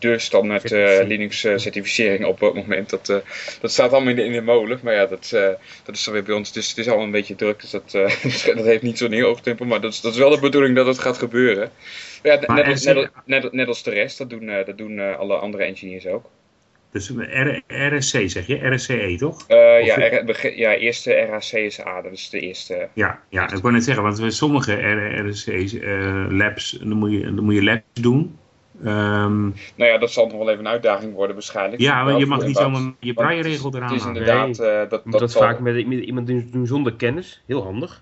de 0.01 0.19
standaard 0.19 0.71
uh, 0.71 0.99
Linux 1.07 1.45
uh, 1.45 1.57
certificering 1.57 2.25
op 2.25 2.39
het 2.39 2.53
moment. 2.53 2.89
Dat, 2.89 3.09
uh, 3.09 3.17
dat 3.61 3.71
staat 3.71 3.91
allemaal 3.91 4.09
in 4.09 4.15
de, 4.15 4.23
in 4.23 4.31
de 4.31 4.41
molen. 4.41 4.79
Maar 4.83 4.93
ja, 4.93 5.05
dat, 5.05 5.29
dat 5.83 5.95
is 5.95 6.03
dan 6.03 6.13
weer 6.13 6.23
bij 6.23 6.35
ons. 6.35 6.51
Dus 6.51 6.69
het 6.69 6.77
is 6.77 6.89
al 6.89 7.01
een 7.01 7.11
beetje 7.11 7.35
druk. 7.35 7.61
Dus 7.61 7.69
dat, 7.69 7.91
dat 8.55 8.65
heeft 8.65 8.81
niet 8.81 8.97
zo'n 8.97 9.11
heel 9.11 9.25
hoog 9.25 9.41
tempo. 9.41 9.65
Maar 9.65 9.81
dat 9.81 9.93
is, 9.93 10.01
dat 10.01 10.13
is 10.13 10.19
wel 10.19 10.29
de 10.29 10.39
bedoeling 10.39 10.75
dat 10.75 10.85
het 10.85 10.99
gaat 10.99 11.17
gebeuren. 11.17 11.71
Ja, 12.23 12.35
net, 12.35 12.65
als, 12.65 12.83
net, 12.83 13.09
net, 13.25 13.51
net, 13.51 13.67
als 13.67 13.83
de 13.83 13.91
rest. 13.91 14.17
Dat 14.17 14.29
doen, 14.29 14.45
dat 14.65 14.77
doen 14.77 15.17
alle 15.17 15.35
andere 15.35 15.63
engineers 15.63 16.07
ook. 16.07 16.29
Dus 16.91 17.11
RSC 17.67 18.29
zeg 18.29 18.47
je? 18.47 18.67
RSCE 18.69 19.15
toch? 19.19 19.45
Uh, 19.49 19.85
ja, 19.85 19.95
R, 19.95 20.57
ja, 20.57 20.75
eerste 20.75 21.13
RACSA, 21.13 22.01
dat 22.01 22.11
is 22.11 22.29
de 22.29 22.39
eerste. 22.39 22.87
Ja, 22.93 23.21
ja 23.29 23.53
ik 23.53 23.61
wou 23.61 23.73
net 23.73 23.83
zeggen, 23.83 24.03
want 24.03 24.19
we 24.19 24.31
sommige 24.31 24.73
RSC 25.29 25.47
uh, 25.47 26.25
labs, 26.29 26.71
dan 26.71 26.97
moet, 26.97 27.11
je, 27.11 27.21
dan 27.21 27.43
moet 27.43 27.55
je 27.55 27.63
labs 27.63 27.83
doen. 27.93 28.37
Um, 28.85 29.53
nou 29.75 29.91
ja, 29.91 29.97
dat 29.97 30.11
zal 30.11 30.27
nog 30.27 30.37
wel 30.37 30.49
even 30.49 30.65
een 30.65 30.71
uitdaging 30.71 31.13
worden 31.13 31.35
waarschijnlijk. 31.35 31.81
Ja, 31.81 32.03
maar 32.03 32.17
je 32.17 32.25
mag 32.25 32.45
niet 32.45 32.57
zomaar 32.57 32.93
je 32.99 33.13
braairegel 33.13 33.75
eraan 33.75 33.91
Het 33.91 33.99
is 33.99 34.05
inderdaad... 34.05 34.57
Nee, 34.57 34.71
uh, 34.83 34.89
dat, 34.89 35.01
dat, 35.05 35.19
dat 35.19 35.33
vaak 35.33 35.59
met, 35.59 35.75
iemand 35.75 36.27
doen 36.27 36.67
zonder 36.67 36.93
kennis. 36.93 37.41
Heel 37.45 37.63
handig. 37.63 38.01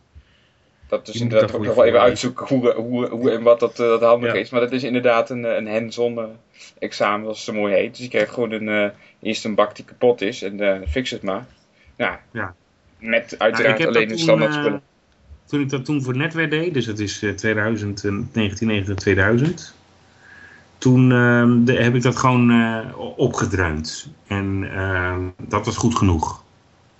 Dat 0.88 1.08
is 1.08 1.22
inderdaad 1.22 1.54
ook 1.54 1.66
nog 1.66 1.76
wel 1.76 1.86
even 1.86 2.02
uitzoeken 2.02 2.48
hoe, 2.48 2.74
hoe, 2.74 3.08
hoe 3.08 3.32
en 3.32 3.44
wat 3.44 3.60
dat, 3.60 3.80
uh, 3.80 3.88
dat 3.88 4.02
handig 4.02 4.34
is. 4.34 4.50
Maar 4.50 4.62
dat 4.62 4.72
is 4.72 4.84
inderdaad 4.84 5.30
een, 5.30 5.44
een 5.44 5.68
hands-on 5.68 6.20
examen, 6.80 7.22
zoals 7.22 7.46
het 7.46 7.56
zo 7.56 7.62
mooi 7.62 7.74
heet. 7.74 7.96
Dus 7.96 8.04
je 8.04 8.10
krijgt 8.10 8.34
gewoon 8.34 8.52
een, 8.52 8.68
uh, 8.68 8.90
eerst 9.22 9.46
een 9.46 9.56
bak 9.56 9.76
die 9.76 9.86
kapot 9.86 10.22
is 10.22 10.42
en 10.42 10.62
uh, 10.62 10.76
fix 10.88 11.12
het 11.12 11.22
maar. 11.22 11.46
Ja, 11.98 12.20
ja. 12.32 12.56
met 13.00 13.36
uiteraard 13.38 13.78
nou, 13.78 13.90
alleen 13.90 14.08
de 14.08 14.18
standaard 14.18 14.54
spullen. 14.54 14.82
Toen 15.46 15.62
ik 15.62 15.70
dat 15.70 15.86
toen 15.86 16.02
voor 16.02 16.18
Netwerk 16.18 16.52
deed, 16.52 16.74
dus 16.74 16.86
dat 16.86 17.00
is 17.00 17.18
2000, 17.36 18.02
1990, 18.02 18.96
2000 18.96 19.78
toen 20.80 21.12
uh, 21.12 21.66
de, 21.66 21.74
heb 21.74 21.96
ik 21.96 22.02
dat 22.02 22.16
gewoon 22.16 22.52
uh, 22.52 22.80
opgedruimd. 23.16 24.12
En 24.28 24.64
uh, 24.64 25.18
dat 25.48 25.66
was 25.66 25.78
goed 25.78 25.96
genoeg. 25.96 26.44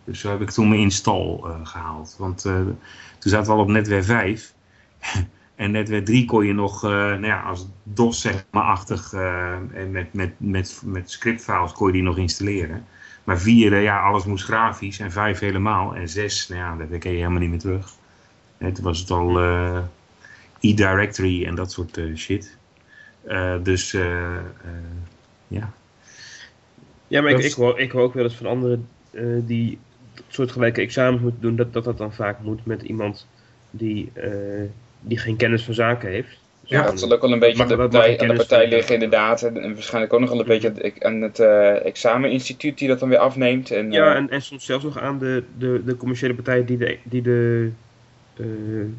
Dus 0.04 0.20
zo 0.20 0.30
heb 0.30 0.42
ik 0.42 0.50
toen 0.50 0.70
mijn 0.70 0.82
install 0.82 1.40
uh, 1.44 1.56
gehaald. 1.64 2.16
Want 2.18 2.42
toen 2.42 3.32
zaten 3.32 3.52
we 3.52 3.58
al 3.58 3.64
op 3.64 3.68
netwerk 3.68 4.04
5. 4.04 4.54
en 5.56 5.72
netwerk 5.72 6.06
3 6.06 6.26
kon 6.26 6.46
je 6.46 6.54
nog, 6.54 6.82
nou 6.82 7.26
ja, 7.26 7.42
als 7.42 7.68
DOS 7.84 8.22
zeg 8.22 8.46
maar 8.52 8.64
achtig, 8.64 9.14
en 9.14 9.92
met, 9.92 10.14
met, 10.14 10.34
met, 10.38 10.82
met 10.86 11.12
scriptfiles 11.12 11.72
kon 11.72 11.88
je 11.88 11.94
die 11.94 12.04
nog 12.04 12.18
installeren. 12.18 12.86
Maar 13.24 13.40
4, 13.40 13.80
ja, 13.80 14.02
alles 14.02 14.26
moest 14.26 14.44
grafisch. 14.44 15.00
En 15.00 15.12
5 15.12 15.40
helemaal. 15.40 15.96
En 15.96 16.10
6, 16.10 16.48
nou 16.48 16.62
ja, 16.62 16.86
daar 16.86 17.00
ken 17.00 17.12
je 17.12 17.18
helemaal 17.18 17.40
niet 17.40 17.50
meer 17.50 17.60
terug. 17.60 17.92
En 18.58 18.74
toen 18.74 18.84
was 18.84 19.00
het 19.00 19.12
al 19.12 19.40
e-directory 20.60 21.46
en 21.46 21.56
dat 21.56 21.72
soort 21.72 22.02
shit. 22.16 22.59
Uh, 23.28 23.56
dus 23.64 23.94
uh, 23.94 24.38
ja. 25.48 25.74
Ja, 27.08 27.22
maar 27.22 27.32
ik, 27.32 27.44
ik, 27.44 27.54
hoor, 27.54 27.80
ik 27.80 27.92
hoor 27.92 28.02
ook 28.02 28.14
wel 28.14 28.24
eens 28.24 28.36
van 28.36 28.46
anderen 28.46 28.88
die 29.46 29.80
soortgelijke 30.28 30.82
examens 30.82 31.22
moeten 31.22 31.42
doen, 31.42 31.56
dat, 31.56 31.74
dat 31.74 31.84
dat 31.84 31.98
dan 31.98 32.14
vaak 32.14 32.40
moet 32.40 32.66
met 32.66 32.82
iemand 32.82 33.28
die, 33.72 34.12
die 35.02 35.18
geen 35.18 35.36
kennis 35.36 35.64
van 35.64 35.74
zaken 35.74 36.10
heeft. 36.10 36.40
Dus 36.70 36.78
ja, 36.78 36.86
dat 36.86 37.00
zal 37.00 37.12
ook 37.12 37.22
wel 37.22 37.32
een 37.32 37.40
beetje 37.40 37.62
aan 37.62 37.68
de, 37.68 37.76
partij, 37.76 38.20
aan 38.20 38.28
de 38.28 38.34
partij 38.34 38.68
liggen 38.68 38.94
inderdaad. 38.94 39.42
En, 39.42 39.58
en, 39.58 39.74
waarschijnlijk 39.74 40.14
ook 40.14 40.20
nog 40.20 40.30
wel 40.30 40.40
een 40.40 40.46
beetje 40.46 40.94
aan 41.00 41.22
het 41.22 41.40
uh, 41.40 41.86
exameninstituut 41.86 42.78
die 42.78 42.88
dat 42.88 43.00
dan 43.00 43.10
weer 43.10 43.18
afneemt. 43.18 43.72
En, 43.72 43.92
ja, 43.92 44.16
en, 44.16 44.30
en 44.30 44.42
soms 44.42 44.66
zelfs 44.66 44.84
nog 44.84 45.00
aan 45.00 45.20
de, 45.20 45.44
de, 45.58 45.82
de 45.86 45.98
commerciële 45.98 46.34
partij 46.34 46.66
die 46.66 46.78
de, 46.78 46.98
die 47.04 47.22
de 47.22 47.72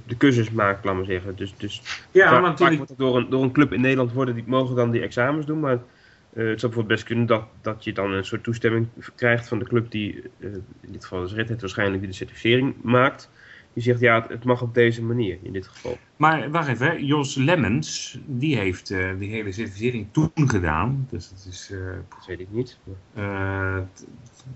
de 0.07 0.17
cursus 0.19 0.51
maakt, 0.51 0.85
laat 0.85 0.95
maar 0.95 1.05
zeggen. 1.05 1.37
Dus, 1.37 1.55
dus 1.57 1.83
ja, 2.11 2.55
vaak, 2.55 2.59
wordt 2.59 2.89
het 2.89 2.99
door 2.99 3.17
een, 3.17 3.31
door 3.31 3.43
een 3.43 3.53
club 3.53 3.73
in 3.73 3.81
Nederland 3.81 4.13
worden, 4.13 4.35
die 4.35 4.45
mogen 4.47 4.77
dan 4.77 4.91
die 4.91 5.03
examens 5.03 5.47
doen, 5.47 5.61
maar 5.61 5.75
uh, 5.75 6.49
het 6.49 6.61
zou 6.61 6.73
bijvoorbeeld 6.73 6.87
best 6.87 7.05
kunnen 7.05 7.27
dat, 7.27 7.45
dat 7.61 7.85
je 7.85 7.93
dan 7.93 8.13
een 8.13 8.25
soort 8.25 8.43
toestemming 8.43 8.89
krijgt 9.15 9.49
van 9.49 9.59
de 9.59 9.65
club 9.65 9.91
die, 9.91 10.23
uh, 10.39 10.53
in 10.81 10.93
dit 10.93 11.03
geval 11.03 11.25
is 11.25 11.33
Red 11.33 11.49
Hat 11.49 11.61
waarschijnlijk, 11.61 12.01
die 12.01 12.11
de 12.11 12.17
certificering 12.17 12.75
maakt. 12.83 13.31
Die 13.73 13.83
zegt 13.83 14.01
ja, 14.01 14.27
het 14.29 14.45
mag 14.45 14.63
op 14.63 14.75
deze 14.75 15.03
manier 15.03 15.39
in 15.43 15.53
dit 15.53 15.67
geval. 15.67 15.99
Maar 16.17 16.51
wacht 16.51 16.69
even, 16.69 16.87
hè. 16.87 16.93
Jos 16.93 17.35
Lemmens, 17.35 18.19
die 18.27 18.57
heeft 18.57 18.91
uh, 18.91 19.11
die 19.19 19.31
hele 19.31 19.53
certificering 19.53 20.07
toen 20.13 20.31
gedaan. 20.35 21.07
Dus 21.11 21.29
dat 21.29 21.47
is... 21.51 21.73
dat 22.09 22.27
weet 22.27 22.41
ik 22.41 22.49
niet. 22.51 22.79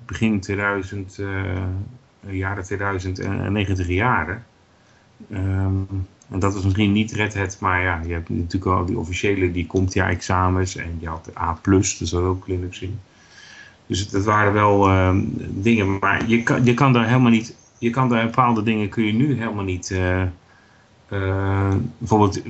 begin 0.06 0.40
2000, 0.40 1.22
jaren 2.30 2.64
2000 2.64 3.18
en 3.18 3.52
90 3.52 3.88
jaren. 3.88 4.44
Um, 5.32 6.06
en 6.30 6.38
dat 6.38 6.54
is 6.54 6.62
misschien 6.62 6.92
niet 6.92 7.12
Red 7.12 7.34
Hat, 7.34 7.56
maar 7.60 7.82
ja, 7.82 8.00
je 8.06 8.12
hebt 8.12 8.28
natuurlijk 8.28 8.78
al 8.78 8.84
die 8.84 8.98
officiële, 8.98 9.50
die 9.50 9.66
komt 9.66 9.92
ja 9.92 10.08
examens 10.08 10.76
en 10.76 10.96
je 10.98 11.08
had 11.08 11.24
de 11.24 11.40
A+, 11.40 11.58
dus 11.62 11.98
dat 11.98 12.22
ook 12.22 12.46
Linux 12.46 12.80
in. 12.80 13.00
Dus 13.86 14.08
dat 14.08 14.24
waren 14.24 14.52
wel 14.52 14.90
um, 14.90 15.32
dingen, 15.50 15.98
maar 15.98 16.28
je 16.28 16.42
kan, 16.42 16.64
je 16.64 16.74
kan 16.74 16.92
daar 16.92 17.06
helemaal 17.06 17.30
niet, 17.30 17.56
je 17.78 17.90
kan 17.90 18.08
daar 18.08 18.24
bepaalde 18.24 18.62
dingen 18.62 18.88
kun 18.88 19.04
je 19.04 19.12
nu 19.12 19.38
helemaal 19.38 19.64
niet, 19.64 19.90
uh, 19.90 20.22
uh, 21.12 21.74
bijvoorbeeld 21.98 22.42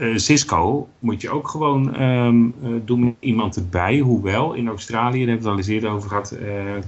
uh, 0.00 0.16
Cisco 0.16 0.88
moet 0.98 1.20
je 1.20 1.30
ook 1.30 1.48
gewoon 1.48 2.02
um, 2.02 2.54
doen 2.84 3.04
met 3.04 3.14
iemand 3.18 3.56
erbij, 3.56 3.98
hoewel 3.98 4.52
in 4.52 4.68
Australië, 4.68 5.18
daar 5.18 5.28
hebben 5.28 5.36
we 5.36 5.42
het 5.42 5.46
al 5.46 5.56
eens 5.56 5.66
eerder 5.66 5.90
over 5.90 6.08
gehad, 6.08 6.36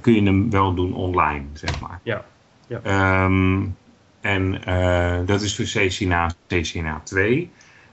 kun 0.00 0.14
je 0.14 0.22
hem 0.22 0.50
wel 0.50 0.74
doen 0.74 0.94
online, 0.94 1.44
zeg 1.52 1.80
maar. 1.80 2.00
Ja. 2.02 2.24
ja. 2.66 3.24
Um, 3.24 3.76
en 4.24 4.60
uh, 4.68 5.18
dat 5.26 5.42
is 5.42 5.56
voor 5.56 5.64
CCNA, 5.64 6.30
CCNA 6.46 7.00
2. 7.04 7.50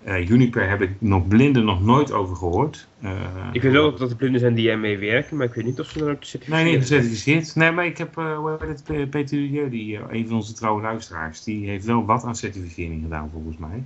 Uh, 0.07 0.27
Juniper 0.27 0.69
heb 0.69 0.81
ik 0.81 0.89
nog 0.99 1.27
blinden 1.27 1.65
nog 1.65 1.83
nooit 1.83 2.11
over 2.11 2.35
gehoord. 2.35 2.87
Uh, 3.03 3.11
ik 3.51 3.61
weet 3.61 3.71
wel 3.71 3.95
dat 3.95 4.09
er 4.09 4.15
blinden 4.15 4.39
zijn 4.39 4.53
die 4.53 4.69
ermee 4.69 4.97
werken, 4.97 5.37
maar 5.37 5.47
ik 5.47 5.53
weet 5.53 5.65
niet 5.65 5.79
of 5.79 5.89
ze 5.89 5.99
dan 5.99 6.09
ook 6.09 6.23
certificeerd 6.23 6.63
Nee, 6.63 6.73
niet 6.73 6.81
gecertificeerd. 6.81 7.55
Nee, 7.55 7.71
maar 7.71 7.85
ik 7.85 7.97
heb, 7.97 8.17
uh, 8.17 8.37
hoe 8.37 8.57
heet 8.59 8.83
het, 8.87 9.09
Peter 9.09 9.69
die, 9.69 9.99
een 10.09 10.27
van 10.27 10.35
onze 10.35 10.53
trouwe 10.53 10.81
luisteraars, 10.81 11.43
die 11.43 11.69
heeft 11.69 11.85
wel 11.85 12.05
wat 12.05 12.23
aan 12.23 12.35
certificering 12.35 13.03
gedaan 13.03 13.29
volgens 13.33 13.57
mij. 13.57 13.83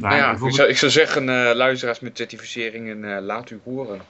Nou, 0.00 0.14
ja, 0.14 0.32
ik, 0.46 0.52
zou, 0.52 0.68
ik 0.68 0.76
zou 0.76 0.92
zeggen, 0.92 1.24
luisteraars 1.54 2.00
met 2.00 2.16
certificeringen, 2.16 3.22
laat 3.22 3.50
u 3.50 3.60
horen. 3.64 4.00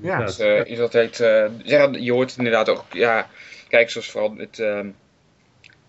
Ja. 0.00 0.24
Dus, 0.24 0.38
is 0.64 0.78
dat 0.78 0.92
heet, 0.92 1.16
ja, 1.62 1.88
je 1.92 2.12
hoort 2.12 2.28
het 2.28 2.38
inderdaad 2.38 2.68
ook, 2.68 2.84
ja, 2.92 3.28
kijk, 3.68 3.90
zoals 3.90 4.10
vooral 4.10 4.30
met 4.30 4.58
ehm, 4.58 4.86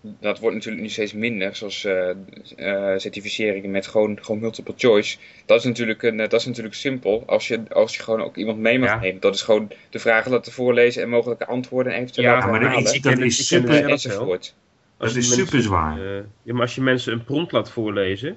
dat 0.02 0.38
wordt 0.38 0.54
natuurlijk 0.56 0.82
nu 0.82 0.88
steeds 0.88 1.12
minder, 1.12 1.56
zoals 1.56 1.84
uh, 1.84 2.08
uh, 2.56 2.92
certificeringen 2.96 3.70
met 3.70 3.86
gewoon, 3.86 4.18
gewoon 4.20 4.40
multiple 4.40 4.74
choice. 4.76 5.18
Dat 5.46 5.58
is 5.58 5.64
natuurlijk, 5.64 6.02
een, 6.02 6.16
dat 6.16 6.32
is 6.32 6.46
natuurlijk 6.46 6.74
simpel 6.74 7.22
als 7.26 7.48
je, 7.48 7.60
als 7.68 7.96
je 7.96 8.02
gewoon 8.02 8.22
ook 8.22 8.36
iemand 8.36 8.58
mee 8.58 8.78
mag 8.78 9.00
nemen. 9.00 9.20
Dat 9.20 9.34
is 9.34 9.42
gewoon 9.42 9.70
de 9.90 9.98
vragen 9.98 10.30
laten 10.30 10.52
voorlezen 10.52 11.02
en 11.02 11.08
mogelijke 11.08 11.46
antwoorden 11.46 11.92
en 11.92 12.00
eventueel 12.00 12.26
ja, 12.26 12.46
maar 12.46 12.60
dat, 12.60 12.98
dat 13.02 13.18
is 13.18 13.46
super, 13.46 13.88
enzovoort. 13.88 14.54
Dat 14.96 15.16
is 15.16 15.34
super 15.34 15.62
zwaar. 15.62 15.98
Uh, 15.98 16.16
ja, 16.42 16.52
maar 16.52 16.62
als 16.62 16.74
je 16.74 16.80
mensen 16.80 17.12
een 17.12 17.24
prompt 17.24 17.52
laat 17.52 17.70
voorlezen, 17.70 18.36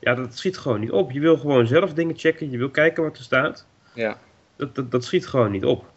ja, 0.00 0.14
dat 0.14 0.36
schiet 0.36 0.58
gewoon 0.58 0.80
niet 0.80 0.90
op. 0.90 1.10
Je 1.10 1.20
wil 1.20 1.36
gewoon 1.36 1.66
zelf 1.66 1.92
dingen 1.92 2.18
checken, 2.18 2.50
je 2.50 2.58
wil 2.58 2.70
kijken 2.70 3.02
wat 3.02 3.16
er 3.16 3.24
staat. 3.24 3.66
Ja. 3.94 4.18
Dat, 4.56 4.74
dat, 4.74 4.90
dat 4.90 5.04
schiet 5.04 5.26
gewoon 5.26 5.50
niet 5.50 5.64
op. 5.64 5.91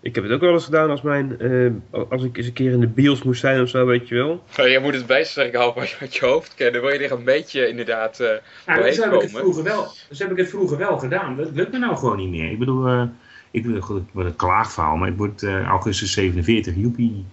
Ik 0.00 0.14
heb 0.14 0.24
het 0.24 0.32
ook 0.32 0.40
wel 0.40 0.52
eens 0.52 0.64
gedaan 0.64 0.90
als, 0.90 1.02
mijn, 1.02 1.36
uh, 1.40 2.02
als 2.08 2.24
ik 2.24 2.36
eens 2.36 2.46
een 2.46 2.52
keer 2.52 2.72
in 2.72 2.80
de 2.80 2.86
bios 2.86 3.22
moest 3.22 3.40
zijn 3.40 3.62
of 3.62 3.68
zo, 3.68 3.86
weet 3.86 4.08
je 4.08 4.14
wel. 4.14 4.44
Nou, 4.56 4.68
je 4.68 4.78
moet 4.78 4.94
het 4.94 5.06
bijsterken 5.06 5.60
houden 5.60 5.88
uit 6.00 6.14
je 6.14 6.26
hoofd 6.26 6.54
kennen. 6.54 6.80
Wil 6.80 6.92
je 6.92 6.98
er 6.98 7.12
een 7.12 7.24
beetje 7.24 7.68
inderdaad 7.68 8.20
uh, 8.20 8.28
nou, 8.66 8.82
dus 8.82 8.96
heb, 8.96 9.12
ik 9.12 9.20
het 9.20 9.30
vroeger 9.30 9.62
wel, 9.62 9.92
dus 10.08 10.18
heb 10.18 10.30
ik 10.30 10.36
het 10.36 10.48
vroeger 10.48 10.78
wel 10.78 10.98
gedaan. 10.98 11.36
Dat 11.36 11.50
lukt 11.52 11.72
me 11.72 11.78
nou 11.78 11.96
gewoon 11.96 12.16
niet 12.16 12.28
meer. 12.28 12.50
Ik 12.50 12.58
bedoel, 12.58 12.88
uh, 12.88 13.02
ik 13.50 13.64
wil 13.64 13.74
het 13.74 14.26
een 14.26 14.36
klaagverhaal, 14.36 14.96
maar 14.96 15.08
het 15.08 15.16
wordt 15.16 15.44
augustus 15.44 16.12
47, 16.12 16.74
joepie. 16.76 17.24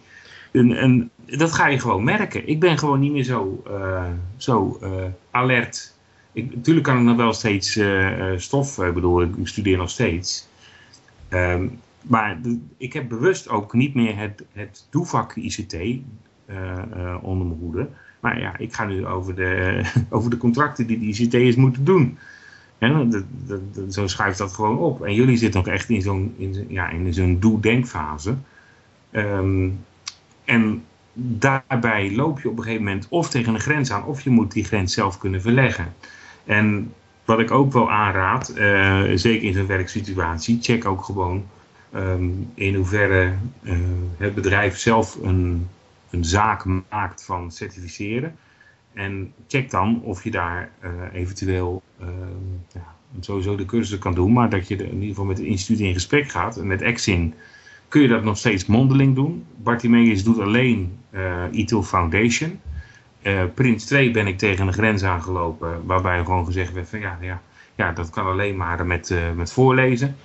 En, 0.52 0.72
en, 0.72 1.12
dat 1.26 1.52
ga 1.52 1.68
je 1.68 1.80
gewoon 1.80 2.04
merken. 2.04 2.48
Ik 2.48 2.60
ben 2.60 2.78
gewoon 2.78 3.00
niet 3.00 3.12
meer 3.12 3.24
zo, 3.24 3.64
zo 4.38 4.80
alert. 5.32 5.94
Ik, 6.34 6.56
natuurlijk 6.56 6.86
kan 6.86 6.98
ik 6.98 7.04
nog 7.04 7.16
wel 7.16 7.34
steeds 7.34 7.80
stof, 8.38 8.78
ik 8.78 8.94
bedoel, 8.94 9.22
ik 9.22 9.34
studeer 9.44 9.78
nog 9.78 9.90
steeds. 9.90 10.48
Um, 11.30 11.80
maar 12.08 12.40
ik 12.78 12.94
heb 12.94 13.10
bewust 13.10 13.50
ook 13.50 13.74
niet 13.74 13.94
meer 13.94 14.18
het, 14.18 14.44
het 14.54 14.88
doevak 14.90 15.36
ICT 15.36 15.74
uh, 15.74 15.98
uh, 16.48 17.16
onder 17.22 17.48
mijn 17.48 17.60
hoede. 17.60 17.90
Maar 18.20 18.40
ja, 18.40 18.58
ik 18.58 18.74
ga 18.74 18.86
nu 18.86 19.06
over 19.06 19.36
de, 19.36 19.82
over 20.10 20.30
de 20.30 20.38
contracten 20.38 20.88
die 20.88 21.00
de 21.00 21.06
ICT'ers 21.06 21.56
moeten 21.56 21.84
doen. 21.84 22.18
En 22.78 23.26
zo 23.90 24.08
schuift 24.08 24.38
dat 24.38 24.54
gewoon 24.54 24.78
op. 24.78 25.06
En 25.06 25.14
jullie 25.14 25.38
zitten 25.38 25.60
ook 25.60 25.68
echt 25.68 25.90
in 25.90 26.02
zo'n 26.02 26.34
in, 26.38 26.66
ja, 26.68 26.90
in 26.90 27.14
zo'n 27.14 27.40
doe-denkfase. 27.40 28.36
Um, 29.12 29.80
en 30.46 30.84
daarbij 31.14 32.16
loop 32.16 32.40
je 32.40 32.50
op 32.50 32.58
een 32.58 32.64
gegeven 32.64 32.84
moment 32.84 33.08
of 33.10 33.30
tegen 33.30 33.54
een 33.54 33.60
grens 33.60 33.92
aan, 33.92 34.06
of 34.06 34.22
je 34.22 34.30
moet 34.30 34.52
die 34.52 34.64
grens 34.64 34.94
zelf 34.94 35.18
kunnen 35.18 35.42
verleggen. 35.42 35.94
En 36.44 36.94
wat 37.26 37.40
ik 37.40 37.52
ook 37.52 37.74
wel 37.74 37.92
aanraad, 37.92 38.54
uh, 38.58 39.04
zeker 39.16 39.48
in 39.48 39.54
zo'n 39.54 39.68
werksituatie, 39.68 40.58
check 40.62 40.86
ook 40.86 41.04
gewoon 41.04 41.46
Ehm, 41.96 42.30
in 42.54 42.76
hoeverre 42.76 43.34
uh, 43.62 43.78
het 44.18 44.36
bedrijf 44.36 44.78
zelf 44.78 45.18
een, 45.22 45.68
een 46.10 46.26
zaak 46.26 46.66
maakt 46.90 47.24
van 47.24 47.52
certificeren. 47.52 48.36
En 48.94 49.34
check 49.48 49.72
dan 49.72 50.02
of 50.04 50.24
je 50.24 50.32
daar 50.32 50.70
uh, 50.84 50.90
eventueel 51.14 51.82
uh, 52.02 52.08
ja, 52.74 52.96
sowieso 53.20 53.56
de 53.56 53.66
cursussen 53.66 54.00
kan 54.00 54.14
doen, 54.14 54.34
maar 54.34 54.50
dat 54.50 54.68
je 54.68 54.76
in 54.76 54.94
ieder 54.94 55.08
geval 55.08 55.26
met 55.26 55.38
het 55.38 55.48
instituut 55.48 55.80
in 55.80 55.94
gesprek 55.94 56.30
gaat. 56.30 56.58
En 56.58 56.68
met 56.68 56.82
Exin 56.82 57.34
kun 57.88 58.02
je 58.02 58.08
dat 58.08 58.24
nog 58.24 58.38
steeds 58.38 58.66
mondeling 58.66 59.16
doen. 59.16 59.46
Bartimeus 59.56 60.24
doet 60.24 60.40
alleen 60.40 60.98
uh, 61.12 61.44
ITIL 61.52 61.84
Foundation. 61.84 62.60
Prins 63.54 63.86
2 63.86 64.12
ben 64.12 64.28
ik 64.28 64.38
tegen 64.38 64.68
een 64.68 64.74
grens 64.74 65.04
aangelopen, 65.04 65.86
waarbij 65.86 66.18
gewoon 66.18 66.46
gezegd 66.46 66.74
werd 66.74 66.90
van 66.90 67.00
ja, 67.00 67.18
ja, 67.22 67.42
ja 67.76 67.92
dat 67.92 68.10
kan 68.10 68.26
alleen 68.26 68.58
maar 68.58 68.86
met, 68.86 69.16
met 69.36 69.52
voorlezen. 69.52 70.16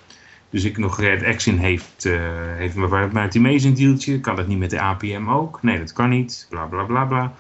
Dus 0.51 0.65
ik 0.65 0.79
nog 0.79 1.01
Red 1.01 1.25
Action 1.25 1.59
heeft, 1.59 2.05
uh, 2.05 2.21
heeft 2.57 2.75
maar 2.75 3.11
een 3.13 3.75
dealtje. 3.75 4.21
Kan 4.21 4.37
dat 4.37 4.47
niet 4.47 4.59
met 4.59 4.71
de 4.71 4.81
APM 4.81 5.29
ook? 5.29 5.63
Nee, 5.63 5.79
dat 5.79 5.93
kan 5.93 6.09
niet. 6.09 6.47
Bla 6.51 6.65
bla 6.65 6.85
bla 6.85 7.05
bla. 7.05 7.33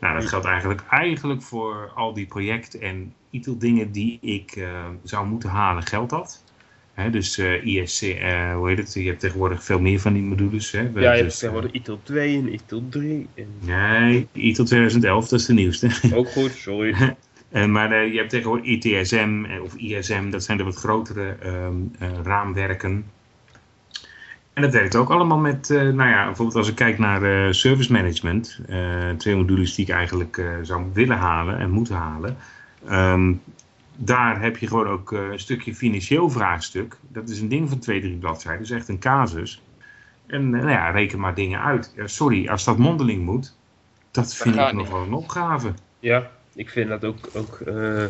Nou, 0.00 0.14
dat 0.14 0.28
geldt 0.28 0.46
eigenlijk, 0.46 0.82
eigenlijk 0.88 1.42
voor 1.42 1.92
al 1.94 2.14
die 2.14 2.26
projecten 2.26 2.80
en 2.80 3.12
ITIL 3.30 3.58
dingen 3.58 3.92
die 3.92 4.18
ik 4.20 4.56
uh, 4.56 4.66
zou 5.02 5.26
moeten 5.26 5.48
halen, 5.48 5.82
geldt 5.82 6.10
dat. 6.10 6.44
Hè, 6.94 7.10
dus 7.10 7.38
uh, 7.38 7.64
ISC, 7.64 8.00
hoe 8.54 8.68
heet 8.68 8.78
het? 8.78 8.94
Je 8.94 9.06
hebt 9.06 9.20
tegenwoordig 9.20 9.64
veel 9.64 9.80
meer 9.80 10.00
van 10.00 10.12
die 10.12 10.22
modules. 10.22 10.70
Hè? 10.70 10.80
Ja, 10.80 11.00
je 11.00 11.06
hebt 11.06 11.22
dus, 11.22 11.38
tegenwoordig 11.38 11.72
ITIL 11.72 12.00
2 12.02 12.36
en 12.36 12.52
ITIL 12.52 12.82
3. 12.88 13.28
En... 13.34 13.46
Nee, 13.60 14.28
ITIL 14.32 14.64
2011, 14.64 15.28
dat 15.28 15.40
is 15.40 15.46
de 15.46 15.52
nieuwste. 15.52 15.90
Ook 16.14 16.28
goed, 16.28 16.52
sorry. 16.52 16.94
Uh, 17.54 17.66
maar 17.66 17.92
uh, 17.92 18.12
je 18.12 18.18
hebt 18.18 18.30
tegenwoordig 18.30 18.66
ITSM 18.66 19.44
of 19.62 19.74
ISM, 19.74 20.30
dat 20.30 20.42
zijn 20.42 20.58
de 20.58 20.64
wat 20.64 20.76
grotere 20.76 21.36
uh, 21.44 22.08
raamwerken. 22.22 23.04
En 24.52 24.62
dat 24.62 24.72
werkt 24.72 24.96
ook 24.96 25.10
allemaal 25.10 25.38
met, 25.38 25.68
nou 25.68 26.08
ja, 26.08 26.24
bijvoorbeeld 26.24 26.56
als 26.56 26.68
ik 26.68 26.74
kijk 26.74 26.98
naar 26.98 27.54
service 27.54 27.92
management, 27.92 28.60
twee 29.16 29.36
modules 29.36 29.74
die 29.74 29.86
ik 29.86 29.92
eigenlijk 29.92 30.42
zou 30.62 30.84
willen 30.92 31.16
halen 31.16 31.58
en 31.58 31.70
moeten 31.70 31.94
halen. 31.94 32.36
Um, 32.90 33.42
daar 33.96 34.40
heb 34.40 34.56
je 34.56 34.66
gewoon 34.66 34.88
ook 34.88 35.10
een 35.10 35.38
stukje 35.38 35.74
financieel 35.74 36.30
vraagstuk. 36.30 36.96
Dat 37.08 37.28
is 37.28 37.40
een 37.40 37.48
ding 37.48 37.68
van 37.68 37.78
twee, 37.78 38.00
drie 38.00 38.16
bladzijden, 38.16 38.60
dat 38.60 38.70
is 38.70 38.76
echt 38.76 38.88
een 38.88 38.98
casus. 38.98 39.62
En 40.26 40.50
nou 40.50 40.70
ja, 40.70 40.90
reken 40.90 41.20
maar 41.20 41.34
dingen 41.34 41.60
uit. 41.60 41.94
sorry, 42.04 42.48
als 42.48 42.64
dat 42.64 42.78
mondeling 42.78 43.24
moet, 43.24 43.56
dat 44.10 44.34
vind 44.34 44.56
ik 44.56 44.72
nog 44.72 44.90
wel 44.90 45.02
een 45.02 45.12
opgave. 45.12 45.72
Ja, 46.00 46.30
ik 46.54 46.70
vind 46.70 46.88
dat 46.88 47.04
ook, 47.04 47.28
ook 47.34 47.60
uh, 47.66 48.04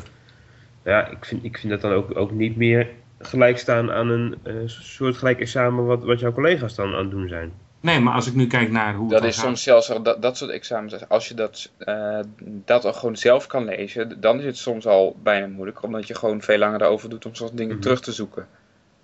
ja, 0.84 1.08
ik 1.08 1.24
vind, 1.24 1.44
ik 1.44 1.58
vind 1.58 1.72
dat 1.72 1.80
dan 1.80 1.92
ook, 1.92 2.16
ook 2.16 2.30
niet 2.30 2.56
meer 2.56 2.88
gelijk 3.18 3.58
staan 3.58 3.92
aan 3.92 4.08
een 4.08 4.38
uh, 4.44 4.54
soortgelijk 4.66 5.40
examen 5.40 5.86
wat, 5.86 6.04
wat 6.04 6.20
jouw 6.20 6.32
collega's 6.32 6.74
dan 6.74 6.94
aan 6.94 7.02
het 7.02 7.10
doen 7.10 7.28
zijn. 7.28 7.52
Nee, 7.80 8.00
maar 8.00 8.14
als 8.14 8.26
ik 8.26 8.34
nu 8.34 8.46
kijk 8.46 8.70
naar 8.70 8.94
hoe. 8.94 9.10
Dat 9.10 9.24
is 9.24 9.40
soms 9.40 9.62
zelfs 9.62 9.92
dat, 10.02 10.22
dat 10.22 10.36
soort 10.36 10.50
examens. 10.50 11.08
Als 11.08 11.28
je 11.28 11.34
dat, 11.34 11.70
uh, 11.78 12.18
dat 12.44 12.84
al 12.84 12.92
gewoon 12.92 13.16
zelf 13.16 13.46
kan 13.46 13.64
lezen, 13.64 14.20
dan 14.20 14.38
is 14.38 14.44
het 14.44 14.56
soms 14.56 14.86
al 14.86 15.16
bijna 15.22 15.46
moeilijk, 15.46 15.82
omdat 15.82 16.06
je 16.06 16.14
gewoon 16.14 16.42
veel 16.42 16.58
langer 16.58 16.82
erover 16.82 17.08
doet 17.08 17.26
om 17.26 17.34
soort 17.34 17.50
dingen 17.50 17.64
mm 17.64 17.72
-hmm. 17.72 17.80
terug 17.80 18.00
te 18.00 18.12
zoeken. 18.12 18.46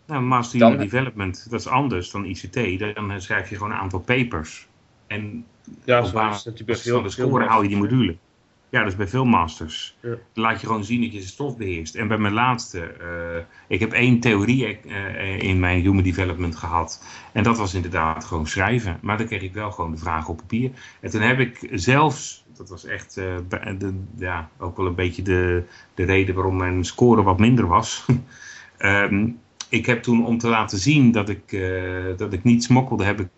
Nou, 0.07 0.23
Master 0.23 0.59
dan... 0.59 0.77
Development, 0.77 1.51
dat 1.51 1.61
is 1.61 1.67
anders 1.67 2.11
dan 2.11 2.25
ICT. 2.25 2.79
Dan 2.95 3.21
schrijf 3.21 3.51
je 3.51 3.57
gewoon 3.57 3.73
een 3.73 3.79
aantal 3.79 4.01
papers. 4.01 4.69
En 5.07 5.45
ja, 5.85 6.05
op 6.05 6.13
basis 6.13 6.91
van 6.91 7.03
de 7.03 7.11
score 7.11 7.45
hou 7.45 7.63
je 7.63 7.69
die 7.69 7.79
module. 7.79 8.17
Ja, 8.71 8.85
dus 8.85 8.97
bij 8.97 9.09
veel 9.09 9.25
masters. 9.25 9.97
Ja. 10.01 10.15
Laat 10.35 10.61
je 10.61 10.67
gewoon 10.67 10.85
zien 10.85 11.01
dat 11.01 11.13
je 11.13 11.19
de 11.19 11.27
stof 11.27 11.57
beheerst. 11.57 11.95
En 11.95 12.09
bij 12.09 12.19
mijn 12.19 12.33
laatste, 12.33 12.95
uh, 13.01 13.43
ik 13.69 13.81
heb 13.81 13.93
één 13.93 14.21
theorie 14.21 14.81
uh, 14.87 15.39
in 15.39 15.59
mijn 15.59 15.81
human 15.81 16.03
development 16.03 16.57
gehad. 16.57 17.05
En 17.33 17.43
dat 17.43 17.59
was 17.59 17.75
inderdaad 17.75 18.25
gewoon 18.25 18.47
schrijven. 18.47 18.99
Maar 19.03 19.19
dan 19.19 19.27
kreeg 19.27 19.43
ik 19.43 19.53
wel 19.53 19.71
gewoon 19.71 19.91
de 19.91 19.97
vragen 19.97 20.31
op 20.31 20.37
papier. 20.37 20.71
En 21.01 21.11
toen 21.11 21.21
heb 21.21 21.39
ik 21.39 21.69
zelfs, 21.73 22.45
dat 22.57 22.69
was 22.69 22.85
echt 22.85 23.17
uh, 23.17 23.37
de, 23.79 23.95
ja, 24.17 24.49
ook 24.59 24.77
wel 24.77 24.87
een 24.87 24.95
beetje 24.95 25.23
de, 25.23 25.63
de 25.95 26.05
reden 26.05 26.35
waarom 26.35 26.57
mijn 26.57 26.85
score 26.85 27.23
wat 27.23 27.39
minder 27.39 27.67
was. 27.67 28.07
um, 28.79 29.39
ik 29.71 29.87
heb 29.87 30.03
toen 30.03 30.27
om 30.27 30.39
te 30.39 30.49
laten 30.49 30.79
zien 30.79 31.13
dat 31.13 31.29
ik, 31.29 31.61
dat 32.17 32.33
ik 32.33 32.45
niet 32.45 32.65
smokkelde, 32.65 33.05
heb 33.05 33.21
ik 33.21 33.29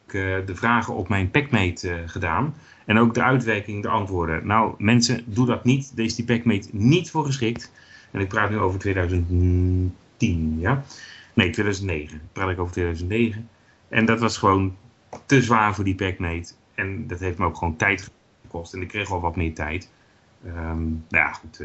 de 0.46 0.54
vragen 0.54 0.94
op 0.94 1.08
mijn 1.08 1.30
packmate 1.30 2.02
gedaan. 2.06 2.54
En 2.84 2.98
ook 2.98 3.14
de 3.14 3.22
uitwerking, 3.22 3.82
de 3.82 3.88
antwoorden. 3.88 4.46
Nou, 4.46 4.74
mensen, 4.78 5.24
doe 5.26 5.46
dat 5.46 5.64
niet. 5.64 5.96
Deze 5.96 6.16
die 6.16 6.24
PackMate 6.24 6.68
niet 6.72 7.10
voor 7.10 7.24
geschikt. 7.24 7.72
En 8.10 8.20
ik 8.20 8.28
praat 8.28 8.50
nu 8.50 8.58
over 8.58 8.78
2010, 8.78 10.56
ja? 10.58 10.84
Nee, 11.34 11.50
2009. 11.50 12.20
Praat 12.32 12.50
ik 12.50 12.58
over 12.58 12.72
2009. 12.72 13.48
En 13.88 14.04
dat 14.04 14.20
was 14.20 14.38
gewoon 14.38 14.76
te 15.26 15.42
zwaar 15.42 15.74
voor 15.74 15.84
die 15.84 15.94
PackMate. 15.94 16.52
En 16.74 17.06
dat 17.06 17.20
heeft 17.20 17.38
me 17.38 17.46
ook 17.46 17.56
gewoon 17.56 17.76
tijd 17.76 18.10
gekost. 18.42 18.74
En 18.74 18.82
ik 18.82 18.88
kreeg 18.88 19.10
al 19.10 19.20
wat 19.20 19.36
meer 19.36 19.54
tijd. 19.54 19.90
Um, 20.46 21.04
nou 21.08 21.24
ja, 21.24 21.32
goed. 21.32 21.64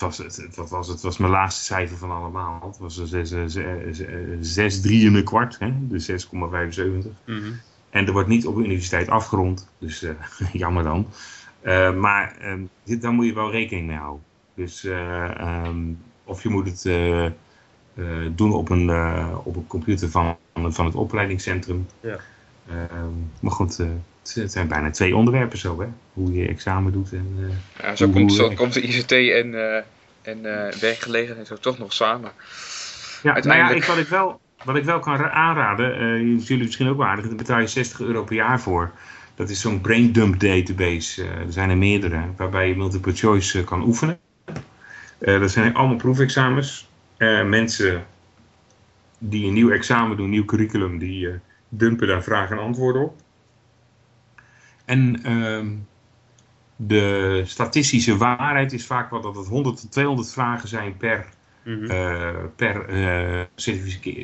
Het 0.00 0.16
was, 0.16 0.36
het, 0.36 0.56
het, 0.56 0.68
was, 0.70 0.88
het 0.88 1.00
was 1.00 1.18
mijn 1.18 1.32
laatste 1.32 1.64
cijfer 1.64 1.96
van 1.96 2.10
allemaal. 2.10 2.60
Het 2.66 2.78
was 2.78 3.02
6, 4.40 4.80
3 4.80 5.06
en 5.06 5.14
een 5.14 5.24
kwart. 5.24 5.58
Hè? 5.58 5.72
Dus 5.74 6.10
6,75. 6.10 6.36
Mm 6.36 7.10
-hmm. 7.24 7.60
En 7.90 8.06
er 8.06 8.12
wordt 8.12 8.28
niet 8.28 8.46
op 8.46 8.56
de 8.56 8.64
universiteit 8.64 9.08
afgerond, 9.08 9.68
dus 9.78 10.02
uh, 10.02 10.10
jammer 10.52 10.82
dan. 10.82 11.06
Uh, 11.62 11.94
maar 11.94 12.36
uh, 12.84 13.00
daar 13.00 13.12
moet 13.12 13.26
je 13.26 13.34
wel 13.34 13.50
rekening 13.50 13.86
mee 13.86 13.96
houden. 13.96 14.24
Dus 14.54 14.84
um, 14.84 15.98
of 16.24 16.42
je 16.42 16.48
moet 16.48 16.66
het 16.66 16.82
doen 18.36 18.52
op 18.52 18.68
een, 18.68 18.90
op 19.44 19.56
een 19.56 19.66
computer 19.66 20.10
van, 20.10 20.36
van 20.54 20.84
het 20.84 20.94
opleidingscentrum. 20.94 21.86
Ja. 22.00 22.18
Ehm, 22.68 23.12
maar 23.40 23.52
goed, 23.52 23.82
het 24.34 24.52
zijn 24.52 24.68
bijna 24.68 24.90
twee 24.90 25.16
onderwerpen 25.16 25.58
zo, 25.58 25.80
hè? 25.80 25.86
Hoe 26.12 26.32
je 26.32 26.48
examen 26.48 26.92
doet. 26.92 27.12
En, 27.12 27.50
ja, 27.82 27.96
zo, 27.96 28.08
komt, 28.08 28.32
zo 28.32 28.50
komt 28.50 28.72
de 28.72 28.80
ICT 28.80 29.12
en, 29.12 29.54
en 30.22 30.42
werkgelegenheid 30.80 31.46
zo 31.46 31.56
toch 31.56 31.78
nog 31.78 31.92
samen. 31.92 32.30
Ja, 33.22 33.32
nou 33.32 33.58
ja, 33.58 33.70
ik, 33.70 33.84
wat 33.84 33.98
ik 33.98 34.08
wel 34.08 34.40
wat 34.64 34.76
ik 34.76 34.84
wel 34.84 34.98
kan 34.98 35.30
aanraden, 35.30 36.02
uh, 36.02 36.46
jullie 36.46 36.64
misschien 36.64 36.88
ook 36.88 36.96
wel 36.96 37.06
aardig, 37.06 37.26
daar 37.26 37.34
betaal 37.34 37.60
je 37.60 37.66
60 37.66 38.00
euro 38.00 38.24
per 38.24 38.34
jaar 38.34 38.60
voor. 38.60 38.92
Dat 39.34 39.50
is 39.50 39.60
zo'n 39.60 39.80
brain 39.80 40.12
dump 40.12 40.40
database. 40.40 41.24
Er 41.24 41.52
zijn 41.52 41.70
er 41.70 41.76
meerdere, 41.76 42.22
waarbij 42.36 42.68
je 42.68 42.76
multiple 42.76 43.14
choice 43.14 43.64
kan 43.64 43.82
oefenen. 43.82 44.18
dat 45.18 45.50
zijn 45.50 45.74
allemaal 45.74 45.96
proefexamens. 45.96 46.88
mensen 47.44 48.04
die 49.18 49.46
een 49.46 49.52
nieuw 49.52 49.70
examen 49.70 50.16
doen, 50.16 50.24
een 50.24 50.30
nieuw 50.30 50.44
curriculum, 50.44 50.98
die 50.98 51.28
dumpen 51.68 52.08
daar 52.08 52.22
vragen 52.22 52.56
en 52.56 52.62
antwoorden 52.62 53.02
op. 53.02 53.20
En 54.90 55.22
ehm, 55.22 55.68
de 56.76 57.42
statistische 57.46 58.16
waarheid 58.16 58.72
is 58.72 58.86
vaak 58.86 59.10
wel 59.10 59.20
dat 59.20 59.36
het 59.36 59.46
100 59.46 59.80
tot 59.80 59.92
200 59.92 60.32
vragen 60.32 60.68
zijn 60.68 60.96
per 60.96 61.26
Mm 61.64 61.86
per 62.56 62.90
uh, 62.90 63.40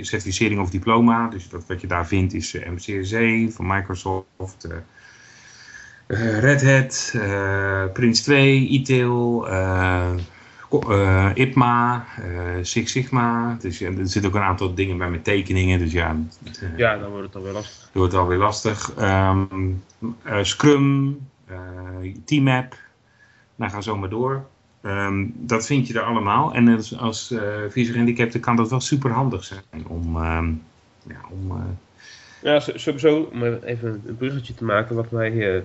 certificering 0.00 0.60
of 0.60 0.70
diploma. 0.70 1.28
Dus 1.28 1.48
dat, 1.48 1.66
wat 1.66 1.80
je 1.80 1.86
daar 1.86 2.06
vindt 2.06 2.34
is 2.34 2.54
uh, 2.54 2.68
MCSE 2.68 3.48
van 3.50 3.66
Microsoft, 3.66 4.68
Red 6.06 6.62
Hat, 6.62 7.14
Prince 7.92 8.22
2, 8.22 8.68
ITIL, 8.68 9.46
uh, 10.72 11.30
IPMA, 11.34 12.06
Six 12.62 12.92
Sigma. 12.92 13.56
Dus, 13.60 13.80
er 13.80 14.08
zitten 14.08 14.30
ook 14.30 14.36
een 14.36 14.42
aantal 14.42 14.74
dingen 14.74 14.98
bij 14.98 15.10
met 15.10 15.24
tekeningen. 15.24 15.78
Dus 15.78 15.92
ja, 15.92 16.16
ja 16.76 16.98
dan 16.98 17.10
wordt 17.10 17.26
het 17.26 17.36
alweer 17.36 17.52
lastig. 17.52 17.82
Dan 17.82 17.90
wordt 17.92 18.12
het 18.12 18.22
alweer 18.22 18.38
lastig. 18.38 18.94
Um, 18.98 19.84
Scrum, 20.42 21.18
Teammap. 22.24 22.76
Nou, 23.56 23.72
ga 23.72 23.80
zo 23.80 23.96
maar 23.96 24.08
door. 24.08 24.46
Um, 24.82 25.32
dat 25.36 25.66
vind 25.66 25.86
je 25.86 25.94
er 25.94 26.04
allemaal. 26.04 26.54
En 26.54 26.68
als, 26.68 26.98
als 26.98 27.30
uh, 27.30 27.40
visueel 27.68 28.40
kan 28.40 28.56
dat 28.56 28.70
wel 28.70 28.80
super 28.80 29.10
handig 29.10 29.44
zijn 29.44 29.86
om... 29.86 30.16
Um, 30.16 30.62
ja, 31.08 31.20
om 31.30 31.76
ja, 32.42 32.60
sowieso, 32.60 33.28
om 33.32 33.42
even 33.44 34.02
een 34.06 34.16
bruggetje 34.16 34.54
te 34.54 34.64
maken, 34.64 34.96
wat 34.96 35.10
mij 35.10 35.32
uh, 35.32 35.62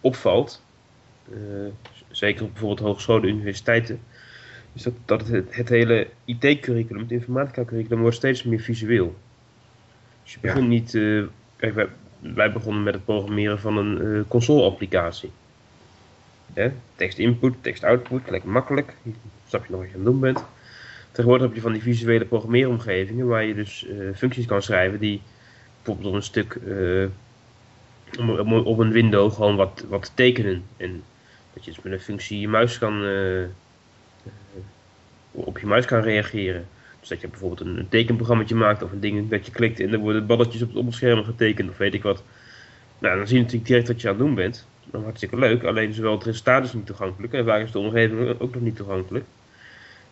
opvalt, 0.00 0.62
zeker 2.10 2.44
op 2.44 2.50
bijvoorbeeld 2.50 2.88
hogescholen, 2.88 3.28
universiteiten, 3.28 4.00
is 4.76 4.82
dat, 4.82 4.92
dat 5.04 5.28
het, 5.28 5.56
het 5.56 5.68
hele 5.68 6.06
IT-curriculum, 6.24 7.02
het 7.02 7.10
informatica-curriculum, 7.10 8.00
wordt 8.00 8.16
steeds 8.16 8.42
meer 8.42 8.60
visueel. 8.60 9.16
Dus 10.22 10.32
je 10.32 10.38
begint 10.40 10.68
niet, 10.68 10.94
uh, 10.94 11.24
kijk, 11.56 11.74
wij, 11.74 11.88
wij, 12.20 12.52
begonnen 12.52 12.82
met 12.82 12.94
het 12.94 13.04
programmeren 13.04 13.60
van 13.60 13.76
een 13.76 14.24
console-applicatie. 14.28 15.30
Tekst 16.94 17.18
input, 17.18 17.54
tekst 17.60 17.84
output, 17.84 18.30
lekker 18.30 18.50
makkelijk. 18.50 18.94
Snap 19.46 19.64
je 19.64 19.70
nog 19.70 19.80
wat 19.80 19.88
je 19.90 19.94
aan 19.96 20.00
het 20.00 20.10
doen 20.10 20.20
bent. 20.20 20.44
Tegenwoordig 21.10 21.46
heb 21.46 21.54
je 21.54 21.62
van 21.62 21.72
die 21.72 21.82
visuele 21.82 22.24
programmeeromgevingen 22.24 23.26
waar 23.26 23.44
je 23.44 23.54
dus 23.54 23.86
functies 24.14 24.46
kan 24.46 24.62
schrijven 24.62 24.98
die 24.98 25.22
bijvoorbeeld 25.86 26.08
op 26.08 26.14
een 26.14 26.22
stuk, 26.22 26.58
uh, 26.66 27.06
op 28.64 28.78
een 28.78 28.92
window 28.92 29.32
gewoon 29.32 29.56
wat, 29.56 29.84
wat 29.88 30.12
tekenen. 30.14 30.62
En 30.76 31.02
dat 31.52 31.64
je 31.64 31.70
dus 31.70 31.82
met 31.82 31.92
een 31.92 32.00
functie 32.00 32.40
je 32.40 32.48
muis 32.48 32.78
kan, 32.78 33.04
uh, 33.04 33.44
op 35.30 35.58
je 35.58 35.66
muis 35.66 35.84
kan 35.84 36.00
reageren. 36.00 36.66
Dus 37.00 37.08
dat 37.08 37.20
je 37.20 37.28
bijvoorbeeld 37.28 37.60
een, 37.60 37.78
een 37.78 37.88
tekenprogramma 37.88 38.44
maakt 38.54 38.82
of 38.82 38.92
een 38.92 39.00
ding 39.00 39.28
dat 39.28 39.46
je 39.46 39.52
klikt 39.52 39.80
en 39.80 39.92
er 39.92 39.98
worden 39.98 40.26
balletjes 40.26 40.62
op, 40.62 40.76
op 40.76 40.86
het 40.86 40.94
scherm 40.94 41.24
getekend 41.24 41.70
of 41.70 41.76
weet 41.76 41.94
ik 41.94 42.02
wat. 42.02 42.22
Nou, 42.98 43.16
dan 43.16 43.26
zie 43.26 43.36
je 43.36 43.42
natuurlijk 43.42 43.68
direct 43.68 43.88
wat 43.88 44.00
je 44.00 44.08
aan 44.08 44.14
het 44.14 44.22
doen 44.22 44.34
bent. 44.34 44.66
Dat 44.84 45.00
is 45.00 45.06
hartstikke 45.06 45.38
leuk, 45.38 45.64
alleen 45.64 45.92
zowel 45.92 46.12
het 46.12 46.24
resultaat 46.24 46.64
is 46.64 46.72
niet 46.72 46.86
toegankelijk 46.86 47.32
en 47.32 47.44
waar 47.44 47.60
is 47.60 47.72
de 47.72 47.78
omgeving 47.78 48.40
ook 48.40 48.54
nog 48.54 48.62
niet 48.62 48.76
toegankelijk. 48.76 49.24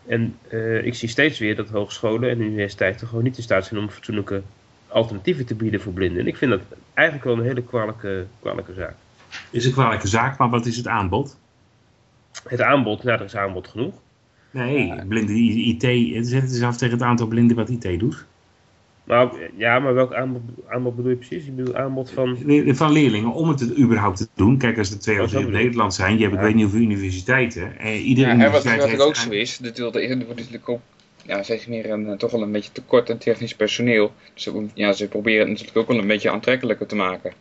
En 0.06 0.36
uh, 0.50 0.84
ik 0.84 0.94
zie 0.94 1.08
steeds 1.08 1.38
weer 1.38 1.56
dat 1.56 1.68
hogescholen 1.68 2.30
en 2.30 2.40
universiteiten 2.40 3.06
gewoon 3.06 3.24
niet 3.24 3.36
in 3.36 3.42
staat 3.42 3.66
zijn 3.66 3.80
om 3.80 3.90
fatsoenlijke 3.90 4.42
alternatieven 4.88 5.46
te 5.46 5.54
bieden 5.54 5.80
voor 5.80 5.92
blinden. 5.92 6.20
En 6.20 6.26
ik 6.26 6.36
vind 6.36 6.50
dat 6.50 6.60
eigenlijk 6.94 7.26
wel 7.26 7.38
een 7.38 7.44
hele 7.44 7.62
kwalijke, 7.62 8.26
kwalijke 8.40 8.72
zaak. 8.72 8.94
Is 9.50 9.64
een 9.64 9.72
kwalijke 9.72 10.08
zaak, 10.08 10.38
maar 10.38 10.50
wat 10.50 10.66
is 10.66 10.76
het 10.76 10.86
aanbod? 10.86 11.36
Het 12.48 12.60
aanbod, 12.60 13.02
nou, 13.02 13.18
er 13.18 13.24
is 13.24 13.36
aanbod 13.36 13.68
genoeg. 13.68 13.94
Nee, 14.54 15.04
blinden 15.08 15.36
IT, 15.36 15.82
zet 16.26 16.42
het 16.42 16.52
eens 16.52 16.62
af 16.62 16.76
tegen 16.76 16.94
het 16.94 17.06
aantal 17.06 17.26
blinden 17.26 17.56
wat 17.56 17.68
IT 17.68 18.00
doet. 18.00 18.26
Nou, 19.04 19.38
ja, 19.56 19.78
maar 19.78 19.94
welk 19.94 20.14
aanbod, 20.14 20.42
aanbod 20.68 20.96
bedoel 20.96 21.10
je 21.10 21.16
precies? 21.16 21.46
Ik 21.46 21.56
bedoel 21.56 21.76
aanbod 21.76 22.10
van... 22.10 22.38
Van 22.66 22.92
leerlingen, 22.92 23.32
om 23.32 23.48
het 23.48 23.78
überhaupt 23.78 24.16
te 24.16 24.28
doen. 24.34 24.58
Kijk, 24.58 24.78
als 24.78 24.90
er 24.90 24.98
twee 24.98 25.22
of 25.22 25.30
drie 25.30 25.46
in 25.46 25.52
Nederland 25.52 25.94
zijn, 25.94 26.16
je 26.16 26.22
hebt 26.22 26.34
ik 26.34 26.40
weet 26.40 26.54
niet 26.54 26.62
hoeveel 26.62 26.80
universiteiten. 26.80 27.78
Eh, 27.78 28.06
iedere 28.06 28.26
ja, 28.26 28.34
universiteit 28.34 28.82
en 28.82 28.88
wat, 28.88 28.96
wat 28.96 29.06
ook 29.06 29.16
zo 29.16 29.30
is, 29.30 29.60
er 29.60 29.82
wordt 29.82 30.36
natuurlijk 30.36 30.68
ook 30.68 30.80
ja, 31.26 31.42
zeg 31.42 31.68
meer 31.68 31.90
een, 31.90 32.08
eh, 32.08 32.16
toch 32.16 32.30
wel 32.30 32.42
een 32.42 32.52
beetje 32.52 32.72
tekort 32.72 33.10
aan 33.10 33.18
technisch 33.18 33.54
personeel. 33.54 34.12
Dus 34.34 34.48
ja, 34.74 34.92
ze 34.92 35.08
proberen 35.08 35.40
het 35.40 35.48
natuurlijk 35.48 35.76
ook 35.76 35.88
wel 35.88 35.98
een 35.98 36.06
beetje 36.06 36.30
aantrekkelijker 36.30 36.86
te 36.86 36.96
maken. 36.96 37.32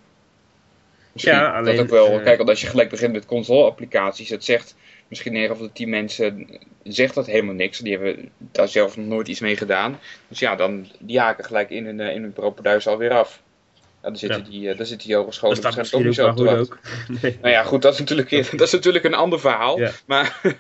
Misschien 1.14 1.34
ja, 1.34 1.58
alleen, 1.58 1.76
dat 1.76 1.86
ook 1.86 1.92
wel, 1.92 2.20
uh, 2.20 2.24
kijk, 2.24 2.40
als 2.40 2.62
je 2.62 2.68
gelijk 2.68 2.90
begint 2.90 3.14
met 3.14 3.26
console-applicaties, 3.26 4.30
het 4.30 4.44
zegt 4.44 4.76
misschien 5.08 5.34
9 5.34 5.52
of 5.56 5.62
de 5.62 5.72
10 5.72 5.90
mensen 5.90 6.48
zegt 6.84 7.16
dat 7.16 7.26
helemaal 7.26 7.54
niks. 7.54 7.80
Die 7.80 7.98
hebben 7.98 8.30
daar 8.38 8.68
zelf 8.68 8.98
nog 8.98 9.06
nooit 9.06 9.28
iets 9.28 9.40
mee 9.40 9.58
gedaan. 9.58 10.00
Dus 10.28 10.40
ja, 10.40 10.56
dan 10.56 10.88
die 11.00 11.20
haken 11.20 11.46
gelijk 11.46 11.70
in 11.70 11.86
hun, 11.86 12.00
in 12.00 12.22
hun 12.22 12.34
propenduis 12.34 12.88
alweer 12.88 13.12
af. 13.12 13.42
Ja, 14.02 14.10
dan 14.10 14.18
zitten, 14.18 14.40
ja. 14.44 14.50
die, 14.50 14.62
uh, 14.62 14.78
dan 14.78 14.86
zitten 14.86 15.08
die 15.08 15.16
hogescholen 15.16 15.62
waarschijnlijk 15.62 15.96
ook 15.96 16.04
niet 16.04 16.16
zo 16.16 16.28
op 16.28 16.36
te 16.36 16.44
wachten. 16.44 16.78
Nee. 17.22 17.38
Nou 17.42 17.54
ja, 17.54 17.64
goed, 17.64 17.82
dat 17.82 17.94
is 17.94 18.00
natuurlijk, 18.00 18.30
dat 18.52 18.68
is 18.68 18.72
natuurlijk 18.72 19.06
een 19.06 19.14
ander 19.14 19.40
verhaal. 19.40 19.80
Ja. 19.80 19.92
Maar 20.06 20.42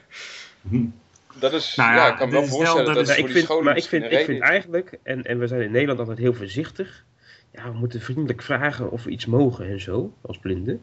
dat 1.39 1.54
is, 1.54 1.76
nou 1.76 1.96
ja, 1.96 2.08
ik 2.08 2.18
kan 2.18 2.30
me 2.30 2.34
wel 2.34 2.46
voorstellen 2.46 2.86
dat, 2.86 2.96
dat 2.96 3.10
is 3.10 3.18
ik 3.18 3.30
vind, 3.30 3.62
Maar 3.62 3.78
ik 3.78 3.84
vind, 3.84 4.12
ik 4.12 4.26
vind 4.26 4.41
eigenlijk, 4.41 4.98
en, 5.04 5.24
en 5.24 5.39
we 5.39 5.48
zijn 5.48 5.62
in 5.62 5.72
Nederland 5.72 6.00
altijd 6.00 6.18
heel 6.18 6.34
voorzichtig. 6.34 7.04
Ja, 7.54 7.72
we 7.72 7.78
moeten 7.78 8.01
vriendelijk 8.01 8.41
vragen 8.41 8.91
of 8.91 9.04
we 9.04 9.10
iets 9.10 9.26
mogen 9.26 9.70
en 9.70 9.82
zo, 9.82 10.14
als 10.22 10.38
blinden. 10.38 10.82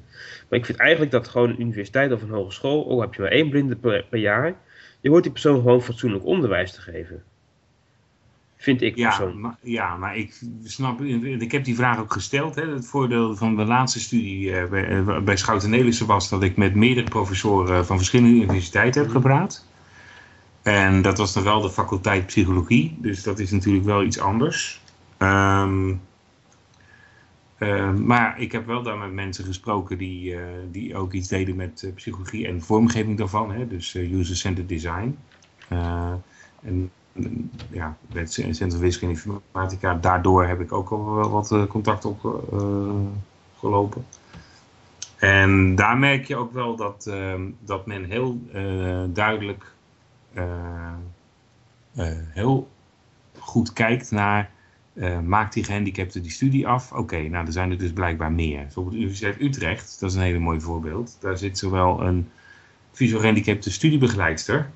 Maar 0.48 0.58
ik 0.58 0.64
vind 0.64 0.78
eigenlijk 0.78 1.10
dat 1.10 1.28
gewoon 1.28 1.48
een 1.48 1.60
universiteit 1.60 2.12
of 2.12 2.22
een 2.22 2.30
hogeschool, 2.30 2.82
oh 2.82 3.00
heb 3.00 3.14
je 3.14 3.22
maar 3.22 3.30
één 3.30 3.50
blinde 3.50 3.76
per, 3.76 4.04
per 4.08 4.18
jaar, 4.18 4.54
je 5.00 5.08
hoort 5.08 5.22
die 5.22 5.32
persoon 5.32 5.56
gewoon 5.56 5.82
fatsoenlijk 5.82 6.24
onderwijs 6.24 6.72
te 6.72 6.80
geven. 6.80 7.22
Vind 8.56 8.82
ik 8.82 8.96
ja, 8.96 9.08
persoonlijk. 9.08 9.40
Maar, 9.40 9.56
ja, 9.62 9.96
maar 9.96 10.16
ik 10.16 10.40
snap, 10.64 11.00
ik 11.00 11.52
heb 11.52 11.64
die 11.64 11.74
vraag 11.74 11.98
ook 11.98 12.12
gesteld. 12.12 12.54
Hè. 12.54 12.68
Het 12.72 12.86
voordeel 12.86 13.36
van 13.36 13.56
de 13.56 13.64
laatste 13.64 14.00
studie 14.00 14.50
uh, 14.50 14.68
bij, 14.68 14.88
uh, 14.88 15.18
bij 15.18 15.36
Schouten 15.36 15.70
Nelissen 15.70 16.06
was 16.06 16.28
dat 16.28 16.42
ik 16.42 16.56
met 16.56 16.74
meerdere 16.74 17.08
professoren 17.08 17.86
van 17.86 17.96
verschillende 17.96 18.36
universiteiten 18.36 19.02
heb 19.02 19.10
gepraat. 19.10 19.66
En 20.62 21.02
dat 21.02 21.18
was 21.18 21.32
dan 21.32 21.42
wel 21.42 21.60
de 21.60 21.70
faculteit 21.70 22.26
psychologie, 22.26 22.96
dus 22.98 23.22
dat 23.22 23.38
is 23.38 23.50
natuurlijk 23.50 23.84
wel 23.84 24.02
iets 24.02 24.18
anders. 24.18 24.80
Um, 25.18 26.00
maar 27.96 28.40
ik 28.40 28.52
heb 28.52 28.66
wel 28.66 28.82
daar 28.82 28.98
met 28.98 29.12
mensen 29.12 29.44
gesproken 29.44 29.98
die, 29.98 30.34
uh, 30.34 30.40
die 30.70 30.96
ook 30.96 31.12
iets 31.12 31.28
deden 31.28 31.56
met 31.56 31.82
uh, 31.82 31.94
psychologie 31.94 32.46
en 32.46 32.62
vormgeving 32.62 33.18
daarvan, 33.18 33.52
hè, 33.52 33.66
dus 33.66 33.94
uh, 33.94 34.12
user-centered 34.12 34.68
design. 34.68 35.18
en 36.62 36.90
ja, 37.70 37.96
met 38.12 38.32
Centrum 38.32 38.80
Wiskunde 38.80 39.14
en 39.14 39.20
Informatica, 39.20 39.94
daardoor 39.94 40.46
heb 40.46 40.60
ik 40.60 40.72
ook 40.72 40.90
al 40.90 41.14
wel 41.14 41.30
wat 41.30 41.66
contact 41.68 42.04
opgelopen. 42.04 44.06
en 45.16 45.74
daar 45.74 45.98
merk 45.98 46.24
je 46.24 46.36
ook 46.36 46.52
wel 46.52 46.76
dat, 46.76 47.06
ehm, 47.06 47.50
dat 47.60 47.86
men 47.86 48.04
heel 48.04 48.40
duidelijk 49.12 49.72
eh, 50.34 50.92
eh, 51.94 52.18
heel 52.28 52.68
goed 53.38 53.72
kijkt 53.72 54.10
naar 54.10 54.50
uh, 55.00 55.20
maakt 55.20 55.52
die 55.52 55.64
gehandicapte 55.64 56.20
die 56.20 56.30
studie 56.30 56.68
af? 56.68 56.92
Oké, 56.92 57.28
nou 57.28 57.46
er 57.46 57.52
zijn 57.52 57.70
er 57.70 57.78
dus 57.78 57.92
blijkbaar 57.92 58.32
meer. 58.32 58.62
Bijvoorbeeld 58.62 58.94
de 58.94 59.00
Universiteit 59.00 59.40
Utrecht, 59.40 60.00
dat 60.00 60.10
is 60.10 60.16
een 60.16 60.22
hele 60.22 60.38
mooi 60.38 60.60
voorbeeld. 60.60 61.16
Daar 61.20 61.38
zit 61.38 61.58
zowel 61.58 62.02
een 62.02 62.28
visueel 62.92 63.20
gehandicapte 63.20 63.70
studiebegeleidster 63.70 64.70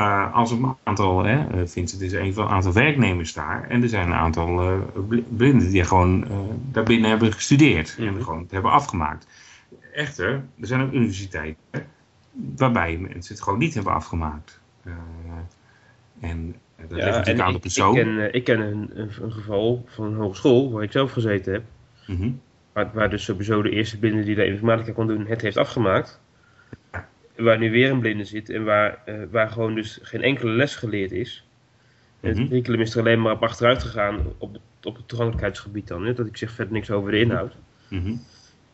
uh, 0.00 0.34
als 0.34 0.50
een 0.50 0.76
aantal, 0.82 1.24
hè, 1.24 1.66
Vincent 1.68 2.02
is 2.02 2.12
een 2.12 2.34
van 2.34 2.44
een 2.44 2.52
aantal 2.52 2.72
werknemers 2.72 3.32
daar. 3.32 3.68
En 3.68 3.82
er 3.82 3.88
zijn 3.88 4.06
een 4.06 4.14
aantal 4.14 4.72
uh, 4.72 4.80
blinden 5.36 5.70
die 5.70 5.84
gewoon 5.84 6.26
daarbinnen 6.70 7.10
hebben 7.10 7.32
gestudeerd 7.32 7.96
en 7.98 8.12
mhm. 8.12 8.22
gewoon 8.22 8.42
het 8.42 8.50
hebben 8.50 8.70
afgemaakt. 8.70 9.26
Echter, 9.92 10.44
er 10.60 10.66
zijn 10.66 10.80
ook 10.80 10.92
universiteiten 10.92 11.86
waarbij 12.56 12.96
mensen 12.96 13.34
het 13.34 13.42
gewoon 13.42 13.58
niet 13.58 13.74
hebben 13.74 13.92
afgemaakt. 13.92 14.60
Eh, 14.82 14.92
en 16.20 16.54
dat 16.76 16.90
ligt 16.90 17.06
natuurlijk 17.06 17.46
aan 17.46 17.52
de 17.52 17.58
persoon. 17.58 17.96
Ik 17.96 18.04
ken, 18.04 18.18
eh, 18.18 18.34
ik 18.34 18.44
ken 18.44 18.60
een, 18.60 18.90
een, 18.94 19.32
geval 19.32 19.84
van 19.86 20.06
een 20.06 20.14
hogeschool 20.14 20.72
waar 20.72 20.82
ik 20.82 20.92
zelf 20.92 21.12
gezeten 21.12 21.52
heb. 21.52 21.62
Mhm. 22.06 22.30
waar, 22.72 22.90
waar, 22.94 23.10
dus 23.10 23.24
sowieso 23.24 23.62
de 23.62 23.70
eerste 23.70 23.98
blinde 23.98 24.22
die 24.22 24.34
de 24.34 24.46
informatica 24.46 24.92
kon 24.92 25.06
doen 25.06 25.26
het 25.26 25.40
heeft 25.40 25.56
afgemaakt. 25.56 26.20
Waar 27.36 27.58
nu 27.58 27.70
weer 27.70 27.90
een 27.90 28.00
blinde 28.00 28.24
zit 28.24 28.50
en 28.50 28.64
waar, 28.64 29.02
uh, 29.06 29.14
waar 29.30 29.50
gewoon 29.50 29.74
dus 29.74 29.98
geen 30.02 30.22
enkele 30.22 30.50
les 30.50 30.76
geleerd 30.76 31.12
is. 31.12 31.46
En 32.20 32.28
het 32.28 32.38
mhm. 32.38 32.46
curriculum 32.46 32.80
is 32.80 32.94
er 32.94 33.00
alleen 33.00 33.22
maar 33.22 33.32
op 33.32 33.42
achteruit 33.42 33.82
gegaan 33.82 34.26
op, 34.38 34.58
op 34.82 34.96
het 34.96 35.08
toegankelijkheidsgebied 35.08 35.88
dan. 35.88 36.06
Hè? 36.06 36.12
Dat 36.12 36.26
ik 36.26 36.36
zeg 36.36 36.50
verder 36.50 36.72
niks 36.72 36.90
over 36.90 37.10
de 37.10 37.18
inhoud. 37.18 37.56
Mm 37.88 38.20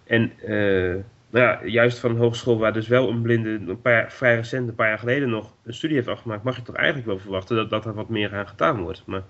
En 0.04 0.32
uh, 0.46 0.94
nou 1.32 1.44
ja, 1.44 1.66
juist 1.66 1.98
van 1.98 2.10
een 2.10 2.16
hogeschool 2.16 2.58
waar 2.58 2.72
dus 2.72 2.88
wel 2.88 3.08
een 3.08 3.22
blinde 3.22 3.50
een 3.50 3.80
paar, 3.80 4.12
vrij 4.12 4.34
recent, 4.34 4.68
een 4.68 4.74
paar 4.74 4.88
jaar 4.88 4.98
geleden 4.98 5.28
nog 5.28 5.54
een 5.64 5.74
studie 5.74 5.96
heeft 5.96 6.08
afgemaakt, 6.08 6.42
mag 6.42 6.56
je 6.56 6.62
toch 6.62 6.76
eigenlijk 6.76 7.06
wel 7.06 7.18
verwachten 7.18 7.56
dat, 7.56 7.70
dat 7.70 7.84
er 7.84 7.94
wat 7.94 8.08
meer 8.08 8.34
aan 8.34 8.48
gedaan 8.48 8.80
wordt. 8.80 9.02
Maar 9.06 9.22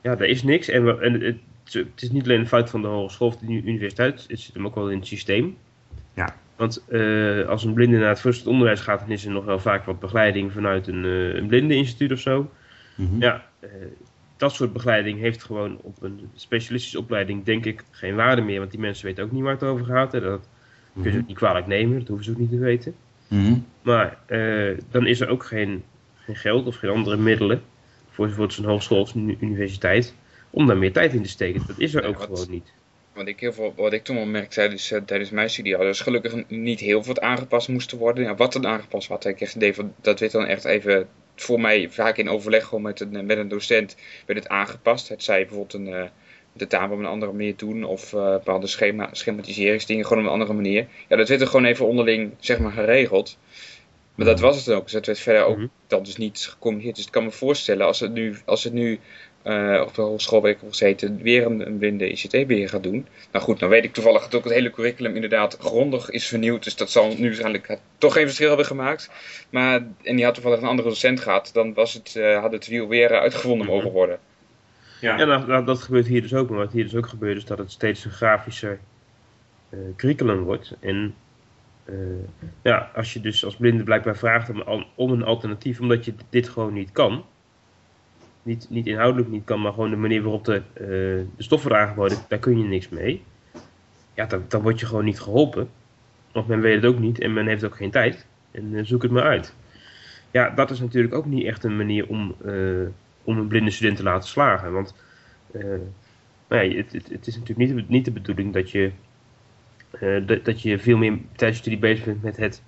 ja, 0.00 0.10
er 0.10 0.24
is 0.24 0.42
niks. 0.42 0.68
En, 0.68 1.00
en 1.00 1.20
het, 1.20 1.36
het, 1.64 2.02
is 2.02 2.10
niet 2.10 2.24
alleen 2.24 2.40
een 2.40 2.46
fout 2.46 2.70
van 2.70 2.82
de 2.82 2.88
hogeschool 2.88 3.28
of 3.28 3.36
de 3.36 3.46
universiteit, 3.46 4.26
het 4.28 4.40
zit 4.40 4.54
hem 4.54 4.66
ook 4.66 4.74
wel 4.74 4.90
in 4.90 4.98
het 4.98 5.06
systeem. 5.06 5.56
Ja. 6.14 6.36
Want 6.56 6.84
uh, 6.88 7.48
als 7.48 7.64
een 7.64 7.74
blinde 7.74 7.98
naar 7.98 8.08
het 8.08 8.20
voortgezet 8.20 8.52
onderwijs 8.52 8.80
gaat, 8.80 9.00
dan 9.00 9.10
is 9.10 9.24
er 9.24 9.30
nog 9.30 9.44
wel 9.44 9.58
vaak 9.58 9.84
wat 9.84 10.00
begeleiding 10.00 10.52
vanuit 10.52 10.86
een, 10.86 11.04
uh, 11.04 11.34
een 11.34 11.46
blindeninstituut 11.46 12.12
of 12.12 12.18
zo. 12.18 12.50
Mm 12.94 13.06
-hmm. 13.06 13.20
Ja, 13.20 13.44
uh, 13.60 13.70
dat 14.36 14.54
soort 14.54 14.72
begeleiding 14.72 15.18
heeft 15.18 15.44
gewoon 15.44 15.78
op 15.82 16.02
een 16.02 16.30
specialistische 16.34 16.98
opleiding, 16.98 17.44
denk 17.44 17.64
ik, 17.64 17.84
geen 17.90 18.14
waarde 18.14 18.42
meer. 18.42 18.58
Want 18.58 18.70
die 18.70 18.80
mensen 18.80 19.06
weten 19.06 19.24
ook 19.24 19.32
niet 19.32 19.42
waar 19.42 19.52
het 19.52 19.62
over 19.62 19.86
gaat. 19.86 20.12
Hè. 20.12 20.20
Dat 20.20 20.48
kun 20.94 21.04
je 21.04 21.10
ze 21.10 21.18
ook 21.18 21.26
niet 21.26 21.36
kwalijk 21.36 21.66
nemen, 21.66 21.98
dat 21.98 22.08
hoeven 22.08 22.24
ze 22.24 22.30
ook 22.30 22.38
niet 22.38 22.50
te 22.50 22.58
weten. 22.58 22.94
Mhm. 23.28 23.58
Maar 23.82 24.18
uh, 24.28 24.78
dan 24.90 25.06
is 25.06 25.20
er 25.20 25.28
ook 25.28 25.44
geen, 25.44 25.84
geen 26.14 26.36
geld 26.36 26.66
of 26.66 26.76
geen 26.76 26.90
andere 26.90 27.16
middelen 27.16 27.62
voor, 28.10 28.30
voor 28.30 28.52
zo'n 28.52 28.64
hogeschool 28.64 29.00
of 29.00 29.14
een 29.14 29.36
universiteit 29.40 30.14
om 30.50 30.66
daar 30.66 30.76
meer 30.76 30.92
tijd 30.92 31.12
in 31.12 31.22
te 31.22 31.28
steken. 31.28 31.62
Dat 31.66 31.78
is 31.78 31.94
er 31.94 32.04
ook 32.04 32.20
gewoon 32.20 32.50
niet. 32.50 32.72
wat 33.14 33.26
ik, 33.26 33.40
heel 33.40 33.52
veel, 33.52 33.72
wat 33.76 33.92
ik 33.92 34.04
toen 34.04 34.16
al 34.16 34.26
merkte 34.26 34.54
tijdens, 34.54 34.92
uh, 34.92 35.00
tijdens 35.00 35.30
mijn 35.30 35.50
studie, 35.50 35.72
hadden 35.72 35.90
dus 35.90 36.00
gelukkig 36.00 36.48
niet 36.48 36.80
heel 36.80 37.02
veel 37.02 37.20
aangepast 37.20 37.68
moesten 37.68 37.98
worden. 37.98 38.24
Ja, 38.24 38.34
wat 38.34 38.54
er 38.54 38.66
aangepast 38.66 39.08
was, 39.08 39.24
ik 39.24 39.40
echt 39.40 39.40
het 39.40 39.62
idee 39.62 39.74
van, 39.74 39.94
dat 40.00 40.20
werd 40.20 40.32
dan 40.32 40.46
echt 40.46 40.64
even 40.64 41.08
voor 41.36 41.60
mij 41.60 41.90
vaak 41.90 42.16
in 42.16 42.28
overleg 42.28 42.64
gewoon 42.64 42.82
met 42.82 43.00
een, 43.00 43.26
met 43.26 43.38
een 43.38 43.48
docent 43.48 43.96
werd 44.26 44.38
het 44.38 44.48
aangepast. 44.48 45.08
Het 45.08 45.22
zij 45.22 45.46
bijvoorbeeld 45.46 45.72
een, 45.72 45.88
uh, 45.88 46.04
de 46.56 46.66
taal 46.66 46.90
op 46.90 46.98
een 46.98 47.06
andere 47.06 47.32
manier 47.32 47.56
doen 47.56 47.84
of 47.84 48.12
uh, 48.12 48.30
bepaalde 48.32 48.66
schema, 48.66 49.08
schematiseringsdingen 49.12 50.06
gewoon 50.06 50.22
op 50.22 50.28
een 50.28 50.32
andere 50.32 50.52
manier. 50.52 50.86
Ja, 51.08 51.16
dat 51.16 51.28
werd 51.28 51.40
er 51.40 51.46
gewoon 51.46 51.64
even 51.64 51.86
onderling 51.86 52.32
zeg 52.38 52.58
maar 52.58 52.72
geregeld. 52.72 53.38
Maar 54.14 54.26
dat 54.26 54.40
was 54.40 54.56
het 54.56 54.74
ook. 54.74 54.82
Dus 54.82 54.92
dat 54.92 55.06
werd 55.06 55.18
verder 55.18 55.44
ook 55.44 55.56
mhm. 55.56 55.66
dan 55.86 56.02
dus 56.02 56.16
niet 56.16 56.46
gecommuniceerd. 56.50 56.96
Dus 56.96 57.06
ik 57.06 57.12
kan 57.12 57.24
me 57.24 57.30
voorstellen 57.30 57.86
als 57.86 58.00
het 58.00 58.12
nu, 58.12 58.36
als 58.44 58.64
het 58.64 58.72
nu 58.72 59.00
uh, 59.44 59.82
op 59.86 59.94
de 59.94 60.02
hogeschool 60.02 60.40
waar 60.40 60.50
ik 60.50 60.58
gezeten, 60.68 61.22
weer 61.22 61.46
een, 61.46 61.66
een 61.66 61.78
blinde 61.78 62.10
ICT-beheer 62.10 62.68
gaat 62.68 62.82
doen. 62.82 63.06
Nou 63.32 63.44
goed, 63.44 63.58
dan 63.58 63.68
weet 63.68 63.84
ik 63.84 63.92
toevallig 63.92 64.22
dat 64.22 64.34
ook 64.34 64.44
het 64.44 64.52
hele 64.52 64.70
curriculum 64.70 65.14
inderdaad 65.14 65.56
grondig 65.60 66.10
is 66.10 66.26
vernieuwd. 66.26 66.64
Dus 66.64 66.76
dat 66.76 66.90
zal 66.90 67.14
nu 67.16 67.26
waarschijnlijk 67.26 67.78
toch 67.98 68.12
geen 68.12 68.26
verschil 68.26 68.48
hebben 68.48 68.66
gemaakt. 68.66 69.10
Maar, 69.50 69.86
en 70.02 70.16
die 70.16 70.24
had 70.24 70.34
toevallig 70.34 70.60
een 70.60 70.68
andere 70.68 70.88
docent 70.88 71.20
gehad, 71.20 71.50
dan 71.52 71.74
was 71.74 71.92
het, 71.92 72.14
uh, 72.16 72.40
had 72.40 72.52
het 72.52 72.66
wiel 72.66 72.88
weer 72.88 73.20
uitgevonden 73.20 73.66
mogen 73.66 73.86
mhm. 73.86 73.94
worden. 73.94 74.18
Ja, 75.04 75.18
ja 75.18 75.24
nou, 75.24 75.64
dat 75.64 75.82
gebeurt 75.82 76.06
hier 76.06 76.22
dus 76.22 76.34
ook. 76.34 76.48
Maar 76.48 76.58
wat 76.58 76.72
hier 76.72 76.84
dus 76.84 76.94
ook 76.94 77.06
gebeurt 77.06 77.36
is 77.36 77.44
dat 77.44 77.58
het 77.58 77.70
steeds 77.70 78.04
een 78.04 78.10
grafischer 78.10 78.78
uh, 79.70 79.78
curriculum 79.96 80.42
wordt. 80.42 80.76
En 80.80 81.14
ja, 82.62 82.90
als 82.94 83.12
je 83.12 83.20
dus 83.20 83.44
als 83.44 83.56
blinde 83.56 83.82
blijkbaar 83.82 84.16
vraagt 84.16 84.50
om, 84.50 84.84
om 84.94 85.10
een 85.10 85.24
alternatief, 85.24 85.80
omdat 85.80 86.04
je 86.04 86.14
dit 86.30 86.48
gewoon 86.48 86.72
niet 86.72 86.92
kan 86.92 87.24
niet, 88.44 88.66
niet 88.70 88.86
inhoudelijk 88.86 89.30
niet 89.30 89.44
kan, 89.44 89.60
maar 89.60 89.72
gewoon 89.72 89.90
de 89.90 89.96
manier 89.96 90.22
waarop 90.22 90.44
de, 90.44 90.62
uh, 90.74 90.86
de 91.36 91.42
stoffen 91.42 91.68
worden 91.68 91.86
aangeboden, 91.86 92.18
daar 92.28 92.38
kun 92.38 92.58
je 92.58 92.64
niks 92.64 92.88
mee. 92.88 93.22
Ja, 94.14 94.26
dan, 94.26 94.44
dan 94.48 94.62
word 94.62 94.80
je 94.80 94.86
gewoon 94.86 95.04
niet 95.04 95.20
geholpen. 95.20 95.68
Want 96.32 96.46
men 96.46 96.60
weet 96.60 96.82
het 96.82 96.92
ook 96.92 96.98
niet 96.98 97.20
en 97.20 97.32
men 97.32 97.46
heeft 97.46 97.64
ook 97.64 97.76
geen 97.76 97.90
tijd. 97.90 98.26
En 98.50 98.86
zoek 98.86 99.02
het 99.02 99.10
maar 99.10 99.22
uit. 99.22 99.54
Ja, 100.30 100.50
dat 100.50 100.70
is 100.70 100.80
natuurlijk 100.80 101.14
ook 101.14 101.26
niet 101.26 101.44
echt 101.44 101.64
een 101.64 101.76
manier 101.76 102.08
om, 102.08 102.34
om 103.24 103.38
een 103.38 103.48
blinde 103.48 103.70
student 103.70 103.96
te 103.96 104.02
laten 104.02 104.28
slagen. 104.28 104.72
Want 104.72 104.94
nou 106.48 106.62
ja, 106.62 106.76
het, 106.76 106.92
het, 106.92 107.08
het, 107.08 107.26
is 107.26 107.36
natuurlijk 107.38 107.74
niet, 107.74 107.88
niet 107.88 108.04
de 108.04 108.10
bedoeling 108.10 108.52
dat 108.52 108.70
je, 108.70 108.90
dat, 110.26 110.44
dat 110.44 110.62
je 110.62 110.78
veel 110.78 110.96
meer 110.96 111.18
tijdens 111.36 111.58
je 111.58 111.62
studie 111.62 111.78
bezig 111.78 112.04
bent 112.04 112.22
met 112.22 112.36
het 112.36 112.62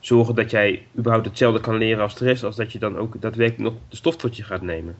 zorgen 0.00 0.34
dat 0.34 0.50
jij 0.50 0.86
überhaupt 0.98 1.26
hetzelfde 1.26 1.60
kan 1.60 1.76
leren 1.76 2.02
als 2.02 2.16
de 2.16 2.24
rest, 2.24 2.44
als 2.44 2.56
dat 2.56 2.72
je 2.72 2.78
dan 2.78 2.96
ook 2.96 3.20
daadwerkelijk 3.20 3.70
nog 3.70 3.80
de 3.88 3.96
stof 3.96 4.16
tot 4.16 4.36
je 4.36 4.42
gaat 4.42 4.62
nemen. 4.62 4.96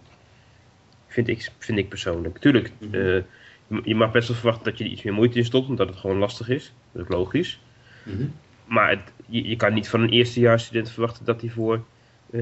Vind 1.07 1.29
ik, 1.29 1.51
vind 1.59 1.79
ik 1.79 1.89
persoonlijk. 1.89 2.39
Tuurlijk, 2.39 2.73
uh, 2.79 3.23
je 3.85 3.95
mag 3.95 4.13
best 4.13 4.29
wel 4.29 4.37
verwachten 4.37 4.65
dat 4.65 4.79
je 4.79 4.85
er 4.85 4.91
iets 4.91 5.03
meer 5.03 5.13
moeite 5.13 5.39
in 5.39 5.45
stopt, 5.45 5.69
omdat 5.69 5.89
het 5.89 5.97
gewoon 5.97 6.19
lastig 6.19 6.49
is. 6.49 6.73
Dat 6.93 7.03
is 7.03 7.09
logisch. 7.09 7.61
Mhm. 8.03 8.27
Maar 8.65 8.91
het, 8.91 9.13
je, 9.27 9.49
je, 9.49 9.57
kan 9.57 9.75
niet 9.75 9.89
van 9.89 10.01
een 10.01 10.09
eerstejaarsstudent 10.09 10.91
verwachten 10.91 11.25
dat 11.25 11.41
hij 11.41 11.51
voor, 11.51 11.85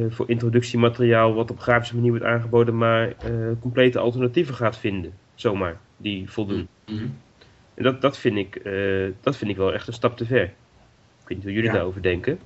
voor 0.09 0.31
introductiemateriaal 0.31 1.35
wat 1.35 1.51
op 1.51 1.61
grafische 1.61 1.95
manier 1.95 2.11
wordt 2.11 2.25
aangeboden, 2.25 2.77
maar 2.79 3.09
uh, 3.09 3.51
complete 3.61 3.99
alternatieven 3.99 4.55
gaat 4.55 4.79
vinden. 4.79 5.13
Zomaar, 5.35 5.77
die 5.97 6.31
voldoen. 6.31 6.69
Mhm. 6.87 7.07
En 7.75 7.83
dat, 7.83 8.01
dat, 8.01 8.19
vind 8.19 8.37
ik, 8.37 8.63
dat 9.21 9.37
vind 9.37 9.51
ik 9.51 9.57
wel 9.57 9.73
echt 9.73 9.87
een 9.87 9.93
stap 9.93 10.17
te 10.17 10.27
ver. 10.27 10.43
Ik 10.43 10.53
weet 11.29 11.37
niet 11.37 11.43
hoe 11.43 11.53
jullie 11.53 11.71
daarover 11.71 12.03
denken. 12.03 12.39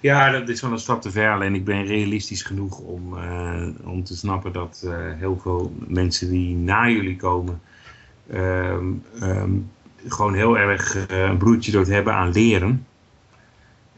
Ja, 0.00 0.30
dat 0.30 0.48
is 0.48 0.60
wel 0.60 0.72
een 0.72 0.78
stap 0.78 1.02
te 1.02 1.10
ver. 1.10 1.32
Alleen 1.32 1.54
ik 1.54 1.64
ben 1.64 1.84
realistisch 1.84 2.42
genoeg 2.42 2.78
om, 2.78 3.14
uh, 3.14 3.68
om 3.84 4.04
te 4.04 4.16
snappen 4.16 4.52
dat 4.52 4.82
uh, 4.84 4.92
heel 5.16 5.38
veel 5.38 5.72
mensen 5.86 6.30
die 6.30 6.56
na 6.56 6.88
jullie 6.88 7.16
komen, 7.16 7.60
um, 8.34 9.02
um, 9.22 9.70
gewoon 10.06 10.34
heel 10.34 10.58
erg 10.58 11.10
uh, 11.10 11.18
een 11.18 11.38
broertje 11.38 11.72
dood 11.72 11.86
hebben 11.86 12.14
aan 12.14 12.32
leren. 12.32 12.86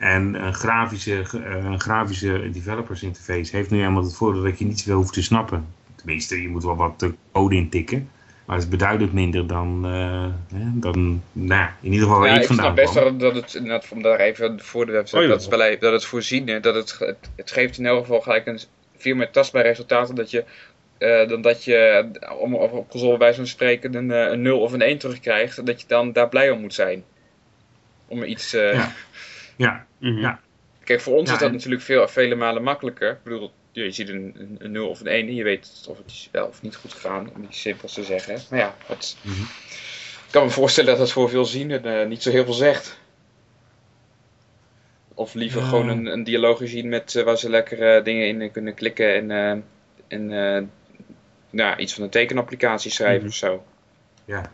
En 0.00 0.34
een 0.34 0.54
grafische, 0.54 1.24
een 1.32 1.80
grafische 1.80 2.50
developers 2.52 3.02
interface 3.02 3.56
heeft 3.56 3.70
nu 3.70 3.78
helemaal 3.78 4.02
het 4.02 4.16
voordeel 4.16 4.42
dat 4.42 4.58
je 4.58 4.64
niet 4.64 4.78
zoveel 4.78 4.96
hoeft 4.96 5.12
te 5.12 5.22
snappen. 5.22 5.66
Tenminste, 5.94 6.42
je 6.42 6.48
moet 6.48 6.64
wel 6.64 6.76
wat 6.76 7.06
code 7.32 7.54
intikken. 7.54 8.08
Maar 8.44 8.56
het 8.56 8.64
is 8.64 8.70
beduidend 8.70 9.12
minder 9.12 9.46
dan, 9.46 9.82
uh, 9.86 10.26
dan 10.72 11.22
nou, 11.32 11.70
in 11.80 11.92
ieder 11.92 12.06
geval 12.06 12.20
waar 12.20 12.28
ja, 12.28 12.40
ik 12.40 12.46
vandaan 12.46 12.64
snap 12.64 12.76
best 12.76 12.94
wel 12.94 13.16
dat 13.16 13.34
het, 13.34 13.88
om 13.90 14.02
daar 14.02 14.18
even 14.18 14.60
voor 14.60 14.86
de 14.86 14.92
website, 14.92 15.22
oh, 15.22 15.28
dat, 15.28 15.50
het 15.50 15.80
dat 15.80 15.92
het 15.92 16.04
voorzien, 16.04 16.60
dat 16.60 16.74
het, 16.74 16.98
het, 17.36 17.50
geeft 17.50 17.78
in 17.78 17.86
elk 17.86 18.00
geval 18.00 18.20
gelijk 18.20 18.46
een 18.46 18.60
veel 18.96 19.14
meer 19.14 19.30
tastbaar 19.30 19.62
resultaat 19.62 20.16
dat 20.16 20.30
je, 20.30 20.44
uh, 20.98 21.28
dan 21.28 21.42
dat 21.42 21.64
je, 21.64 22.10
om 22.38 22.54
op 22.54 22.90
console 22.90 23.16
bij 23.16 23.32
zo'n 23.32 23.46
spreken, 23.46 23.94
een, 23.94 24.10
eh, 24.10 24.30
een 24.30 24.42
0 24.42 24.60
of 24.60 24.72
een 24.72 24.82
1 24.82 24.98
terugkrijgt, 24.98 25.66
dat 25.66 25.80
je 25.80 25.86
dan 25.86 26.12
daar 26.12 26.28
blij 26.28 26.50
om 26.50 26.60
moet 26.60 26.74
zijn. 26.74 27.04
Om 28.06 28.22
iets... 28.22 28.54
Uh, 28.54 28.72
ja. 28.72 28.92
Ja. 29.60 29.86
Mm 29.98 30.12
-hmm. 30.12 30.20
ja. 30.20 30.40
Kijk, 30.84 31.00
voor 31.00 31.16
ons 31.16 31.32
is 31.32 31.38
dat 31.38 31.52
natuurlijk 31.52 31.82
veel, 31.82 32.08
vele 32.08 32.34
malen 32.34 32.62
makkelijker. 32.62 33.10
Ik 33.10 33.22
bedoel, 33.22 33.52
je 33.72 33.90
ziet 33.90 34.08
een, 34.08 34.56
een, 34.58 34.72
0 34.72 34.88
of 34.88 35.00
een 35.00 35.06
1 35.06 35.26
en 35.26 35.34
je 35.34 35.44
weet 35.44 35.86
of 35.88 35.98
het 35.98 36.06
is 36.06 36.28
wel 36.32 36.46
of 36.46 36.62
niet 36.62 36.76
goed 36.76 36.92
gegaan, 36.92 37.30
om 37.34 37.42
iets 37.42 37.60
simpels 37.60 37.92
te 37.92 38.04
zeggen. 38.04 38.38
Maar 38.50 38.58
ja, 38.58 38.74
het, 38.86 39.16
mhm. 39.22 39.40
ik 40.26 40.30
kan 40.30 40.44
me 40.44 40.50
voorstellen 40.50 40.90
dat 40.90 40.98
het 40.98 41.12
voor 41.12 41.28
veel 41.28 41.44
zien 41.44 41.70
uh, 41.70 42.06
niet 42.06 42.22
zo 42.22 42.30
heel 42.30 42.44
veel 42.44 42.52
zegt. 42.52 42.98
Of 45.14 45.34
liever 45.34 45.62
gewoon 45.62 45.88
een, 45.88 46.06
een 46.06 46.24
dialoog 46.24 46.60
zien 46.62 46.88
met 46.88 47.14
uh, 47.14 47.24
waar 47.24 47.38
ze 47.38 47.50
lekker 47.50 47.96
uh, 47.96 48.04
dingen 48.04 48.26
in 48.26 48.50
kunnen 48.50 48.74
klikken 48.74 49.30
en, 49.30 49.64
en 50.08 50.70
nou, 51.50 51.76
iets 51.76 51.94
van 51.94 52.02
een 52.02 52.10
tekenapplicatie 52.10 52.90
schrijven 52.90 53.22
mm 53.22 53.28
of 53.28 53.34
zo. 53.34 53.64
Ja. 54.24 54.50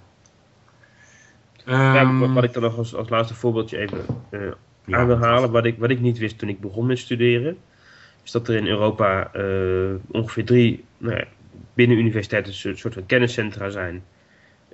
ja 1.65 2.19
wat, 2.19 2.31
wat, 2.31 2.45
ik 2.45 2.53
dan 2.53 2.63
nog 2.63 2.77
als, 2.79 2.95
als 2.95 3.09
laatste 3.09 3.35
voorbeeldje 3.35 3.79
even 3.79 4.05
aan 4.91 5.07
wil 5.07 5.19
halen, 5.19 5.51
wat 5.51 5.65
ik, 5.65 5.79
wat 5.79 5.91
ik 5.91 6.01
niet 6.01 6.19
wist 6.19 6.39
toen 6.39 6.49
ik 6.49 6.61
begon 6.61 6.87
met 6.87 6.99
studeren 6.99 7.57
is 8.27 8.33
dat 8.33 8.49
er 8.49 8.57
in 8.57 8.67
Europa 8.67 9.31
uh, 9.37 9.95
ongeveer 10.11 10.45
drie 10.45 10.85
nou 10.99 11.25
binnen 11.75 11.99
universiteiten 11.99 12.53
een 12.63 12.79
soort 12.79 12.95
van 12.95 13.07
kenniscentra 13.07 13.71
zijn. 13.71 14.03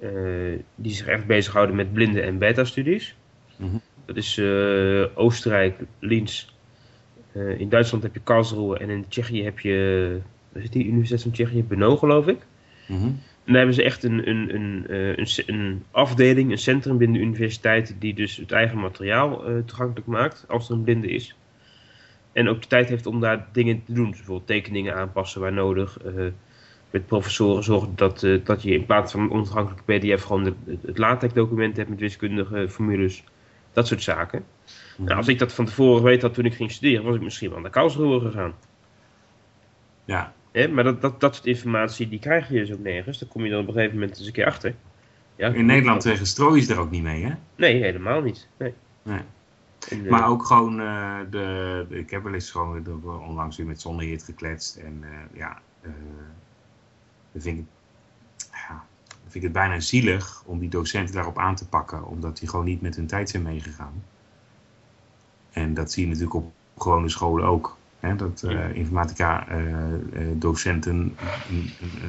Uh, 0.02 0.58
die 0.74 0.92
zich 0.92 1.06
echt 1.06 1.26
bezighouden 1.26 1.76
met 1.76 1.92
blinde 1.92 2.20
en 2.20 2.38
beta-studies. 2.38 3.16
Mm 3.56 3.80
Dat 4.04 4.16
is 4.16 4.36
uh, 4.36 5.06
Oostenrijk, 5.14 5.80
Linz. 5.98 6.46
in 7.32 7.68
Duitsland 7.68 8.02
heb 8.02 8.14
je 8.14 8.20
Karlsruhe 8.24 8.78
en 8.78 8.90
in 8.90 9.04
Tsjechië 9.08 9.44
heb 9.44 9.58
je. 9.58 10.18
Waar 10.52 10.62
zit 10.62 10.72
die 10.72 10.86
universiteit 10.86 11.22
van 11.22 11.30
Tsjechië? 11.30 11.64
Beno, 11.64 11.96
geloof 11.96 12.26
ik. 12.26 12.38
Mm 12.86 12.98
-hmm. 12.98 13.20
En 13.44 13.52
daar 13.52 13.56
hebben 13.56 13.74
ze 13.74 13.82
echt 13.82 14.04
een, 14.04 14.28
een, 14.28 14.54
een, 14.54 14.84
een, 14.88 15.28
een 15.46 15.84
afdeling, 15.90 16.50
een 16.50 16.58
centrum 16.58 16.98
binnen 16.98 17.20
de 17.20 17.26
universiteit, 17.26 17.96
die 17.98 18.14
dus 18.14 18.36
het 18.36 18.52
eigen 18.52 18.78
materiaal 18.78 19.42
toegankelijk 19.66 20.06
maakt 20.06 20.44
als 20.48 20.68
er 20.68 20.74
een 20.74 20.82
blinde 20.82 21.08
is. 21.08 21.36
En 22.32 22.48
ook 22.48 22.62
de 22.62 22.68
tijd 22.68 22.88
heeft 22.88 23.06
om 23.06 23.20
daar 23.20 23.48
dingen 23.52 23.84
te 23.84 23.92
doen. 23.92 24.06
Dus 24.06 24.16
bijvoorbeeld 24.16 24.46
tekeningen 24.46 24.94
aanpassen 24.94 25.40
waar 25.40 25.52
nodig. 25.52 25.98
Uh, 26.04 26.26
met 26.90 27.06
professoren 27.06 27.62
zorgen 27.62 27.92
dat, 27.96 28.22
uh, 28.22 28.44
dat 28.44 28.62
je 28.62 28.70
in 28.70 28.86
plaats 28.86 29.12
van 29.12 29.32
een 29.32 29.68
pdf 29.84 30.22
gewoon 30.22 30.44
de, 30.44 30.54
het 30.86 30.98
LaTeX 30.98 31.32
document 31.32 31.76
hebt 31.76 31.88
met 31.88 32.00
wiskundige 32.00 32.68
formules. 32.68 33.24
Dat 33.72 33.86
soort 33.86 34.02
zaken. 34.02 34.44
Mhm. 34.96 35.04
Nou, 35.04 35.16
als 35.16 35.28
ik 35.28 35.38
dat 35.38 35.52
van 35.52 35.64
tevoren 35.64 36.02
weet 36.02 36.22
had 36.22 36.34
toen 36.34 36.44
ik 36.44 36.54
ging 36.54 36.70
studeren, 36.70 37.04
was 37.04 37.14
ik 37.14 37.22
misschien 37.22 37.50
wel 37.50 37.60
naar 37.60 37.70
Karlsruhe 37.70 38.20
gegaan. 38.20 38.54
Ja. 40.04 40.32
Maar 40.52 40.84
dat, 40.84 41.00
dat, 41.00 41.20
dat 41.20 41.34
soort 41.34 41.46
informatie, 41.46 42.08
die 42.08 42.18
krijg 42.18 42.48
je 42.48 42.58
dus 42.58 42.72
ook 42.72 42.78
nergens. 42.78 43.18
Daar 43.18 43.28
kom 43.28 43.44
je 43.44 43.50
dan 43.50 43.60
op 43.60 43.66
een 43.66 43.74
gegeven 43.74 43.98
moment 43.98 44.18
eens 44.18 44.26
een 44.26 44.32
keer 44.32 44.46
achter. 44.46 44.74
Ja, 45.36 45.48
in 45.48 45.66
Nederland 45.66 46.04
registrooien 46.04 46.66
je 46.66 46.72
er 46.72 46.80
ook 46.80 46.90
niet 46.90 47.02
mee, 47.02 47.24
hè? 47.24 47.32
Nee, 47.56 47.82
helemaal 47.82 48.20
niet. 48.20 48.48
Nee. 48.56 48.74
nee. 49.02 49.20
Maar 50.08 50.28
ook 50.28 50.44
gewoon, 50.44 50.80
uh, 50.80 51.18
de, 51.30 51.86
ik 51.88 52.10
heb 52.10 52.22
wel 52.22 52.34
eens 52.34 52.50
gewoon 52.50 53.02
onlangs 53.26 53.56
weer 53.56 53.66
met 53.66 53.80
Zonneheert 53.80 54.22
gekletst. 54.22 54.76
En 54.76 54.98
uh, 55.00 55.08
ja, 55.32 55.60
uh, 55.82 55.90
dan, 57.32 57.42
vind 57.42 57.58
ik, 57.58 57.64
ja, 58.52 58.84
vind 59.22 59.34
ik 59.34 59.42
het 59.42 59.52
bijna 59.52 59.80
zielig 59.80 60.42
om 60.46 60.58
die 60.58 60.68
docenten 60.68 61.14
daarop 61.14 61.38
aan 61.38 61.54
te 61.54 61.68
pakken. 61.68 62.06
Omdat 62.06 62.38
die 62.38 62.48
gewoon 62.48 62.64
niet 62.64 62.80
met 62.80 62.96
hun 62.96 63.06
tijd 63.06 63.30
zijn 63.30 63.42
meegegaan. 63.42 64.04
En 65.50 65.74
dat 65.74 65.92
zie 65.92 66.02
je 66.02 66.08
natuurlijk 66.08 66.36
op 66.36 66.52
gewone 66.78 67.08
scholen 67.08 67.46
ook. 67.46 67.76
Hè, 68.02 68.16
dat 68.16 68.46
informatica 68.72 69.46
docenten 70.32 71.16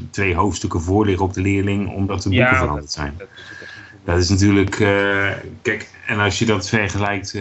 twee 0.10 0.36
hoofdstukken 0.36 0.82
voorliggen 0.82 1.26
op 1.26 1.34
de 1.34 1.42
leerling 1.42 1.90
omdat 1.90 2.24
de 2.24 2.30
boeken 2.30 2.48
ja, 2.48 2.58
veranderd 2.58 2.92
zijn. 2.92 3.14
Dat 3.18 3.28
dat 4.04 4.18
is 4.18 4.30
natuurlijk, 4.30 4.80
uh, 4.80 5.32
kijk, 5.62 5.90
en 6.08 6.20
als 6.20 6.40
je 6.40 6.46
dat 6.46 6.70
vergelijkt, 6.70 7.34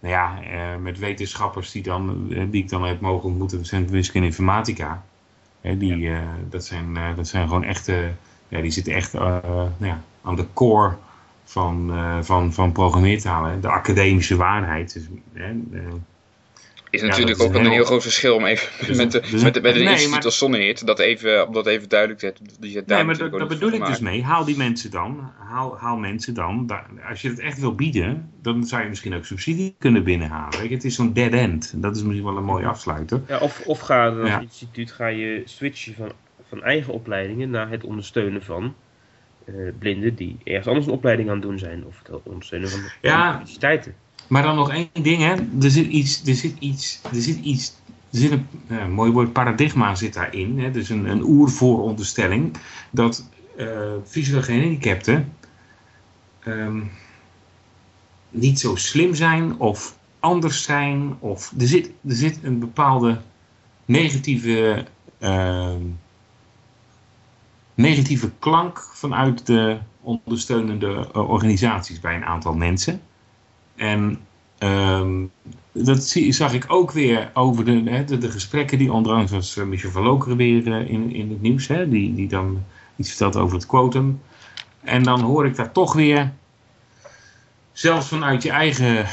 nou 0.00 0.14
ja, 0.14 0.38
met 0.80 0.98
wetenschappers 0.98 1.70
die, 1.70 1.82
dan, 1.82 2.26
die 2.28 2.62
ik 2.62 2.68
dan 2.68 2.84
heb 2.84 3.00
mogen 3.00 3.28
ontmoeten, 3.28 3.64
zijn 3.64 3.88
wiskunde 3.88 4.26
en 4.26 4.32
informatica. 4.32 5.02
die, 5.60 5.96
ja. 5.96 6.22
dat, 6.50 6.64
zijn, 6.64 6.98
dat 7.16 7.28
zijn 7.28 7.48
gewoon 7.48 7.64
echte, 7.64 8.10
ja, 8.48 8.60
die 8.60 8.70
zitten 8.70 8.92
echt 8.92 9.12
nou 9.12 9.70
ja, 9.78 10.02
aan 10.22 10.36
de 10.36 10.46
core 10.52 10.96
van, 11.44 11.92
van, 12.24 12.52
van 12.52 12.72
programmeertalen. 12.72 13.60
De 13.60 13.68
academische 13.68 14.36
waarheid. 14.36 14.92
Dus, 14.92 15.08
is 16.90 17.02
natuurlijk 17.02 17.40
ook 17.40 17.54
een 17.54 17.66
heel... 17.66 17.84
groot 17.84 18.02
verschil 18.02 18.34
om 18.34 18.44
even 18.44 18.86
dus 18.86 18.96
met, 18.96 19.12
de, 19.12 19.20
dus 19.20 19.42
met, 19.42 19.54
de, 19.54 19.60
met 19.60 19.74
nee, 19.74 19.88
instituut 19.88 20.24
als 20.24 20.36
Sonnehit, 20.36 20.86
dat 20.86 20.98
even, 20.98 21.46
om 21.46 21.52
dat 21.52 21.66
even 21.66 21.88
duidelijk 21.88 22.20
te 22.20 22.32
zetten. 22.60 22.96
Nee, 22.96 23.04
maar 23.04 23.18
dat, 23.18 23.48
bedoel 23.48 23.72
ik 23.72 23.86
dus 23.86 23.98
mee. 23.98 24.22
Haal 24.22 24.44
die 24.44 24.56
mensen 24.56 24.90
dan, 24.90 25.32
haal, 25.38 25.78
haal 25.78 25.96
mensen 25.96 26.34
dan. 26.34 26.70
als 27.08 27.22
je 27.22 27.28
het 27.28 27.38
echt 27.38 27.60
wil 27.60 27.74
bieden, 27.74 28.30
dan 28.42 28.64
zou 28.64 28.82
je 28.82 28.88
misschien 28.88 29.14
ook 29.14 29.24
subsidie 29.24 29.74
kunnen 29.78 30.04
binnenhalen. 30.04 30.68
Het 30.68 30.84
is 30.84 30.94
zo'n 30.94 31.12
dead 31.12 31.32
end. 31.32 31.72
Dat 31.76 31.96
is 31.96 32.02
misschien 32.02 32.24
wel 32.24 32.36
een 32.36 32.44
mooie 32.44 32.66
afsluiter. 32.66 33.20
Ja, 33.28 33.38
of, 33.38 33.62
of 33.66 33.80
ga 33.80 34.08
als 34.08 34.28
ja. 34.28 34.40
instituut 34.40 34.92
ga 34.92 35.06
je 35.06 35.42
switchen 35.44 35.94
van, 35.94 36.12
van 36.48 36.62
eigen 36.62 36.92
opleidingen 36.92 37.50
naar 37.50 37.70
het 37.70 37.84
ondersteunen 37.84 38.42
van 38.42 38.74
uh, 39.44 39.70
blinden 39.78 40.14
die 40.14 40.36
ergens 40.44 40.66
anders 40.66 40.86
een 40.86 40.92
opleiding 40.92 41.28
aan 41.28 41.34
het 41.34 41.44
doen 41.44 41.58
zijn. 41.58 41.84
Of 41.84 42.02
het 42.02 42.22
ondersteunen 42.22 42.68
van 42.68 42.80
de 42.80 42.90
ja, 43.00 43.32
universiteiten. 43.32 43.94
Maar 44.28 44.42
dan 44.42 44.56
nog 44.56 44.70
één 44.70 44.88
ding, 44.92 45.22
hè. 45.22 45.34
Er 45.62 45.70
zit 45.70 45.86
iets, 45.86 46.22
er 46.26 46.34
zit 46.34 46.56
iets, 46.58 47.00
er 47.12 47.20
zit 47.22 47.38
iets, 47.38 47.74
er 48.12 48.18
zit 48.18 48.32
een 48.68 48.92
mooi 48.92 49.10
woord 49.10 49.32
paradigma 49.32 49.94
zit 49.94 50.14
daarin. 50.14 50.58
Hè. 50.58 50.70
Dus 50.70 50.88
een, 50.88 51.04
een 51.04 51.22
oervooronderstelling 51.22 52.56
dat 52.90 53.28
uh, 53.56 54.42
gehandicapten 54.42 55.32
um, 56.46 56.90
niet 58.30 58.60
zo 58.60 58.76
slim 58.76 59.14
zijn 59.14 59.58
of 59.58 59.98
anders 60.20 60.62
zijn. 60.62 61.16
Of 61.18 61.52
er 61.58 61.66
zit, 61.66 61.86
er 61.86 62.14
zit 62.14 62.38
een 62.42 62.58
bepaalde 62.58 63.20
negatieve, 63.84 64.86
uh, 65.18 65.74
negatieve 67.74 68.30
klank 68.38 68.78
vanuit 68.92 69.46
de 69.46 69.78
ondersteunende 70.00 71.08
eh, 71.12 71.30
organisaties 71.30 72.00
bij 72.00 72.16
een 72.16 72.24
aantal 72.24 72.54
mensen. 72.54 73.00
En 73.78 74.18
um, 74.58 75.30
dat 75.72 76.02
zag 76.28 76.52
ik 76.52 76.64
ook 76.68 76.92
weer 76.92 77.30
over 77.34 77.64
de, 77.64 77.82
hè, 77.84 78.04
de, 78.04 78.30
gesprekken 78.30 78.78
die 78.78 78.90
andere 78.90 79.26
was 79.26 79.56
eh, 79.56 79.64
Michel 79.64 79.90
van 79.90 80.02
Lokeren 80.02 80.36
weer 80.36 80.66
uh, 80.66 80.90
in, 80.90 81.12
in 81.12 81.30
het 81.30 81.40
nieuws. 81.40 81.66
Hè, 81.66 81.88
die, 81.88 82.14
die 82.14 82.28
dan 82.28 82.64
iets 82.96 83.08
vertelt 83.08 83.36
over 83.36 83.56
het 83.56 83.66
quotum. 83.66 84.20
En 84.80 85.02
dan 85.02 85.20
hoor 85.20 85.46
ik 85.46 85.56
daar 85.56 85.72
toch 85.72 85.92
weer, 85.92 86.32
zelfs 87.72 88.08
vanuit 88.08 88.42
je 88.42 88.50
eigen 88.50 88.96
uh, 88.96 89.04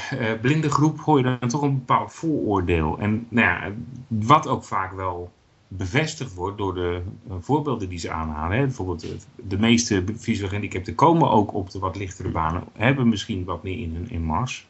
blinde 0.41 0.69
groep, 0.69 0.99
hoor 0.99 1.17
je 1.17 1.37
dan 1.39 1.49
toch 1.49 1.61
een 1.61 1.77
bepaald 1.77 2.13
vooroordeel. 2.13 2.97
En 2.99 3.27
nou 3.29 3.47
ja, 3.47 3.71
wat 4.07 4.47
ook 4.47 4.63
vaak 4.63 4.93
wel 4.93 5.31
bevestigd 5.77 6.33
wordt 6.33 6.57
door 6.57 6.73
de 6.73 7.01
voorbeelden 7.39 7.89
die 7.89 7.99
ze 7.99 8.11
aanhalen. 8.11 8.57
Hè. 8.57 8.63
Bijvoorbeeld 8.63 9.05
de 9.35 9.57
meeste 9.57 10.03
visueel 10.15 10.47
gehandicapten 10.47 10.95
komen 10.95 11.29
ook 11.29 11.53
op 11.53 11.71
de 11.71 11.79
wat 11.79 11.95
lichtere 11.95 12.29
banen, 12.29 12.63
hebben 12.73 13.09
misschien 13.09 13.43
wat 13.43 13.63
meer 13.63 13.79
in 13.79 13.95
hun 13.95 14.09
in 14.09 14.23
mars. 14.23 14.67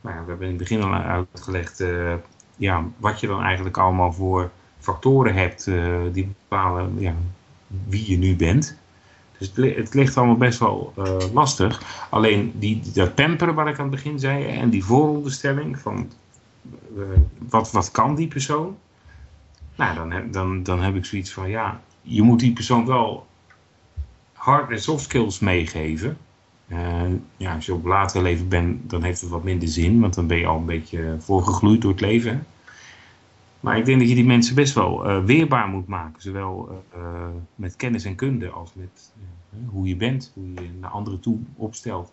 Maar 0.00 0.14
ja, 0.14 0.20
we 0.20 0.28
hebben 0.28 0.46
in 0.48 0.52
het 0.52 0.62
begin 0.62 0.82
al 0.82 0.92
uitgelegd 0.92 1.80
uh, 1.80 2.14
ja, 2.56 2.84
wat 2.96 3.20
je 3.20 3.26
dan 3.26 3.42
eigenlijk 3.42 3.76
allemaal 3.76 4.12
voor 4.12 4.50
factoren 4.78 5.34
hebt 5.34 5.64
die 6.12 6.34
bepalen 6.48 6.94
ja, 6.98 7.14
wie 7.88 8.10
je 8.10 8.18
nu 8.18 8.36
bent. 8.36 8.78
Dus 9.38 9.52
het, 9.54 9.94
ligt 9.94 10.16
allemaal 10.16 10.36
best 10.36 10.58
wel 10.58 10.92
lastig. 11.32 11.82
Alleen 12.10 12.52
die, 12.54 12.82
dat 12.94 13.14
pamperen 13.14 13.54
waar 13.54 13.68
ik 13.68 13.78
aan 13.78 13.86
het 13.86 13.94
begin 13.94 14.18
zei 14.18 14.46
en 14.46 14.70
die 14.70 14.84
vooronderstelling 14.84 15.78
van 15.78 16.10
wat, 17.48 17.70
wat 17.70 17.90
kan 17.90 18.14
die 18.14 18.28
persoon? 18.28 18.76
Nou, 19.76 19.94
dan 19.94 20.10
heb, 20.10 20.32
dan, 20.32 20.62
dan 20.62 20.82
heb 20.82 20.94
ik 20.94 21.04
zoiets 21.04 21.32
van, 21.32 21.48
ja, 21.48 21.80
je 22.02 22.22
moet 22.22 22.40
die 22.40 22.52
persoon 22.52 22.86
wel 22.86 23.26
hard 24.32 24.70
en 24.70 24.80
soft 24.80 25.04
skills 25.04 25.38
meegeven. 25.38 26.18
Uh, 26.68 27.02
ja, 27.36 27.54
als 27.54 27.66
je 27.66 27.74
op 27.74 27.84
later 27.84 28.22
leven 28.22 28.48
bent, 28.48 28.90
dan 28.90 29.02
heeft 29.02 29.20
het 29.20 29.30
wat 29.30 29.44
minder 29.44 29.68
zin, 29.68 30.00
want 30.00 30.14
dan 30.14 30.26
ben 30.26 30.38
je 30.38 30.46
al 30.46 30.58
een 30.58 30.64
beetje 30.64 31.16
voorgegloeid 31.18 31.82
door 31.82 31.90
het 31.90 32.00
leven. 32.00 32.46
Maar 33.60 33.78
ik 33.78 33.84
denk 33.84 33.98
dat 33.98 34.08
je 34.08 34.14
die 34.14 34.24
mensen 34.24 34.54
best 34.54 34.74
wel 34.74 35.10
uh, 35.10 35.24
weerbaar 35.24 35.68
moet 35.68 35.86
maken, 35.86 36.22
zowel 36.22 36.84
uh, 36.96 37.26
met 37.54 37.76
kennis 37.76 38.04
en 38.04 38.14
kunde 38.14 38.48
als 38.48 38.74
met 38.74 39.12
hoe 39.66 39.86
je 39.86 39.96
bent, 39.96 40.32
hoe 40.34 40.44
je 40.54 40.70
naar 40.80 40.90
anderen 40.90 41.20
toe 41.20 41.38
opstelt. 41.56 42.12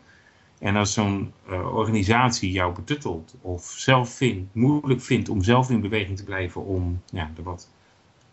En 0.64 0.76
als 0.76 0.94
zo'n 0.94 1.34
organisatie 1.50 2.52
jou 2.52 2.76
betuttelt 2.76 3.36
of 3.42 3.64
zelf 3.64 4.10
vindt, 4.10 4.56
moeilijk 4.56 5.02
vindt 5.02 5.30
om 5.30 5.44
zelf 5.44 5.70
in 5.70 5.82
beweging 5.82 6.18
te 6.18 6.24
blijven 6.24 6.66
om 6.66 7.02
ja, 7.06 7.32
de 7.36 7.44
wat 7.44 7.70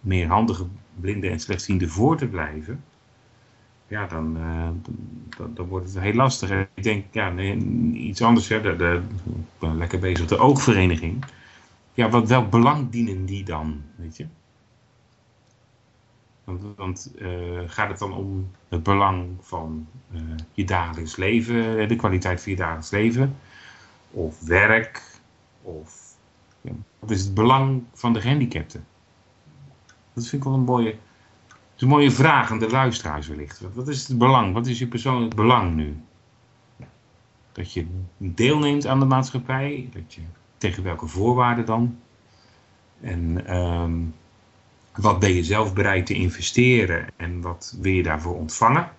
meer 0.01 0.27
handige 0.27 0.67
blinden 1.01 1.31
en 1.31 1.41
slechtzienden 1.41 1.89
voor 1.89 2.17
te 2.17 2.27
blijven, 2.27 2.85
ja, 3.89 4.07
dan, 4.07 4.37
uh, 4.37 4.69
dan, 5.37 5.55
dan, 5.55 5.67
wordt 5.67 5.95
het 5.95 6.03
heel 6.03 6.15
lastig. 6.15 6.51
Ik 6.75 6.83
denk, 6.83 7.05
ja, 7.13 7.39
iets 7.93 8.23
anders. 8.23 8.49
Hè, 8.49 8.77
de, 8.77 9.03
ik 9.25 9.59
ben 9.59 9.77
lekker 9.77 9.99
bezig. 9.99 10.27
De 10.27 10.39
oogvereniging. 10.39 11.25
Ja, 11.95 12.09
wat, 12.09 12.29
welk 12.29 12.51
belang 12.51 12.91
dienen 12.91 13.25
die 13.25 13.45
dan? 13.45 13.83
Weet 13.97 14.17
je? 14.17 14.27
Want, 16.77 17.13
uh, 17.19 17.61
gaat 17.67 17.89
het 17.89 17.99
dan 17.99 18.13
om 18.13 18.51
het 18.69 18.83
belang 18.83 19.29
van 19.41 19.87
uh, 20.13 20.21
je 20.53 20.65
dagelijks 20.65 21.17
leven, 21.17 21.89
de 21.89 21.97
kwaliteit 21.97 22.43
van 22.43 22.53
je 22.53 22.59
dagelijks 22.59 22.91
leven? 22.91 23.37
Of 24.11 24.41
werk? 24.41 25.03
Of 25.63 26.17
wat 26.99 27.11
is 27.11 27.25
het 27.25 27.35
belang 27.35 27.83
van 27.93 28.13
de 28.13 28.21
gehandicapten? 28.21 28.87
Dat 30.13 30.27
vind 30.27 30.43
ik 30.43 30.49
wel 30.49 30.59
een 30.59 30.65
mooie 30.65 30.97
een 31.83 31.89
mooie 31.89 32.11
vraag 32.11 32.51
aan 32.51 32.59
de 32.59 32.71
luisteraars 32.71 33.29
wellicht. 33.29 33.63
Wat 33.75 33.89
is 33.89 34.09
het 34.09 34.19
belang? 34.19 34.53
Wat 34.53 34.67
is 34.67 34.79
je 34.79 34.87
persoonlijk 34.87 35.35
belang 35.35 35.75
nu? 35.75 35.97
Dat 37.53 37.73
je 37.73 37.87
deelneemt 38.17 38.87
aan 38.87 39.01
de 39.01 39.07
maatschappij. 39.07 39.89
Dat 39.93 40.15
je, 40.15 40.21
tegen 40.57 40.83
welke 40.83 41.07
voorwaarden 41.07 41.65
dan? 41.65 41.99
En 43.01 43.57
um, 43.57 44.15
wat 44.95 45.19
ben 45.19 45.35
je 45.35 45.45
zelf 45.45 45.75
bereid 45.75 46.07
te 46.07 46.15
investeren 46.15 47.07
en 47.17 47.41
wat 47.41 47.77
wil 47.81 47.93
je 47.93 48.03
daarvoor 48.03 48.37
ontvangen? 48.37 48.91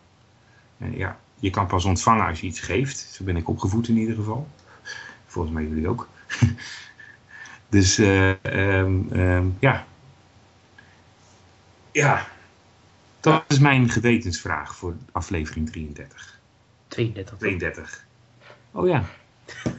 En 0.78 0.98
ja, 0.98 1.20
je 1.40 1.50
kan 1.50 1.68
pas 1.68 1.86
ontvangen 1.86 2.26
als 2.26 2.40
je 2.40 2.48
iets 2.48 2.60
geeft. 2.60 2.98
Zo 2.98 3.24
ben 3.24 3.38
ik 3.38 3.50
opgevoed 3.50 3.88
in 3.88 3.98
ieder 3.98 4.16
geval. 4.16 4.48
Volgens 5.26 5.54
mij 5.54 5.64
jullie 5.64 5.88
ook. 5.88 6.08
dus 7.70 8.00
uh, 8.00 8.30
um, 8.44 9.08
um, 9.12 9.58
ja. 9.60 9.86
Ja, 11.92 12.28
dat 13.20 13.44
is 13.48 13.60
mijn 13.60 13.90
gewetensvraag 13.90 14.76
voor 14.76 14.96
aflevering 15.12 15.70
33. 15.70 16.40
32. 16.88 17.38
32. 17.38 18.06
Oh 18.72 18.88
ja. 18.88 19.04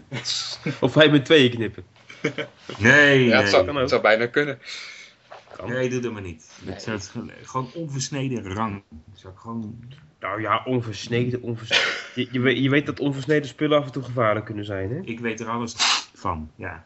of 0.81 0.95
wij 0.95 1.11
met 1.11 1.25
tweeën 1.25 1.51
knippen. 1.51 1.85
Nee, 2.79 3.25
ja, 3.25 3.41
het, 3.41 3.49
zou, 3.49 3.79
het 3.79 3.89
zou 3.89 4.03
bijna 4.03 4.27
kunnen. 4.27 4.59
Nee, 5.67 5.91
doe 5.91 6.01
dat 6.01 6.13
maar 6.13 6.23
niet. 6.23 6.61
Nee. 6.65 6.99
gewoon 7.43 7.71
onversneden 7.75 8.53
rang. 8.53 8.83
Zou 9.15 9.37
gewoon... 9.37 9.79
Nou 10.21 10.41
ja, 10.41 10.63
onversneden. 10.65 11.43
onversneden. 11.43 11.85
je, 12.15 12.29
je, 12.31 12.41
weet, 12.41 12.59
je, 12.63 12.71
weet, 12.71 12.87
dat 12.87 13.01
onversneden 13.01 13.49
spullen 13.49 13.79
af 13.79 13.85
en 13.85 13.93
toe 13.93 14.03
gevaarlijk 14.03 14.47
kunnen 14.47 14.65
zijn, 14.65 14.91
hè? 14.91 15.01
Ik 15.01 15.21
weet 15.21 15.41
er 15.41 15.49
alles 15.49 15.75
van, 16.15 16.51
ja. 16.57 16.85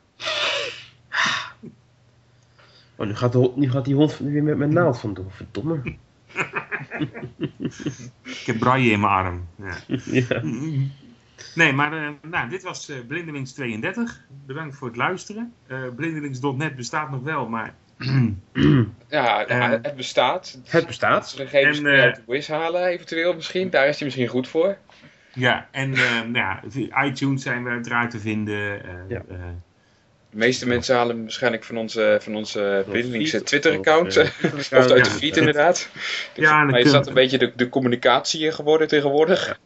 Oh, 2.97 3.07
nu 3.07 3.15
gaat, 3.15 3.33
de, 3.33 3.53
nu 3.55 3.71
gaat 3.71 3.85
die 3.85 3.95
hond 3.95 4.19
weer 4.19 4.43
met 4.43 4.57
mijn 4.57 4.73
naald 4.73 4.99
vandoor. 4.99 5.31
Verdomme. 5.33 5.83
ik 8.23 8.43
heb 8.47 8.59
braille 8.59 8.91
in 8.91 9.01
mijn 9.01 9.13
arm. 9.13 9.47
Ja. 9.57 9.77
ja. 10.05 10.43
Nee, 11.55 11.73
maar 11.73 11.93
uh, 11.93 12.09
nou, 12.23 12.49
dit 12.49 12.63
was 12.63 12.91
uh, 12.91 12.97
Blindelings 13.07 13.53
32. 13.53 14.25
Bedankt 14.47 14.77
voor 14.77 14.89
het 14.89 14.97
luisteren. 14.97 15.53
Uh, 15.67 15.79
Blindelings.net 15.97 16.77
bestaat 16.77 17.11
nog 17.11 17.23
wel, 17.23 17.49
maar... 17.49 17.75
ja, 19.09 19.45
het 19.83 19.97
bestaat. 19.97 20.59
Het 20.65 20.87
bestaat. 20.87 21.37
De 21.37 21.47
gegevens 21.47 21.79
en, 21.79 21.87
uit 21.87 22.17
de 22.17 22.23
Wiz 22.27 22.49
halen 22.49 22.85
eventueel 22.85 23.35
misschien. 23.35 23.71
Daar 23.71 23.89
is 23.89 23.97
hij 23.97 24.05
misschien 24.05 24.29
goed 24.29 24.49
voor. 24.49 24.77
Ja, 25.33 25.69
en 25.71 25.91
nou 25.91 26.33
ja, 26.33 26.63
iTunes 27.05 27.43
zijn 27.43 27.65
we 27.65 27.71
uiteraard 27.71 28.11
te 28.11 28.19
vinden. 28.19 28.81
ja. 29.09 29.23
De 30.37 30.43
meeste 30.43 30.67
mensen 30.67 30.97
halen 30.97 31.23
waarschijnlijk 31.23 31.65
van 31.65 31.77
onze, 31.77 32.19
van 32.23 32.37
onze 32.37 32.85
Twitter-account. 33.45 34.17
Of, 34.17 34.43
of, 34.59 34.73
uit 34.73 35.05
de 35.05 35.11
feed 35.11 35.37
inderdaad. 35.37 35.89
Dus 36.35 36.45
ja, 36.45 36.65
maar 36.65 36.81
is 36.81 36.91
dat 36.91 37.07
een 37.07 37.15
beetje 37.15 37.39
de, 37.39 37.53
de 37.57 37.69
communicatie 37.69 38.53
geworden 38.53 38.89
tegenwoordig? 38.89 39.59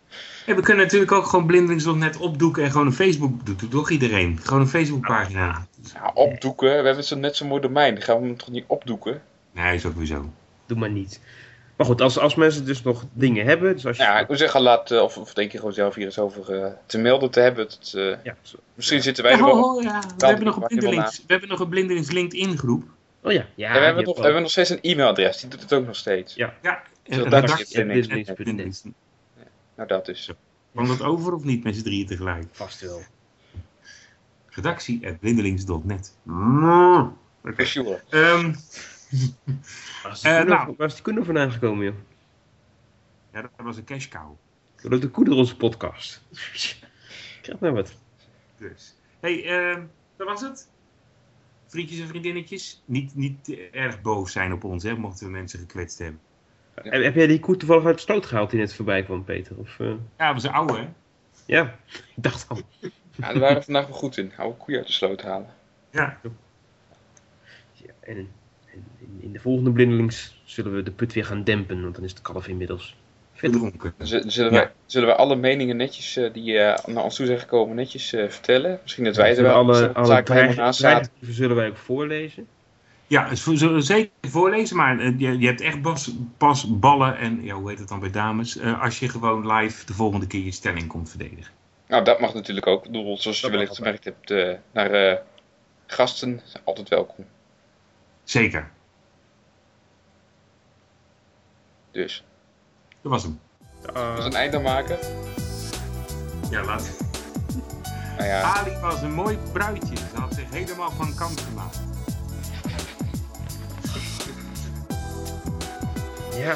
Ja. 0.47 0.55
we 0.55 0.63
kunnen 0.63 0.85
natuurlijk 0.85 1.13
ook 1.13 1.27
gewoon 1.27 1.47
Blindelings 1.47 1.85
nog 1.85 1.97
net 1.97 2.17
opdoeken 2.17 2.65
en 2.65 2.71
gewoon 2.71 2.87
een 2.87 2.93
Facebook 2.93 3.47
doen. 3.47 3.57
Doet 3.57 3.71
toch 3.71 3.91
iedereen? 3.91 4.39
Gewoon 4.43 4.61
een 4.61 4.69
Facebookpagina. 4.69 5.67
Ja, 5.95 6.11
opdoeken. 6.15 6.69
We 6.81 6.87
hebben 6.87 7.05
zo 7.05 7.17
net 7.17 7.37
zo'n 7.37 7.49
mooi 7.49 7.61
domein. 7.61 7.95
Dan 7.95 8.03
gaan 8.03 8.21
we 8.21 8.27
hem 8.27 8.37
toch 8.37 8.51
niet 8.51 8.65
opdoeken? 8.67 9.23
Nee, 9.53 9.75
is 9.75 9.83
zo. 9.83 10.31
Doe 10.67 10.79
maar 10.79 10.91
niet. 10.91 11.21
Maar 11.81 11.89
goed, 11.89 12.01
als, 12.01 12.19
als 12.19 12.35
mensen 12.35 12.65
dus 12.65 12.83
nog 12.83 13.05
dingen 13.13 13.47
hebben. 13.47 13.75
Dus 13.75 13.87
als 13.87 13.97
je... 13.97 14.03
Ja, 14.03 14.19
ik 14.19 14.27
wil 14.27 14.37
zeggen, 14.37 14.61
laat, 14.61 14.91
eh, 14.91 15.03
of, 15.03 15.17
of 15.17 15.35
denk 15.35 15.53
je 15.53 15.59
gewoon 15.59 15.73
zelf 15.73 15.95
hier 15.95 16.05
eens 16.05 16.19
over 16.19 16.55
uh, 16.55 16.67
te 16.87 16.99
melden 16.99 17.31
te 17.31 17.41
hebben. 17.41 17.65
Het, 17.65 17.93
uh, 17.97 18.15
ja, 18.23 18.37
misschien 18.75 19.03
zitten 19.03 19.25
wij 19.25 19.33
er 19.33 19.45
wel. 19.45 19.81
ja. 19.81 20.03
We, 20.17 20.27
hebben 20.27 20.45
nog 20.45 20.57
een 20.57 20.67
blindelings, 20.67 21.19
we 21.19 21.33
hebben 21.33 21.49
nog 21.49 21.61
een 21.61 21.69
blindelings 21.69 22.11
LinkedIn 22.11 22.59
groep. 22.59 22.85
Oh 23.23 23.33
ja. 23.33 23.47
ja, 23.55 23.73
we, 23.73 23.79
hebben 23.79 24.05
nog, 24.05 24.17
we 24.17 24.23
hebben 24.23 24.43
nog 24.43 24.51
steeds 24.51 24.71
een 24.71 24.79
e-mailadres, 24.81 25.41
die 25.41 25.51
doet 25.51 25.61
het 25.61 25.73
ook 25.73 25.87
nog 25.87 25.97
steeds. 25.97 26.35
Ja, 26.35 26.55
ja. 26.63 26.83
Dus 27.03 27.17
Nou, 29.77 29.89
dat 29.89 30.09
is. 30.09 30.31
Kwam 30.73 30.87
dat 30.87 31.03
over 31.03 31.35
of 31.35 31.45
niet 31.45 31.65
met 31.65 31.77
z'n 31.77 31.83
drieën 31.83 32.07
tegelijk? 32.07 32.45
Vast 32.53 32.81
wel. 32.81 33.03
Redactie 34.51 35.09
at 35.09 35.21
blindelings.net. 35.21 36.17
Okay. 37.45 37.65
Sure. 37.65 38.03
Um, 38.11 38.55
waar, 40.03 40.13
is 40.13 40.25
uh, 40.25 40.43
nou, 40.43 40.75
waar 40.77 40.87
is 40.87 40.95
die 40.95 41.03
koeder 41.03 41.25
vandaan 41.25 41.53
gekomen, 41.53 41.85
joh? 41.85 41.95
Ja, 43.33 43.41
dat 43.41 43.51
was 43.57 43.77
een 43.77 43.85
cash 43.85 44.09
cow. 44.09 44.37
Dat 44.83 44.93
is 44.93 45.01
de 45.01 45.09
koeder 45.09 45.35
onze 45.35 45.57
podcast. 45.57 46.23
Krijg 47.43 47.59
maar 47.61 47.73
wat. 47.73 47.95
Dus. 48.57 48.97
hey, 49.21 49.71
uh, 49.73 49.83
dat 50.17 50.27
was 50.27 50.41
het. 50.41 50.69
Vriendjes 51.67 52.01
en 52.01 52.09
vriendinnetjes, 52.09 52.83
niet, 52.85 53.15
niet 53.15 53.57
erg 53.73 54.03
boos 54.03 54.33
zijn 54.33 54.53
op 54.53 54.65
ons, 54.65 54.83
hè, 54.83 54.97
mochten 54.97 55.27
we 55.27 55.33
mensen 55.33 55.59
gekwetst 55.59 55.99
hebben. 55.99 56.21
Ja. 56.83 57.01
Heb 57.01 57.15
jij 57.15 57.27
die 57.27 57.41
koe 57.41 57.57
toevallig 57.57 57.85
uit 57.85 57.95
de 57.95 58.01
stoot 58.01 58.27
gehaald 58.27 58.51
die 58.51 58.59
net 58.61 58.75
voorbij 58.75 59.03
kwam, 59.03 59.25
Peter? 59.25 59.57
Of, 59.57 59.79
uh... 59.79 59.89
Ja, 59.89 60.33
dat 60.33 60.35
was 60.35 60.45
een 60.45 60.53
oude, 60.53 60.77
hè? 60.77 60.89
Ja, 61.47 61.77
ik 61.87 62.23
dacht 62.23 62.49
al. 62.49 62.61
Ja, 63.21 63.27
daar 63.27 63.39
waren 63.39 63.57
we 63.57 63.63
vandaag 63.63 63.87
wel 63.87 63.97
goed 63.97 64.17
in. 64.17 64.33
Oude 64.37 64.57
koeien 64.57 64.79
uit 64.79 64.89
de 64.89 64.93
sloot 64.93 65.23
halen. 65.23 65.49
Ja. 65.91 66.19
ja 67.73 67.93
en, 68.01 68.17
en 68.73 68.85
in 69.21 69.33
de 69.33 69.41
volgende 69.41 69.71
blindelings 69.71 70.41
zullen 70.45 70.75
we 70.75 70.83
de 70.83 70.91
put 70.91 71.13
weer 71.13 71.25
gaan 71.25 71.45
dempen, 71.45 71.83
want 71.83 71.95
dan 71.95 72.05
is 72.05 72.15
de 72.15 72.23
kalf 72.23 72.49
inmiddels 72.49 72.97
verdronken. 73.41 73.95
Zullen, 73.99 74.53
wij, 74.53 74.71
zullen 74.87 75.09
wij 75.09 75.17
alle 75.17 75.37
meningen 75.37 75.77
netjes 75.77 76.17
uh, 76.17 76.33
die 76.33 76.53
uh, 76.53 76.77
naar 76.87 77.05
ons 77.05 77.17
toe 77.17 77.27
zijn 77.27 77.39
gekomen 77.39 77.77
netjes 77.77 78.13
uh, 78.13 78.29
vertellen? 78.29 78.79
Misschien 78.83 79.05
dat 79.05 79.17
wij 79.17 79.37
er 79.37 79.43
wel 79.43 79.55
alle, 79.55 79.93
alle 79.93 80.73
zaken 80.73 81.09
zullen 81.21 81.57
wij 81.57 81.69
ook 81.69 81.77
voorlezen? 81.77 82.47
Ja, 83.07 83.29
we 83.29 83.57
zullen 83.57 83.83
zeker 83.83 84.11
voorlezen, 84.21 84.77
maar 84.77 85.03
je, 85.03 85.39
je, 85.39 85.47
hebt 85.47 85.61
echt 85.61 85.83
pas, 85.83 86.15
pas 86.37 86.79
ballen 86.79 87.19
en 87.19 87.43
ja, 87.43 87.55
hoe 87.55 87.69
heet 87.69 87.79
het 87.79 87.89
dan 87.89 88.01
bij 88.01 88.11
dames, 88.11 88.61
als 88.63 88.99
je 88.99 89.09
gewoon 89.09 89.53
live 89.53 89.87
de 89.87 89.95
volgende 89.95 90.27
keer 90.27 90.45
je 90.45 90.51
stelling 90.51 90.87
komt 90.87 91.11
verdedigen. 91.11 91.53
Nou, 91.91 92.05
dat 92.05 92.21
mag 92.21 92.35
natuurlijk 92.35 92.67
ook. 92.67 92.85
Ik 92.85 92.91
bedoel, 92.91 93.19
zoals 93.19 93.41
je 93.41 93.51
wellicht 93.51 93.77
gemerkt 93.77 94.05
hebt, 94.05 94.31
naar 94.73 95.23
gasten 95.87 96.41
altijd 96.65 96.89
welkom. 96.89 97.27
Zeker. 98.25 98.71
Dus. 101.91 102.25
Dat 103.03 103.13
was 103.13 103.23
hem. 103.23 103.41
Uh... 103.95 104.17
Dus 104.17 104.25
een 104.25 104.35
eind 104.35 104.55
aan 104.55 104.63
maken? 104.63 104.99
Ja, 106.51 106.65
laat. 106.65 106.91
Nou 108.17 108.29
ja. 108.29 108.41
Ali 108.41 108.77
was 108.81 109.03
een 109.03 109.15
mooi 109.15 109.39
bruidje. 109.53 109.97
Ze 109.97 110.21
had 110.21 110.35
zich 110.35 110.51
helemaal 110.51 110.91
van 110.91 111.15
kant 111.15 111.41
gemaakt. 111.41 111.81
Ja. 116.37 116.55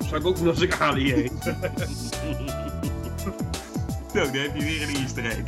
Zou 0.00 0.20
ik 0.20 0.26
ook 0.26 0.36
doen 0.36 0.48
als 0.48 0.60
ik 0.60 0.80
Ali 0.80 1.12
heet. 1.12 1.54
Daar 4.18 4.26
heb 4.26 4.56
je 4.56 4.64
weer 4.64 4.82
een 4.82 4.94
easter 4.94 5.24
egg. 5.24 5.42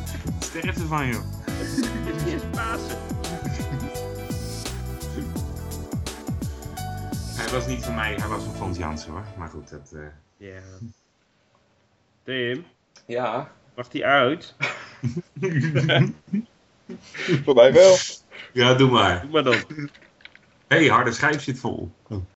Sterf 0.38 0.80
ervan, 0.80 1.06
joh. 1.06 1.22
Het 2.04 2.26
is 2.26 2.42
Pasen. 2.50 2.98
Hij 7.36 7.52
was 7.52 7.66
niet 7.66 7.84
van 7.84 7.94
mij, 7.94 8.14
hij 8.14 8.28
was 8.28 8.44
van 8.44 8.54
Fons 8.54 8.78
Jansen 8.78 9.10
hoor. 9.10 9.24
Maar 9.38 9.48
goed, 9.48 9.70
dat... 9.70 9.92
Uh... 9.94 10.06
Ja. 10.36 10.60
Tim? 12.22 12.64
Ja? 13.06 13.50
Mag 13.76 13.88
die 13.88 14.06
uit? 14.06 14.54
Voor 17.44 17.54
mij 17.54 17.72
wel. 17.72 17.96
Ja, 18.52 18.74
doe 18.74 18.90
maar. 18.90 19.20
Doe 19.20 19.30
maar 19.30 19.42
dan. 19.42 19.56
Hé, 20.66 20.76
hey, 20.76 20.86
harde 20.86 21.12
schijf 21.12 21.42
zit 21.42 21.58
vol. 21.58 21.92